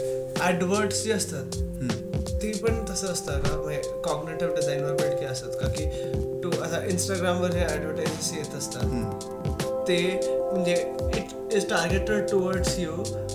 ऍडवर्ड्स 0.47 1.03
जे 1.03 1.11
असतात 1.13 1.55
ती 2.41 2.51
पण 2.53 2.83
तसं 2.89 3.07
असतं 3.07 3.39
का 3.39 3.55
म्हणजे 3.55 3.81
कॉग्नेटिव्ह 4.05 4.53
डिझाईनवर 4.55 4.91
बेडके 4.93 5.25
असतात 5.25 5.55
का 5.61 5.67
की 5.67 5.85
तू 6.43 6.49
आता 6.63 6.83
इंस्टाग्रामवर 6.85 7.55
हे 7.55 7.63
ॲडव्हर्टाईजेस 7.65 8.31
येत 8.33 8.55
असतात. 8.57 8.83
ते 9.87 9.97
म्हणजे 10.51 10.73
it 11.17 11.53
is 11.53 11.69
targeted 11.69 12.29
towards 12.29 12.77
you 12.79 12.91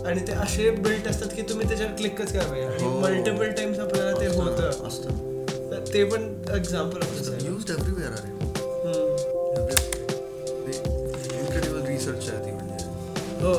आणि 0.06 0.26
ते 0.26 0.32
असे 0.34 0.70
बिल्ट 0.78 1.08
असतात 1.08 1.28
की 1.36 1.42
तुम्ही 1.42 1.68
त्याच्यावर 1.68 1.94
क्लिकच 1.96 2.32
करा 2.32 2.44
पाहिजे 2.44 2.66
आणि 2.66 2.82
हो. 2.84 2.98
मल्टिपल 3.00 3.50
टाइम्स 3.50 3.78
आपल्याला 3.78 4.20
ते 4.20 4.26
होतं. 4.36 4.86
असतं. 4.88 5.84
ते 5.94 6.04
पण 6.04 6.32
एक्झाम्पल 6.56 7.00
युज 7.46 7.70
एव्हरीवेअर 7.70 8.12
अरे. 8.12 8.41
हो. 13.42 13.52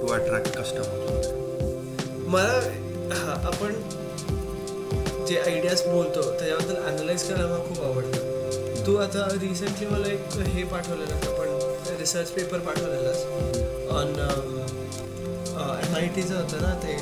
टू 0.00 0.06
अट्रॅक्ट 0.12 0.56
कस्टमर 0.56 1.30
मला 2.28 3.14
हा 3.14 3.32
आपण 3.46 3.72
जे 5.26 5.38
आयडियाज 5.38 5.82
बोलतो 5.86 6.22
त्याच्याबद्दल 6.30 6.74
अनालाइज 6.76 7.22
करायला 7.24 7.46
मला 7.46 7.64
खूप 7.68 7.80
आवडतं. 7.84 8.30
तू 8.86 8.96
आता 8.96 9.26
रिसेंटली 9.32 9.86
मला 9.86 10.06
एक 10.06 10.38
हे 10.46 10.62
पाठवलेलं 10.64 11.14
आपण 11.14 11.98
रिसर्च 11.98 12.30
पेपर 12.30 12.58
पाठवलेलास 12.58 13.24
ऑन 13.92 14.08
एम 15.78 15.94
आय 15.96 16.06
टीचं 16.16 16.34
होतं 16.36 16.62
ना 16.62 16.74
ते 16.82 16.96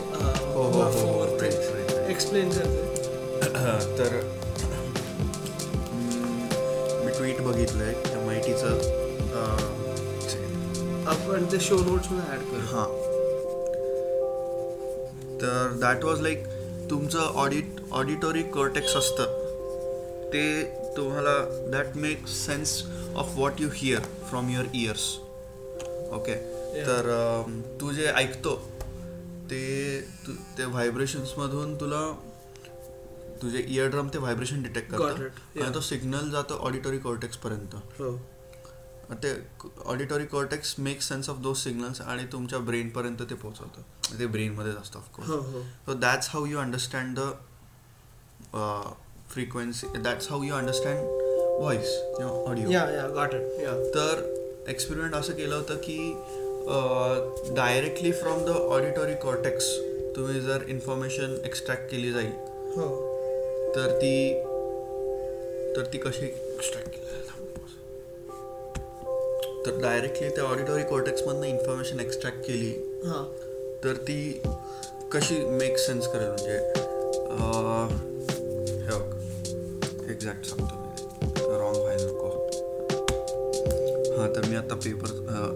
हो, 0.55 0.63
हो, 0.65 0.83
हो. 0.83 1.25
एक्सप्लेन 2.09 2.51
करते 2.51 3.99
तर 3.99 4.21
आपण 11.31 11.45
ते 11.45 11.59
शो 11.61 11.76
नोट्समध्ये 11.76 12.31
ॲड 12.31 12.41
करू. 12.45 12.61
हां. 12.68 12.87
तर 15.41 15.76
दॅट 15.81 16.05
वॉज 16.05 16.20
लाईक 16.20 16.47
तुमचं 16.91 17.18
ऑडिट 17.43 17.76
ऑडिटोरी 17.93 18.43
कॉर्टेक्स 18.43 18.97
असतं. 18.97 19.39
ते 20.33 20.62
तुम्हाला 20.97 21.35
that 21.70 21.97
make 21.97 22.26
sense 22.26 22.83
of 23.16 23.37
what 23.37 23.61
you 23.61 23.68
hear 23.74 24.01
from 24.28 24.51
your 24.51 24.66
ears 24.74 25.07
okay. 26.12 26.35
तर 26.87 27.09
अम, 27.11 27.61
तू 27.81 27.93
जे 27.93 28.07
ऐकतो 28.07 28.55
ते 29.51 29.62
तू 30.26 30.33
ते 30.59 30.64
व्हायब्रेशन्समधून 30.64 31.74
तुला 31.81 32.03
तुझे 33.43 33.59
इयर 33.59 33.89
ड्रम 33.89 34.09
ते 34.09 34.18
व्हायब्रेशन 34.18 34.62
डिटेक्ट 34.62 34.91
करतात. 34.91 35.59
आणि 35.62 35.74
तो 35.74 35.81
सिग्नल 35.81 36.31
जातो 36.31 36.55
ऑडिटरी 36.55 36.99
कॉर्टेक्स 36.99 37.37
पर्यंत. 37.37 37.74
हो. 38.01 38.11
ते 39.23 39.33
auditory 39.85 40.27
cortex 40.27 40.75
make 40.79 41.03
sense 41.03 41.29
of 41.31 41.37
those 41.43 41.57
signals 41.59 42.01
आणि 42.01 42.25
तुमच्या 42.33 42.59
ब्रेन 42.59 42.89
पर्यंत 42.91 43.23
ते 43.31 43.35
पोहोचवतं. 43.35 44.19
ते 44.19 44.27
ब्रेनमध्येच 44.27 44.77
असतं 44.77 44.99
ऑफकोर्स 44.99 45.31
हो 45.31 45.37
हो. 45.53 45.63
Uh, 48.55 48.87
frequency. 49.33 49.89
That's 50.05 50.27
how 50.27 50.39
you 50.43 50.55
understand 50.55 51.11
voice, 51.59 51.91
you 52.15 52.23
know, 52.23 52.31
audio. 52.47 52.71
या 52.73 52.81
या 52.91 53.07
गॉट 53.09 53.35
इट 53.35 53.61
या 53.63 53.75
तर 53.95 54.23
एक्सपेरिमेंट 54.69 55.15
असं 55.15 55.35
केलं 55.37 55.55
होतं 55.55 55.77
की 55.77 55.99
directly 57.57 58.13
from 58.13 58.45
the 58.45 58.57
auditory 58.77 59.15
cortex 59.23 59.69
तुम्ही 60.17 60.41
जर 60.41 60.65
इन्फॉर्मेशन 60.69 61.37
एक्स्ट्रॅक्ट 61.45 61.91
केली 61.91 62.13
जाईल 62.13 62.33
हो. 62.77 62.89
तर 63.77 63.97
ती 64.03 64.15
तर 65.77 65.91
ती 65.93 65.99
कशी 65.99 66.27
एक्स्ट्रॅक्ट 66.27 67.00
तर 69.67 69.79
डायरेक्टली 69.83 70.29
त्या 70.29 70.45
ऑडिटरी 70.45 70.83
कॉर्टेक्समधनं 70.83 71.47
इन्फॉर्मेशन 71.47 72.01
एक्स्ट्रॅक्ट 72.01 72.39
केली. 72.39 72.71
हा. 73.05 73.25
तर 73.85 73.93
ती 74.09 74.43
कशी 75.13 75.45
मेक 75.45 75.79
सेन्स 75.79 76.07
करेल? 76.07 76.29
म्हणजे 76.29 76.57
हे 78.85 78.99
बघ. 78.99 80.11
एक्झॅक्ट 80.11 80.45
सांगतो 80.45 80.75
मी. 80.77 81.59
रॉंग 81.59 81.77
व्हायला 81.77 82.07
नको. 82.07 82.29
हां 84.17 84.33
तर 84.37 84.49
मी 84.49 84.57
आता 84.57 84.75
पेपर 84.75 85.09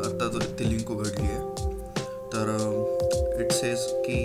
आता 0.04 0.28
तो 0.32 0.38
ती 0.58 0.68
लिंक 0.70 0.90
उघडली 0.90 1.22
आहे. 1.22 1.72
तर 2.34 2.46
इट 3.40 3.52
सेज 3.52 3.78
की 4.06 4.24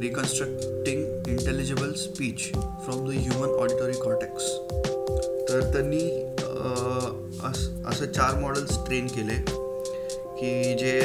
reconstructing 0.00 1.28
intelligible 1.28 1.92
speech 1.92 2.52
from 2.84 3.08
the 3.08 3.12
human 3.14 3.48
auditory 3.48 3.92
cortex 3.92 4.44
तर 5.48 5.60
त्यांनी 5.72 6.33
अस 6.64 7.68
असं 7.86 8.12
चार 8.12 8.34
मॉडेल्स 8.40 8.78
ट्रेन 8.86 9.06
केले 9.06 9.34
की 10.38 10.74
जे 10.78 10.98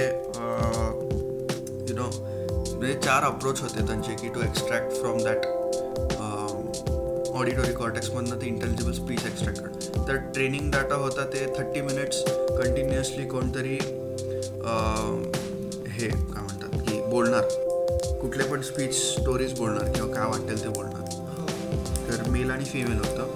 यु 1.89 1.95
नो 1.95 2.07
म्हणजे 2.07 2.93
चार 3.03 3.23
अप्रोच 3.23 3.61
होते 3.61 3.85
त्यांचे 3.87 4.15
की 4.21 4.27
to 4.35 4.41
extract 4.41 4.93
from 4.99 5.17
that 5.23 5.45
auditory 7.39 7.73
कॉर्टेक्समधनं 7.73 8.41
ते 8.41 8.45
इंटेलिजिबल 8.47 8.91
स्पीच 8.93 9.25
एक्स्ट्रॅक्ट 9.25 9.59
करणं. 9.59 10.07
तर 10.07 10.15
ट्रेनिंग 10.33 10.71
डाटा 10.71 10.95
होता 10.95 11.23
ते 11.33 11.45
थर्टी 11.57 11.81
मिनिट्स 11.81 12.23
कंटिन्युअसली 12.27 13.25
कोणतरी 13.27 13.77
हे 15.87 16.07
काय 16.07 16.41
म्हणतात 16.41 16.79
की 16.87 17.01
बोलणार. 17.09 17.43
कुठले 18.21 18.43
पण 18.43 18.61
स्पीच 18.61 18.95
स्टोरीज 18.95 19.53
बोलणार 19.59 19.91
किंवा 19.91 20.13
काय 20.13 20.29
वाटेल 20.29 20.63
ते 20.63 20.69
बोलणार. 20.69 21.03
तर 22.09 22.29
मेल 22.29 22.51
आणि 22.51 22.65
फिमेल 22.65 22.97
होतं. 22.99 23.28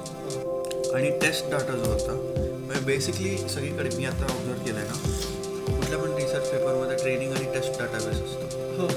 आणि 0.95 1.09
टेस्ट 1.21 1.49
डाटा 1.51 1.73
जो 1.73 1.91
होता 1.91 2.13
म्हणजे 2.13 2.83
बेसिकली 2.85 3.37
सगळीकडे 3.49 3.89
मी 3.97 4.05
आता 4.05 4.25
ऑब्झर्व 4.33 4.63
केलं 4.65 4.79
आहे 4.79 4.87
ना 4.87 4.95
कुठल्या 5.75 5.99
पण 5.99 6.13
रिसर्च 6.15 6.49
पेपरमध्ये 6.49 6.95
ट्रेनिंग 6.97 7.31
आणि 7.33 7.45
टेस्ट 7.53 7.79
डाटाबेस 7.79 8.15
असतो. 8.15 8.45
हो. 8.77 8.87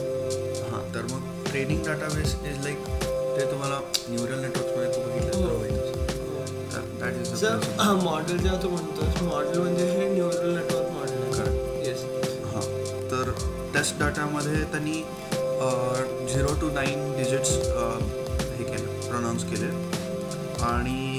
हां 0.71 0.83
तर 0.95 1.03
मग 1.13 1.21
ट्रेनिंग 1.51 1.85
डाटाबेस 1.87 2.35
इज 2.51 2.65
लाईक 2.65 2.79
ते 3.37 3.51
तुम्हाला 3.51 3.81
न्यूरल 4.09 4.41
नेटवर्क्समध्ये 4.41 4.91
तू 4.95 5.01
बघितलं 5.09 5.33
तर 5.33 5.55
मॉडेल 8.03 8.39
जेव्हा 8.39 8.63
तू 8.63 8.69
म्हणतोस 8.69 9.23
मॉडेल 9.23 9.59
म्हणजे 9.59 9.85
हे 9.91 10.09
न्यूरल 10.15 10.55
नेटवर्क 10.55 10.89
मॉडेल. 10.91 11.15
येस 11.87 12.01
हां 12.53 12.63
तर 13.11 13.31
टेस्ट 13.75 13.99
डाटामध्ये 13.99 14.63
त्यांनी 14.73 15.03
झिरो 16.33 16.53
टू 16.61 16.71
नाईन 16.71 17.13
डिजिट्स 17.17 17.51
हे 17.51 18.65
केलं 18.65 18.89
प्रोनाऊन्स 19.09 19.45
केले. 19.51 19.69
आणि 20.65 21.16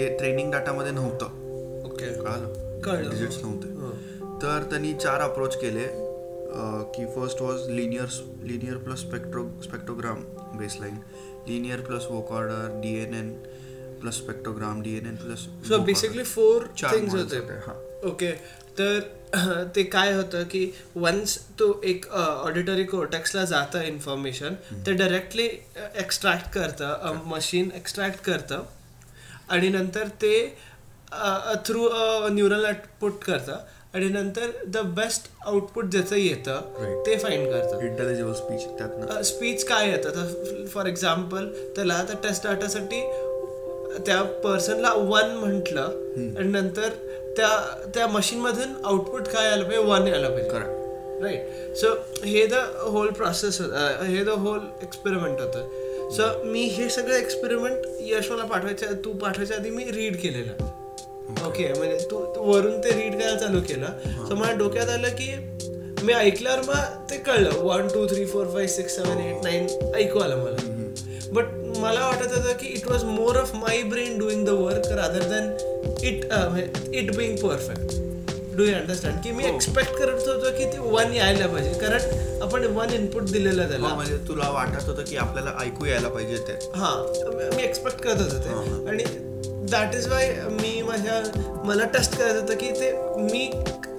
ते 0.00 0.18
ट्रेनिंग 0.18 0.52
डाटामध्ये 0.52 0.92
नव्हतं. 0.92 1.24
ओके. 1.84 2.06
कळालं? 2.20 2.80
कळलं. 2.80 3.10
डिजिट्स 3.10 3.36
नव्हते. 3.36 3.68
तर 4.42 4.62
त्यांनी 4.62 4.94
चार 4.94 5.20
अप्रोच 5.20 5.60
केले. 5.60 5.86
की 6.94 7.04
first 7.06 7.40
was 7.42 7.68
linear 7.68 8.06
linear 8.42 8.76
plus 8.76 8.98
spectro 8.98 9.42
spectrogram 9.62 10.22
baseline 10.58 10.94
linear 11.48 11.80
plus 11.80 12.06
vocoder 12.10 12.80
D 12.80 12.94
N 13.02 13.14
N 13.14 13.30
plus 14.00 14.14
spectrogram 14.14 14.82
D 14.82 14.96
N 14.96 15.06
N 15.06 15.16
plus 15.16 15.38
so 15.68 15.78
basically 15.78 16.22
four 16.22 16.68
चार 16.78 16.96
थिंग्स 16.96 17.14
होते. 17.14 17.36
हां. 17.36 17.76
ओके. 18.10 18.32
तर 18.80 19.00
ते 19.74 19.82
काय 19.82 20.12
होतं 20.12 20.42
की 20.42 20.74
वन्स 20.96 21.38
तो 21.58 21.80
एक 21.84 22.06
ऑडिटरी 22.14 22.84
कोर्टेक्सला 22.84 23.44
जातं 23.44 23.82
इन्फॉर्मेशन 23.82 24.54
ते 24.86 24.92
डायरेक्टली 24.92 25.46
एक्स्ट्रॅक्ट 25.96 26.52
करतं 26.52 27.18
मशीन 27.26 27.70
एक्स्ट्रॅक्ट 27.76 28.24
करतं. 28.24 28.62
आणि 29.50 29.68
नंतर 29.68 30.06
ते 30.22 30.32
थ्रू 31.66 31.88
न्यूरल 32.32 32.64
आउटपुट 32.64 33.22
करतं. 33.24 33.56
आणि 33.94 34.08
नंतर 34.08 34.50
द 34.66 34.78
बेस्ट 34.96 35.26
आउटपुट 35.46 35.84
ज्याचं 35.84 36.16
येतं. 36.16 36.60
ते 37.06 37.16
फाईंड 37.18 37.50
करतं. 37.52 37.80
इंटेलिजिबल 37.86 38.32
स्पीच 38.32 39.26
स्पीच 39.26 39.64
काय 39.68 39.88
येतं? 39.90 40.10
तर 40.10 40.66
फॉर 40.72 40.86
एक्झाम्पल 40.86 41.48
त्याला 41.76 41.94
आता 41.94 42.14
टेस्ट 42.24 42.46
डाटासाठी 42.46 43.00
त्या 44.06 44.22
पर्सनला 44.44 44.92
वन 44.96 45.30
म्हटलं 45.36 45.82
आणि 46.38 46.48
नंतर 46.48 46.88
त्या 47.36 47.48
त्या 47.94 48.06
मशीनमधून 48.08 48.84
आउटपुट 48.84 49.28
काय 49.28 49.48
आलं 49.48 49.64
पाहिजे? 49.64 49.82
वन 49.84 50.12
आलं 50.14 50.30
पाहिजे. 50.30 50.78
राईट 51.22 51.76
सो 51.76 51.88
हे 52.24 52.46
द 52.46 52.54
होल 52.82 53.08
प्रोसेस 53.12 53.60
हे 53.60 54.22
द 54.24 54.28
होल 54.28 54.60
एक्सपेरिमेंट 54.82 55.40
होतं. 55.40 55.68
सो 56.16 56.22
मी 56.44 56.62
हे 56.66 56.88
सगळं 56.90 57.14
एक्सपेरिमेंट 57.14 57.86
यशोला 58.02 58.44
पाठवायच्या 58.44 58.88
तू 59.04 59.12
पाठवायच्या 59.18 59.56
आधी 59.56 59.70
मी 59.70 59.84
रीड 59.84 60.16
केलेलं. 60.20 60.64
ओके 61.46 61.72
म्हणजे 61.72 61.98
तू 62.10 62.18
वरून 62.36 62.78
ते 62.84 62.90
रीड 62.90 63.14
करायला 63.14 63.38
चालू 63.38 63.60
केलं. 63.68 64.26
सो 64.28 64.34
माझ्या 64.34 64.56
डोक्यात 64.58 64.88
आलं 64.88 65.14
की 65.18 65.30
मी 66.04 66.12
ऐकल्यावर 66.12 66.60
मग 66.68 67.10
ते 67.10 67.16
कळलं. 67.16 67.58
One 67.62 67.88
two 67.94 68.06
three 68.08 68.24
four 68.26 68.46
five 68.54 68.66
six 68.68 68.96
seven 68.96 69.20
eight 69.20 69.42
nine 69.44 69.66
ऐकू 69.96 70.18
आलं 70.18 70.44
मला. 70.44 70.68
बट 71.32 71.78
मला 71.78 72.06
वाटत 72.06 72.36
होतं 72.36 72.52
की 72.60 72.68
it 72.68 72.86
was 72.88 73.04
more 73.04 73.36
of 73.36 73.54
my 73.54 73.82
brain 73.90 74.18
doing 74.18 74.44
the 74.46 74.50
work 74.60 74.92
rather 74.92 75.28
than 75.30 75.52
it 76.06 76.24
it 76.94 77.16
being 77.16 77.36
perfect 77.38 77.94
do 78.56 78.64
you 78.64 78.74
understand 78.74 79.22
की 79.24 79.30
मी 79.32 79.44
एक्सपेक्ट 79.46 79.92
करत 79.98 80.28
होतो 80.28 80.50
की 80.58 80.64
ते 80.72 80.78
वन 80.92 81.12
यायला 81.14 81.46
पाहिजे. 81.46 81.72
कारण 81.80 82.42
आपण 82.42 82.64
वन 82.76 82.90
इनपुट 82.94 83.30
दिलेलं 83.30 83.68
त्याला. 83.68 83.88
म्हणजे 83.88 84.16
तुला 84.28 84.48
वाटत 84.50 84.88
होतं 84.88 85.04
की 85.08 85.16
आपल्याला 85.16 85.52
ऐकू 85.60 85.86
यायला 85.86 86.08
पाहिजे 86.08 86.36
ते. 86.48 86.58
हा 86.76 86.94
मी 87.54 87.62
एक्सपेक्ट 87.62 88.00
करत 88.00 88.20
होतो 88.22 88.36
हा, 88.36 88.42
ते. 88.44 88.70
हा. 88.70 88.88
आणि 88.90 89.04
दॅट 89.70 89.94
इज 89.94 90.08
वाय 90.08 90.32
मी 90.50 90.80
माझ्या 90.82 91.22
मला 91.64 91.84
टेस्ट 91.94 92.16
करायचं 92.18 92.40
होतं 92.40 92.54
की 92.54 92.70
ते 92.80 92.92
मी 93.22 93.46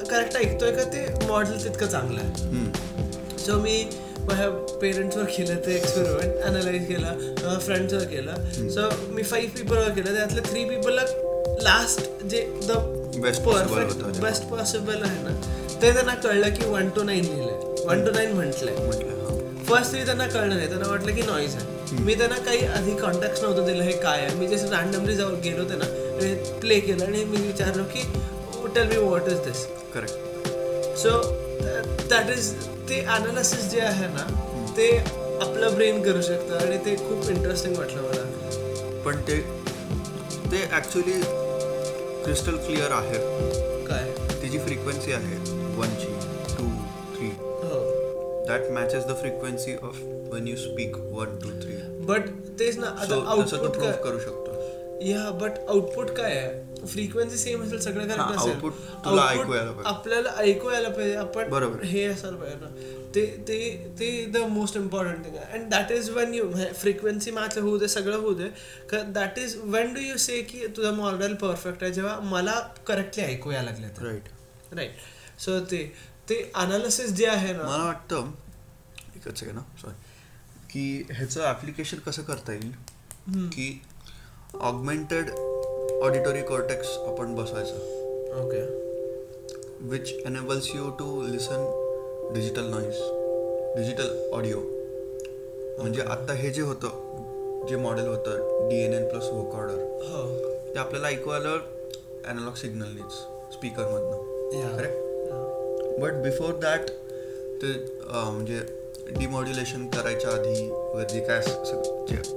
करेक्ट 0.09 0.35
ऐकतोय 0.37 0.71
का 0.71 0.83
ते 0.93 1.05
मॉडेल 1.27 1.63
तितकं 1.63 1.87
चांगलं 1.87 2.21
आहे. 2.21 3.37
सो 3.45 3.59
मी 3.59 3.83
माझ्या 4.19 4.49
पेरेंट्सवर 4.81 5.23
केलं 5.37 5.55
ते 5.65 5.75
एक्सपेरिमेंट 5.75 6.43
अनालाइज 6.43 6.87
केला 6.87 7.57
फ्रेंड्सवर 7.59 8.03
केलं. 8.05 8.69
सो 8.69 8.89
मी 9.13 9.23
फाईव्ह 9.23 9.57
पीपलवर 9.57 9.89
केलं. 9.89 10.15
त्यातल्या 10.15 10.43
थ्री 10.51 10.63
पीपलला 10.65 11.01
लास्ट 11.63 12.25
जे 12.25 12.41
द 12.63 12.77
परफेक्ट. 13.17 14.03
बेस्ट 14.21 14.43
पॉसिबल 14.49 15.03
आहे 15.03 15.23
ना. 15.23 15.29
ते 15.81 15.91
त्यांना 15.93 16.13
कळलं 16.15 16.53
की 16.55 16.65
वन 16.65 16.89
टू 16.95 17.03
नाईन 17.03 17.25
लिहिलंय 17.25 17.85
वन 17.87 18.05
टू 18.05 18.11
नाईन 18.11 18.33
म्हटलंय. 18.35 18.75
म्हटलं. 18.77 19.63
फर्स्ट 19.67 19.93
तरी 19.93 20.05
त्यांना 20.05 20.27
कळलं 20.27 20.55
नाही. 20.55 20.67
त्यांना 20.67 20.89
वाटलं 20.89 21.15
की 21.15 21.21
नॉईज 21.21 21.55
आहे. 21.55 22.03
मी 22.03 22.13
त्यांना 22.15 22.37
काही 22.45 22.65
आधी 22.67 22.95
कॉन्टॅक्ट 22.97 23.41
नव्हतं 23.43 23.65
दिलं 23.65 23.83
हे 23.83 23.91
काय 23.91 24.19
आहे. 24.19 24.35
मी 24.35 24.47
जसं 24.47 24.69
रॅन्डमली 24.71 25.15
जाऊन 25.15 25.39
गेलो 25.43 25.63
होते 25.63 25.75
ना 25.75 25.85
आणि 26.15 26.33
प्ले 26.61 26.79
केलं 26.79 27.05
आणि 27.05 27.23
मी 27.23 27.37
विचारलो 27.37 27.83
की 27.93 28.01
tell 28.75 28.87
me 28.87 28.97
what 28.97 29.27
is 29.27 29.39
this 29.45 29.65
correct 29.93 30.97
so 30.97 31.09
that 32.09 32.29
is 32.37 32.51
ते 32.89 32.99
अनालिसिस 33.09 33.69
जे 33.71 33.79
आहे 33.81 34.07
ना 34.07 34.25
ते 34.77 34.87
आपलं 34.97 35.73
ब्रेन 35.75 36.01
करू 36.03 36.21
शकतं 36.21 36.57
आणि 36.57 36.77
ते 36.85 36.95
खूप 36.97 37.29
इंटरेस्टिंग 37.29 37.75
वाटलं 37.77 38.01
मला. 38.01 38.23
पण 39.05 39.21
ते 39.27 39.39
ते 40.51 40.63
ॲक्च्युली 40.71 41.13
क्रिस्टल 42.23 42.57
क्लिअर 42.57 42.91
आहे. 42.91 43.17
काय? 43.85 44.11
तिची 44.41 44.59
फ्रिक्वेन्सी 44.59 45.13
आहे 45.13 45.35
वनची 45.77 46.13
टू 46.57 46.67
थ्री 47.15 47.27
हो. 47.27 47.79
That 48.47 48.69
matches 48.71 49.05
the 49.05 49.15
frequency 49.19 49.75
of 49.83 50.01
one 50.33 50.47
you 50.47 50.55
speak 50.55 50.97
one 50.97 51.37
two 51.43 51.49
three 51.61 51.75
but 52.05 52.29
तेच 52.59 52.77
ना 52.77 52.87
आता 52.87 53.05
तसं 53.05 53.15
तू 53.15 53.27
आउटपुट 53.27 53.75
प्रूव्ह 53.75 53.91
करू 54.03 54.19
शकतो. 54.19 54.49
या 55.05 55.29
बट 55.41 55.51
आउटपुट 55.69 56.09
काय 56.09 56.37
आहे? 56.37 56.70
फ्रिक्वेन्सी 56.87 57.37
सेम 57.37 57.61
असेल 57.63 57.79
सगळं 57.79 58.07
करेक्ट 58.07 58.37
असेल. 58.37 58.55
आपल्याला 59.85 60.29
ऐकू 60.39 60.69
यायला 60.71 60.89
पाहिजे 60.89 61.15
आपण 61.15 61.49
बरोबर. 61.49 61.83
हे 61.85 62.03
असायला 62.05 62.37
पाहिजे 62.37 62.57
ना. 62.59 62.67
ते 63.15 63.25
ते 63.47 63.59
ते 63.99 64.09
द 64.33 64.37
मोस्ट 64.49 64.77
इम्पॉर्टंट 64.77 65.25
थिंग 65.25 65.35
आहे. 65.35 65.59
And 65.59 65.69
that 65.71 65.91
is 65.91 66.09
when 66.09 66.33
you 66.33 66.43
frequency 66.81 67.31
match 67.31 67.57
होऊ 67.57 67.77
दे 67.77 67.87
सगळं 67.87 68.17
होऊ 68.17 68.33
दे. 68.33 68.49
That 68.93 69.39
is 69.39 69.55
when 69.65 69.93
do 69.93 70.01
you 70.01 70.17
say 70.17 70.41
की 70.43 70.67
तुझा 70.77 70.91
मॉडेल 70.93 71.33
परफेक्ट 71.41 71.83
आहे 71.83 71.91
जेव्हा 71.93 72.19
मला 72.31 72.59
करेक्टली 72.87 73.23
ऐकू 73.23 73.51
यायला 73.51 73.71
लागले 73.71 73.87
राईट 74.01 74.75
राईट 74.75 75.39
सो 75.41 75.59
ते 75.71 75.83
ते 76.29 76.41
अनालिसिस 76.55 77.11
जे 77.13 77.25
आहे 77.27 77.53
ना. 77.53 77.63
मला 77.63 77.83
वाटतं 77.83 78.31
एकच 79.15 79.39
सेकंड 79.39 79.55
ना 79.55 79.61
सॉरी 79.81 79.93
की 80.69 81.05
ह्याचं 81.09 81.43
ॲप्लिकेशन 81.43 81.97
कसं 82.05 82.23
करता 82.23 82.53
येईल? 82.53 82.71
की 83.47 83.81
ऑगमेंटेड 84.59 85.29
ऑडिटरी 86.01 86.41
कॉर्टेक्स 86.41 86.97
आपण 87.07 87.33
बसवायचं. 87.35 87.75
Okay. 88.41 88.61
Which 89.89 90.11
enables 90.25 90.69
you 90.75 90.89
to 90.99 91.21
listen 91.21 91.65
digital 92.33 92.65
noise 92.69 92.97
digital 93.75 94.09
audio 94.33 94.59
म्हणजे 95.77 96.01
आता 96.03 96.33
हे 96.33 96.49
जे 96.49 96.61
होतं 96.61 97.67
जे 97.69 97.75
मॉडेल 97.75 98.07
होतं 98.07 98.67
D 98.69 98.79
N 98.83 98.93
N 98.93 99.07
plus 99.09 99.29
vocoder 99.31 99.73
हो. 100.03 100.23
ते 100.73 100.79
आपल्याला 100.79 101.07
ऐकू 101.07 101.29
आलं 101.29 101.57
ॲनालॉग 102.25 102.55
सिग्नलनीच 102.55 103.13
स्पीकरमधनं 103.53 104.75
करेक्ट 104.77 105.99
बट 106.01 106.21
बिफोर 106.23 106.53
दॅट 106.61 106.89
ते 107.61 107.73
म्हणजे 108.03 108.59
डिमॉड्युलेशन 109.17 109.87
करायच्या 109.89 110.31
आधी 110.31 110.69
वगैरे 110.69 111.13
जे 111.13 111.19
काय 111.19 111.39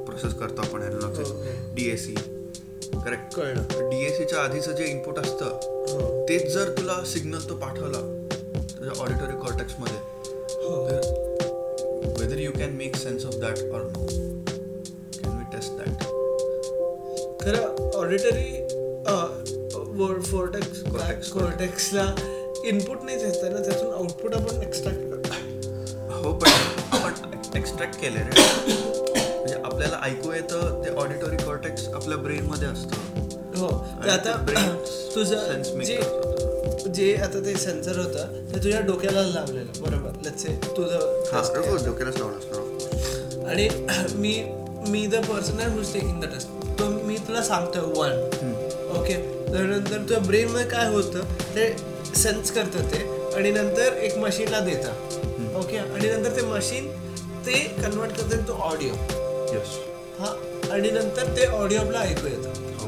प्रोसेस 0.06 0.34
करतो 0.34 0.62
आपण 0.62 0.82
हो, 0.82 0.88
analogue 0.88 1.74
D 1.74 1.90
A 1.90 1.96
C 1.96 2.14
correct 2.94 3.34
कळलं. 3.34 3.88
डी 3.90 4.04
ए 4.04 4.08
सीच्या 4.16 4.38
आधीचं 4.40 4.72
जे 4.72 4.84
इनपुट 4.84 5.18
असतं 5.18 5.44
हो. 5.90 6.24
तेच 6.28 6.52
जर 6.52 6.70
तुला 6.78 7.02
सिग्नल 7.06 7.48
तो 7.48 7.54
पाठवला 7.56 7.98
तुझ्या 8.70 9.02
ऑडिटरी 9.02 9.36
कॉर्टेक्समध्ये 9.40 9.98
हो. 10.62 10.82
Whether 12.20 12.38
you 12.38 12.50
can 12.52 12.76
make 12.76 12.96
sense 12.96 13.26
of 13.26 13.34
that 13.40 13.58
or 13.58 13.82
no 13.82 14.06
can 14.06 15.28
we 15.28 15.44
test 15.52 15.72
that 15.78 16.04
खरं 17.42 17.62
ऑडिटरी 17.98 18.50
फोर्टेक्स. 20.30 21.30
कोर्टेक्सला 21.32 22.04
इनपुट 22.68 23.02
नाही 23.04 23.16
देत 23.18 23.42
ना 23.52 23.60
त्यातून 23.62 23.92
आउटपुट 23.92 24.34
आपण 24.34 24.62
एक्स्ट्रॅक्ट 24.62 25.00
करतो. 25.00 26.22
हो 26.22 26.32
पण 26.38 26.48
एक्स्ट्रॅक्ट 27.56 28.00
केले 28.00 28.20
रे. 28.20 28.93
आपल्याला 29.74 29.98
ऐकू 30.02 30.32
येतं 30.32 30.82
ते 30.84 30.90
ऑडिटरी 30.94 31.36
कॉर्टेक्स 31.36 31.88
आपल्या 31.94 32.16
ब्रेनमध्ये 32.18 32.68
असतं. 32.68 33.22
हो. 33.56 33.66
आता 34.10 34.32
तुझं 35.14 35.62
जे. 35.80 35.98
जे 36.94 37.14
आता 37.16 37.40
ते 37.44 37.54
सेन्सर 37.56 37.98
होतं 37.98 38.32
ते 38.52 38.62
तुझ्या 38.64 38.80
डोक्याला 38.80 39.22
लावलेलं 39.24 39.82
बरोबर? 39.82 40.10
लेट्स 40.24 40.42
से 40.42 40.52
तुझं 40.66 41.22
हा. 41.32 41.40
डोक्यालाच 41.84 42.18
लावलं 42.18 42.38
असतं 42.38 43.46
आणि 43.48 43.68
मी 44.16 44.34
मी 44.88 45.06
द 45.06 45.24
पर्सन 45.24 45.60
आहे 45.60 45.70
हुज 45.74 45.92
टेकिंग 45.92 46.20
द 46.20 46.30
टेस्ट 46.32 46.48
तो 46.78 46.88
मी 47.06 47.16
तुला 47.28 47.42
सांगतोय 47.42 47.82
वन 47.96 48.12
ओके 48.98 49.14
त्यानंतर 49.50 49.96
तुझ्या 49.98 50.18
ब्रेनमध्ये 50.18 50.66
काय 50.68 50.88
होतं 50.94 51.34
ते 51.56 51.68
सेन्स 52.16 52.50
करतं 52.52 52.90
ते 52.92 53.02
आणि 53.36 53.50
नंतर 53.50 53.96
एक 53.98 54.16
मशीनला 54.18 54.60
देतं. 54.60 55.58
ओके 55.60 55.76
आणि 55.78 56.08
नंतर 56.08 56.36
ते 56.36 56.42
मशीन 56.46 56.88
ते 57.46 57.58
कन्वर्ट 57.82 58.12
करतं 58.12 58.46
तो 58.48 58.52
ऑडिओ 58.62 58.94
येस 59.54 59.78
हा 60.20 60.34
आणि 60.72 60.90
नंतर 60.90 61.36
ते 61.36 61.46
ऑडिओ 61.46 61.78
आपला 61.80 62.00
ऐकू 62.00 62.26
येतं. 62.26 62.48
हो. 62.78 62.86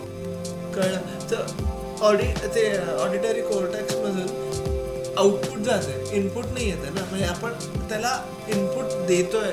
कळलं. 0.74 1.00
तर 1.30 2.04
ऑडि 2.04 2.26
ते 2.54 2.66
ऑडिटरी 3.02 3.40
कोर्टेक्समधून 3.42 5.14
आउटपुट 5.18 5.58
जाते. 5.64 6.16
इनपुट 6.16 6.44
नाही 6.52 6.68
येते 6.68 6.90
ना. 6.94 7.04
म्हणजे 7.10 7.26
आपण 7.26 7.52
त्याला 7.88 8.18
इनपुट 8.48 9.06
देतोय 9.08 9.50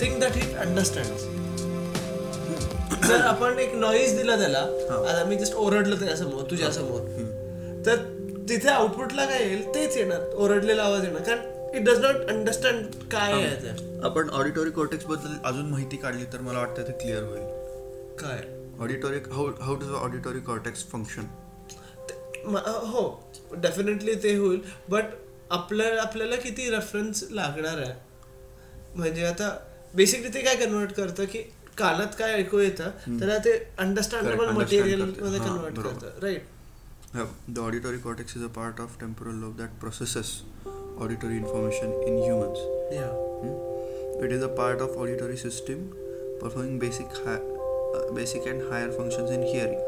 थिंग 0.00 0.18
दॅट 0.20 0.36
इट 0.36 0.56
अंडरस्टँड 0.58 1.26
जर 3.06 3.20
आपण 3.24 3.58
एक 3.58 3.74
नॉईज 3.74 4.16
दिला 4.16 4.36
त्याला 4.36 4.58
आता 4.58 5.24
मी 5.28 5.36
जस्ट 5.36 5.54
ओरडलं 5.56 5.98
त्याच्यासमोर 5.98 6.42
तुझ्या 6.50 6.70
समोर 6.72 7.00
तर 7.86 7.96
तिथे 8.48 8.68
आउटपुटला 8.68 9.24
काय 9.24 9.42
येईल? 9.42 9.62
तेच 9.74 9.96
येणार. 9.96 10.20
ओरडलेला 10.34 10.82
आवाज 10.82 11.04
येणार. 11.04 11.22
कारण 11.22 11.38
इट 11.74 11.82
डज 11.84 11.98
नॉट 12.02 12.28
अंडरस्टँड 12.30 12.94
काय 13.12 13.32
आहे 13.32 13.54
ते 13.62 14.00
आपण 14.04 14.28
ऑडिटरी 14.40 14.70
कॉर्टेक्सबद्दल 14.70 15.36
अजून 15.44 15.70
माहिती 15.70 15.96
काढली 15.96 16.24
तर 16.32 16.40
मला 16.40 16.58
वाटतं 16.58 16.88
ते 16.88 16.92
क्लिअर 17.00 17.22
होईल. 17.22 17.42
काय? 18.20 18.42
Auditory 18.80 19.18
how 19.32 19.46
how 19.60 19.74
does 19.76 19.90
auditory 20.02 20.40
cortex 20.46 20.84
function 20.92 21.26
हो 22.92 23.02
डेफिनेटली 23.62 24.14
ते 24.22 24.34
होईल 24.36 24.60
बट 24.90 25.04
आपल्याला 25.50 26.02
आपल्याला 26.02 26.36
किती 26.36 26.68
रेफरन्स 26.70 27.22
लागणार 27.30 27.78
आहे? 27.78 27.92
म्हणजे 28.96 29.24
आता 29.26 29.48
बेसिकली 29.94 30.28
ते 30.34 30.40
काय 30.44 30.56
कन्वर्ट 30.56 30.92
करतं 30.92 31.24
की 31.32 31.38
कानात 31.78 32.14
काय 32.18 32.32
ऐकू 32.34 32.58
येतं 32.58 32.90
त्याला 33.18 33.38
ते 33.44 33.52
अंडरस्टँडेबल 33.78 34.48
मटेरियल. 34.50 35.02
मध्ये 35.02 35.38
कन्वर्ट. 35.38 35.78
करतं 35.80 36.18
right 36.22 36.46
The 37.14 37.60
auditory 37.66 37.98
cortex 38.00 38.34
is 38.38 38.42
a 38.46 38.48
part 38.56 38.80
of 38.84 38.96
temporal 39.02 39.36
lobe 39.42 39.60
that 39.60 39.76
processes 39.82 40.32
auditory 41.04 41.36
information 41.38 41.92
in 42.08 42.16
humans. 42.26 42.58
या 42.92 43.08
Hmm? 43.40 43.56
It 44.26 44.32
is 44.36 44.42
a 44.44 44.48
part 44.54 44.80
of 44.84 44.96
auditory 45.02 45.36
system 45.42 45.82
performing 46.40 46.78
basic 46.84 47.18
hi- 47.24 47.42
uh, 47.98 48.00
basic 48.16 48.48
and 48.52 48.64
higher 48.70 48.90
functions 48.96 49.30
in 49.36 49.44
hearing. 49.50 49.82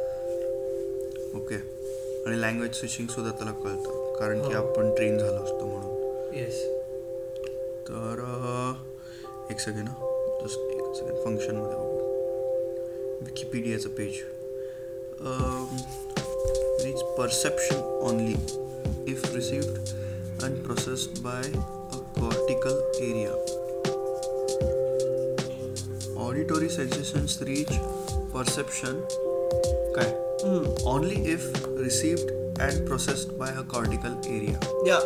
Okay 1.39 1.57
आणि 2.27 2.37
language 2.41 2.73
switching 2.75 3.09
सुद्धा 3.09 3.31
त्याला 3.31 3.53
कळतं 3.65 4.13
कारण 4.19 4.41
की 4.49 4.55
हो. 4.55 4.61
आपण 4.63 4.95
train 4.95 5.19
झालो 5.19 5.43
असतो 5.45 5.67
म्हणून 5.67 6.35
येस 6.39 6.63
तर 7.89 8.21
अह, 8.25 9.51
एक 9.51 9.61
सेकंड 9.61 9.89
जस्ट 10.43 10.59
एक 10.59 10.95
सेकंड 10.97 11.17
फंक्शनमध्ये 11.25 11.77
बघू 11.77 13.25
विकिपीडियाचं 13.27 13.89
page 13.99 14.21
reach 16.85 17.03
perception 17.19 17.81
only 18.03 18.35
if 19.13 19.35
received 19.35 19.79
and 20.43 20.65
processed 20.65 21.23
by 21.23 21.41
a 21.41 21.99
cortical 22.19 22.77
area. 23.01 23.33
Auditory 26.17 26.69
sensations 26.69 27.43
reach 27.47 27.73
perception 28.33 29.05
hmm, 30.43 30.65
only 30.85 31.17
if 31.27 31.43
received 31.77 32.31
and 32.61 32.87
processed 32.87 33.39
by 33.39 33.51
a 33.51 33.63
cortical 33.63 34.19
area. 34.27 34.59
Yeah. 34.85 35.01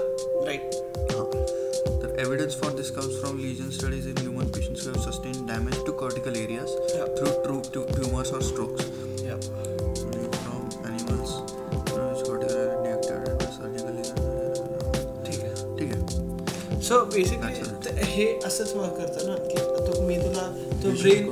Brain 21.05 21.26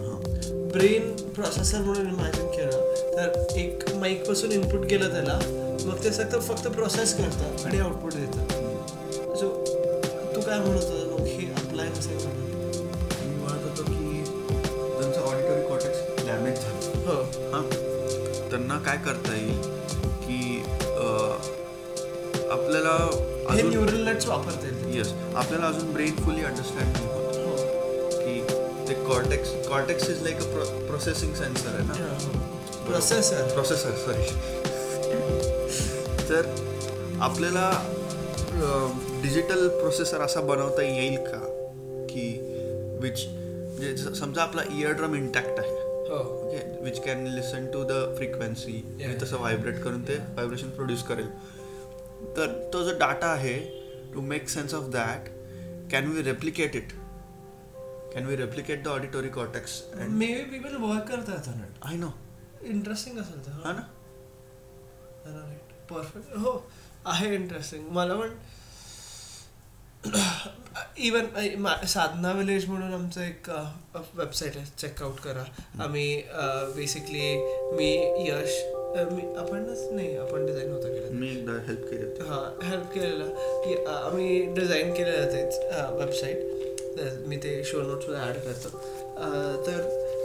हां. 0.00 0.68
Brain 0.72 1.10
processor 1.34 1.78
म्हणून 1.78 2.06
imagine 2.08 2.46
केलं. 2.46 2.94
तर 3.16 3.56
एक 3.56 3.82
माईकपासून 3.94 4.52
input 4.52 4.86
केलं 4.90 5.12
त्याला. 5.12 5.38
मग 5.86 5.96
ते 6.04 6.10
फक्त 6.10 6.36
फक्त 6.42 6.68
प्रोसेस 6.68 7.12
करतं 7.16 7.66
आणि 7.68 7.78
आउटपुट 7.78 8.14
देतं 8.14 9.34
सो 9.36 9.48
तू 10.34 10.40
काय 10.40 10.58
म्हणत 10.58 10.84
होता? 10.84 11.04
मग 11.12 11.26
हे 11.26 11.52
अप्लाय 11.56 11.88
कसं 11.88 12.18
करणार? 12.18 12.32
मी 13.24 13.36
म्हणत 13.36 13.64
होतो 13.64 13.82
की 13.82 14.22
ज्यांचं 15.00 15.20
ऑडिटरी 15.20 15.68
कॉटेक्स 15.68 16.26
डॅमेज 16.26 16.60
झालं. 16.60 17.06
हो. 17.08 17.20
हां. 17.52 17.62
त्यांना 18.50 18.78
काय 18.86 18.96
करता 19.06 19.36
येईल? 19.36 19.60
की 20.24 20.62
आपल्याला 22.50 22.96
हे 23.54 23.62
न्यूरल 23.62 24.04
नेट्स 24.04 24.26
वापरता 24.28 24.66
येतील. 24.66 24.96
येस 24.98 25.12
आपल्याला 25.34 25.66
अजून 25.66 25.92
brain 25.92 26.16
fully 26.16 26.44
understand 26.44 27.09
cortex 29.20 29.50
cortex 29.68 30.08
is 30.10 30.22
like 30.22 30.36
a 30.36 30.44
processing 30.86 31.34
sensor 31.34 31.70
आहे 31.70 31.86
ना 31.86 31.94
प्रोसेसर 32.86 33.52
प्रोसेसर 33.54 33.96
सॉरी 34.04 34.24
तर 36.28 36.46
आपल्याला 37.22 37.70
डिजिटल 39.22 39.68
प्रोसेसर 39.70 40.20
असा 40.20 40.40
बनवता 40.40 40.82
येईल 40.82 41.16
का? 41.16 41.38
की 42.10 42.28
विच 43.02 43.24
म्हणजे 43.26 44.14
समजा 44.14 44.42
आपला 44.42 44.62
इयर 44.70 44.92
ड्रम 44.92 45.14
इंटॅक्ट 45.14 45.58
आहे. 45.58 45.70
हो. 46.08 46.18
Okay 46.38 46.84
which 46.84 47.00
can 47.04 47.26
listen 47.26 47.66
to 47.72 47.82
the 47.84 48.02
frequency. 48.16 48.80
तसं 49.22 49.36
व्हायब्रेट 49.36 49.82
करून 49.82 50.02
ते 50.08 50.16
व्हायब्रेशन 50.16 50.70
प्रोड्यूस 50.70 51.02
करेल. 51.08 51.28
तर 52.36 52.46
तो 52.72 52.82
जो 52.84 52.98
डाटा 52.98 53.26
आहे 53.26 53.54
to 54.14 54.20
make 54.22 54.48
sense 54.48 54.74
of 54.74 54.88
that 54.92 55.28
can 55.92 56.10
we 56.12 56.22
replicate 56.22 56.76
it 56.76 56.92
can 58.14 58.26
we 58.26 58.36
replicate 58.36 58.82
the 58.84 58.88
auditory 58.88 59.28
cortex 59.28 59.82
and 59.92 60.16
maybe 60.26 60.42
people 60.50 60.76
work 60.82 61.08
करतात 61.08 61.48
on 61.48 61.60
it. 61.64 61.86
I 61.88 61.96
know 61.96 62.10
interesting 62.62 63.18
असेल 63.18 63.46
तर 63.46 63.50
हा 63.64 63.72
ना 63.72 63.82
परफेक्ट 65.90 66.36
हो 66.36 66.52
आहे 67.06 67.34
इंटरेस्टिंग 67.34 67.88
मला 67.92 68.14
पण 68.14 68.30
इवन 71.04 71.84
साधना 71.86 72.30
विलेज 72.32 72.68
म्हणून 72.68 72.92
आमचं 72.94 73.20
एक 73.22 73.48
वेबसाईट 74.14 74.56
आहे. 74.56 74.66
चेकआउट 74.78 75.18
करा. 75.20 75.44
आम्ही 75.84 76.22
बेसिकली 76.76 77.36
मी 77.76 77.92
यश 78.28 78.60
मी 79.12 79.22
आपणच 79.38 79.82
नाही 79.92 80.16
आपण 80.16 80.46
डिझाईन 80.46 80.70
होतं 80.72 80.94
केलं. 80.94 81.12
मी 81.18 81.28
एकदा 81.30 81.52
हेल्प 81.66 81.80
केली 81.90 82.28
हां 82.28 82.68
हेल्प 82.68 82.92
केलेलं. 82.94 83.28
की, 83.64 83.74
आम्ही 83.86 84.54
डिझाईन 84.54 84.92
केलेलं 84.94 85.32
तेच 85.32 85.58
वेबसाईट 85.98 86.69
मी 87.28 87.36
ते 87.36 87.62
शो 87.64 87.80
नोट्समध्ये 87.82 88.20
ॲड 88.20 88.36
करतो. 88.44 88.68
तर 89.66 89.78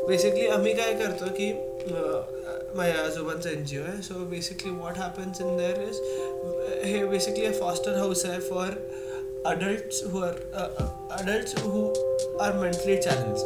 बेसिकली 0.07 0.47
आम्ही 0.47 0.73
काय 0.73 0.93
करतो 0.93 1.25
की 1.37 1.51
माझ्या 2.75 3.03
आजोबांचं 3.03 3.49
एन 3.49 3.63
जी 3.65 3.77
ओ 3.79 3.83
आहे. 3.83 4.01
So 4.01 4.25
basically 4.29 4.71
what 4.71 4.97
happens 4.97 5.41
in 5.41 5.57
there 5.57 5.81
is 5.81 5.99
हे 6.85 7.05
बेसिकली 7.07 7.51
फॉस्टर 7.59 7.95
हाऊस 7.97 8.25
आहे 8.25 8.39
for 8.49 8.71
adults 9.45 10.03
who 10.11 10.21
are 10.21 10.33
adults 11.19 11.55
who 11.63 11.85
are 12.41 12.53
mentally 12.53 12.95
challenge 13.01 13.43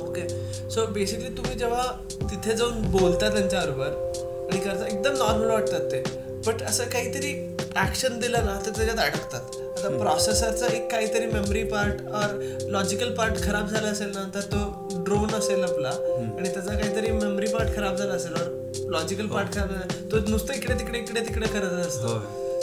okay 0.00 0.28
so 0.70 0.86
basically 0.92 1.36
तुम्ही 1.36 1.58
जेव्हा 1.58 1.84
तिथे 2.22 2.56
जाऊन 2.56 2.90
बोलता 2.90 3.28
त्यांच्याबरोबर 3.32 4.50
आणि 4.50 4.60
करता 4.60 4.86
एकदम 4.86 5.16
नॉर्मल 5.18 5.50
वाटतात 5.50 5.90
ते. 5.92 6.02
बट 6.46 6.62
असं 6.62 6.88
काहीतरी 6.92 7.32
ॲक्शन 7.76 8.18
दिलं 8.20 8.44
ना 8.46 8.60
तर 8.66 8.70
त्याच्यात 8.76 8.98
अडकतात. 8.98 9.60
आता 9.82 9.96
प्रोसेसरचा 9.98 10.66
एक 10.74 10.90
काहीतरी 10.90 11.26
memory 11.26 11.62
part 11.70 12.00
or 12.16 12.34
logical 12.70 13.08
part 13.14 13.42
खराब 13.44 13.68
झाला 13.68 13.88
असेल 13.88 14.10
ना 14.14 14.22
तर 14.34 14.40
तो 14.52 15.02
ड्रोन 15.04 15.34
असेल 15.34 15.62
आपला. 15.64 15.88
आणि 15.88 16.48
त्याचा 16.48 16.74
काहीतरी 16.74 17.10
मेमरी 17.12 17.46
पार्ट 17.46 17.74
खराब 17.76 17.96
झाला 17.96 18.12
असेल 18.14 18.34
और 18.40 18.90
लॉजिकल 18.90 19.26
पार्ट 19.26 19.54
खराब 19.54 19.70
झाला 19.70 20.06
तो 20.12 20.18
नुसतं 20.28 20.54
इकडे 20.54 20.74
तिकडे 20.78 20.98
इकडे 20.98 21.20
तिकडे 21.20 21.48
करत 21.48 21.72
असतो. 21.86 22.18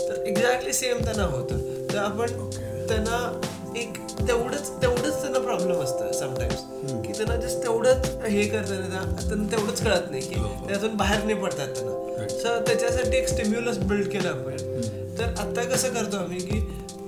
तर 0.07 0.23
एक्झॅक्टली 0.27 0.73
सेम 0.73 1.03
त्यांना 1.05 1.23
होतं. 1.35 1.59
तर 1.91 1.97
आपण 1.97 2.49
त्यांना 2.87 3.19
एक 3.79 3.97
तेवढंच 4.19 4.71
तेवढंच 4.81 5.21
त्यांना 5.21 5.39
प्रॉब्लेम 5.39 5.83
असतं 5.83 6.11
समटाईम्स 6.19 6.63
की 7.05 7.13
त्यांना 7.17 7.35
जस्ट 7.45 7.63
तेवढंच 7.63 8.09
हे 8.27 8.47
करतात 8.47 8.89
त्यांना 9.27 9.51
तेवढंच 9.51 9.83
कळत 9.83 10.09
नाही 10.11 10.21
की 10.21 10.41
त्यातून 10.67 10.95
बाहेर 10.97 11.23
नाही 11.23 11.41
पडतात 11.41 11.67
त्यांना. 11.67 12.27
सर 12.39 12.61
त्याच्यासाठी 12.67 13.17
एक 13.17 13.27
स्टिम्युलस 13.27 13.77
बिल्ड 13.87 14.11
केलं 14.11 14.29
आपण. 14.29 14.57
तर 15.17 15.39
आता 15.39 15.63
कसं 15.69 15.93
करतो 15.93 16.17
आम्ही 16.17 16.39
की 16.39 16.59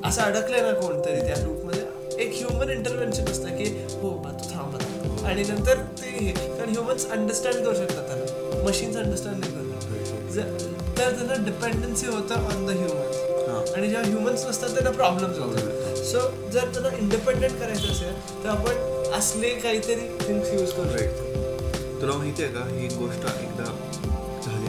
असं 0.05 0.21
अडकलंय 0.21 0.61
ना 0.61 0.71
कोणतरी 0.71 1.21
त्या 1.21 1.35
लूपमध्ये 1.35 1.83
एक 2.23 2.31
ह्युमन 2.35 2.69
इंटरव्हेन्शन 2.69 3.25
असतं 3.25 3.49
की 3.49 3.85
हो 4.01 4.09
बा 4.09 4.29
तू 4.31 4.49
थांब 4.55 4.75
आता. 4.75 5.27
आणि 5.27 5.43
नंतर 5.43 5.77
ते 5.77 6.09
हे. 6.09 6.31
कारण 6.31 6.69
ह्युमन्स 6.69 7.09
अंडरस्टँड 7.09 7.55
करू 7.55 7.73
शकतात 7.73 8.07
त्यांना 8.07 8.63
मशीन्स 8.69 8.97
अंडरस्टँड 8.97 9.35
नाही 9.35 9.51
करू 9.51 10.05
शकत. 10.05 10.33
जर- 10.33 10.97
तर 10.97 11.11
त्यांना 11.11 11.45
डिपेंडन्सी 11.45 12.07
होतं 12.07 12.35
ऑन 12.35 12.67
द 12.67 12.69
ह्युमन्स 12.69 13.31
आणि 13.71 13.89
जेव्हा 13.89 14.09
ह्युमन्स 14.09 14.45
नसतात 14.45 14.69
त्यांना 14.69 14.89
प्रॉब्लेम्स 14.89 15.37
होतात. 15.37 15.95
सो 15.95 16.49
जर 16.49 16.59
त्यांना 16.59 16.97
इंडिपेंडेंट 16.97 17.59
करायचं 17.59 17.87
असेल 17.87 18.43
तर 18.43 18.49
आपण 18.49 18.73
असले 19.13 19.49
काहीतरी 19.49 19.95
थिंग्स 19.95 20.47
यूज 20.53 20.71
करू 20.71 20.97
शकतो. 20.97 21.23
तुला 22.01 22.17
माहिती 22.17 22.43
आहे 22.43 22.53
का? 22.53 22.59
ही 22.59 22.87
गोष्ट 22.87 23.19
एकदा 23.19 23.89
झाली. 24.45 24.67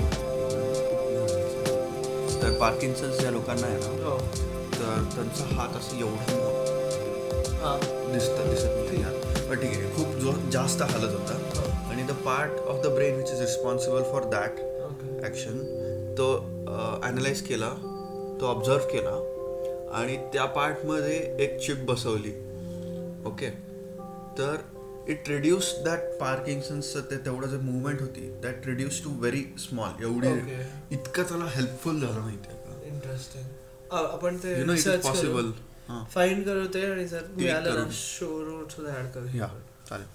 तर 2.42 2.50
पार्किन्सन्स 2.60 3.20
ज्या 3.20 3.30
लोकांना 3.30 3.66
आहे 3.66 3.76
ना? 3.76 3.86
हो. 3.86 4.51
त्यांचा 5.14 5.44
हात 5.54 5.76
असं 5.76 5.98
एवढा 5.98 6.40
हां. 7.62 7.78
दिसत 8.12 8.38
दिसत 8.48 8.76
नाही 8.76 9.00
यार. 9.02 9.12
पण 9.48 9.60
ठीक 9.60 9.70
आहे 9.70 9.94
खूप 9.96 10.14
जो 10.20 10.32
जास्त 10.52 10.82
हालत 10.82 11.12
होता. 11.12 11.34
आणि 11.90 12.02
the 12.02 12.12
part 12.24 12.58
of 12.60 12.82
the 12.84 12.92
brain 12.94 13.16
which 13.16 13.30
is 13.30 13.40
responsible 13.40 14.02
for 14.02 14.24
that 14.30 14.60
action 15.24 15.58
तो 16.18 16.26
ॲनालाइज 17.02 17.42
केला 17.42 17.68
तो 18.40 18.46
ऑब्झर्व 18.46 18.86
केला 18.92 19.14
आणि 19.98 20.16
त्या 20.32 20.44
पार्टमध्ये 20.56 21.16
एक 21.44 21.58
चिप 21.60 21.84
बसवली. 21.90 22.32
ओके 23.26 23.48
तर 24.38 24.56
इट 25.08 25.28
रिड्यूस 25.28 25.72
दॅट 25.84 26.12
पार्किन्सन्सचं 26.20 27.10
ते 27.10 27.16
तेवढं 27.24 27.48
जे 27.48 27.56
मुवमेंट 27.56 28.00
होती 28.00 28.28
that 28.42 28.66
reduce 28.66 29.02
to 29.04 29.10
very 29.20 29.44
small 29.58 30.02
एवढी. 30.02 30.28
इतकं 30.90 31.22
त्याला 31.22 31.44
हेल्पफुल 31.54 32.00
झालं 32.00 32.20
माहिती 32.20 32.48
आहे 32.48 32.58
का? 32.58 32.86
इंटरेस्टिंग 32.86 33.44
आपण 33.92 34.36
ते 34.42 34.58
you 34.58 34.64
know 34.66 34.72
it 34.72 34.78
is 34.78 34.84
search 34.84 35.04
possible 35.04 35.50
find 36.12 36.44
करू 36.44 36.66
ते 36.74 36.84
आणि 36.90 37.06
जर 37.08 37.26
मिळालं. 37.36 37.90
शो 37.92 38.26
नोट्समध्ये 38.44 38.92
ऍड 38.98 39.10
करू 39.12 39.36
या 39.38 39.48
चालेल. 39.88 40.06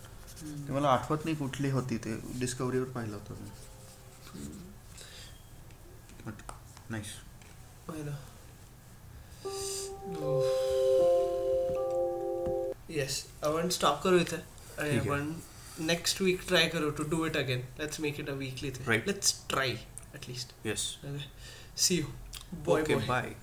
ते 0.67 0.73
मला 0.73 0.88
आठवत 0.89 1.25
नाही 1.25 1.36
कुठली 1.38 1.69
होती 1.69 1.97
ते 1.97 2.15
डिस्कवरीवर 2.39 2.88
पाहिलं 2.89 3.15
होतं 3.15 3.34
मी. 3.41 3.49
बट 6.25 6.51
नाईस 6.91 7.13
येस 12.89 13.23
आपण 13.43 13.69
स्टॉप 13.69 14.01
करू 14.03 14.17
इथे. 14.19 14.36
आणि. 14.80 14.97
आपण 14.99 15.34
नेक्स्ट 15.80 16.21
वीक 16.21 16.47
ट्राय 16.47 16.67
करू 16.69 16.89
to 16.89 17.03
do 17.09 17.25
it 17.25 17.38
again 17.38 17.61
let's 17.80 17.99
make 17.99 18.19
it 18.19 18.30
a 18.30 18.34
weekly 18.36 18.71
Right. 18.71 19.07
Let's 19.07 19.34
try 19.49 19.75
at least 20.13 20.53
yes 20.65 20.88
see 21.86 21.97
you 21.97 22.05
bye 22.65 22.84
bye 23.07 23.34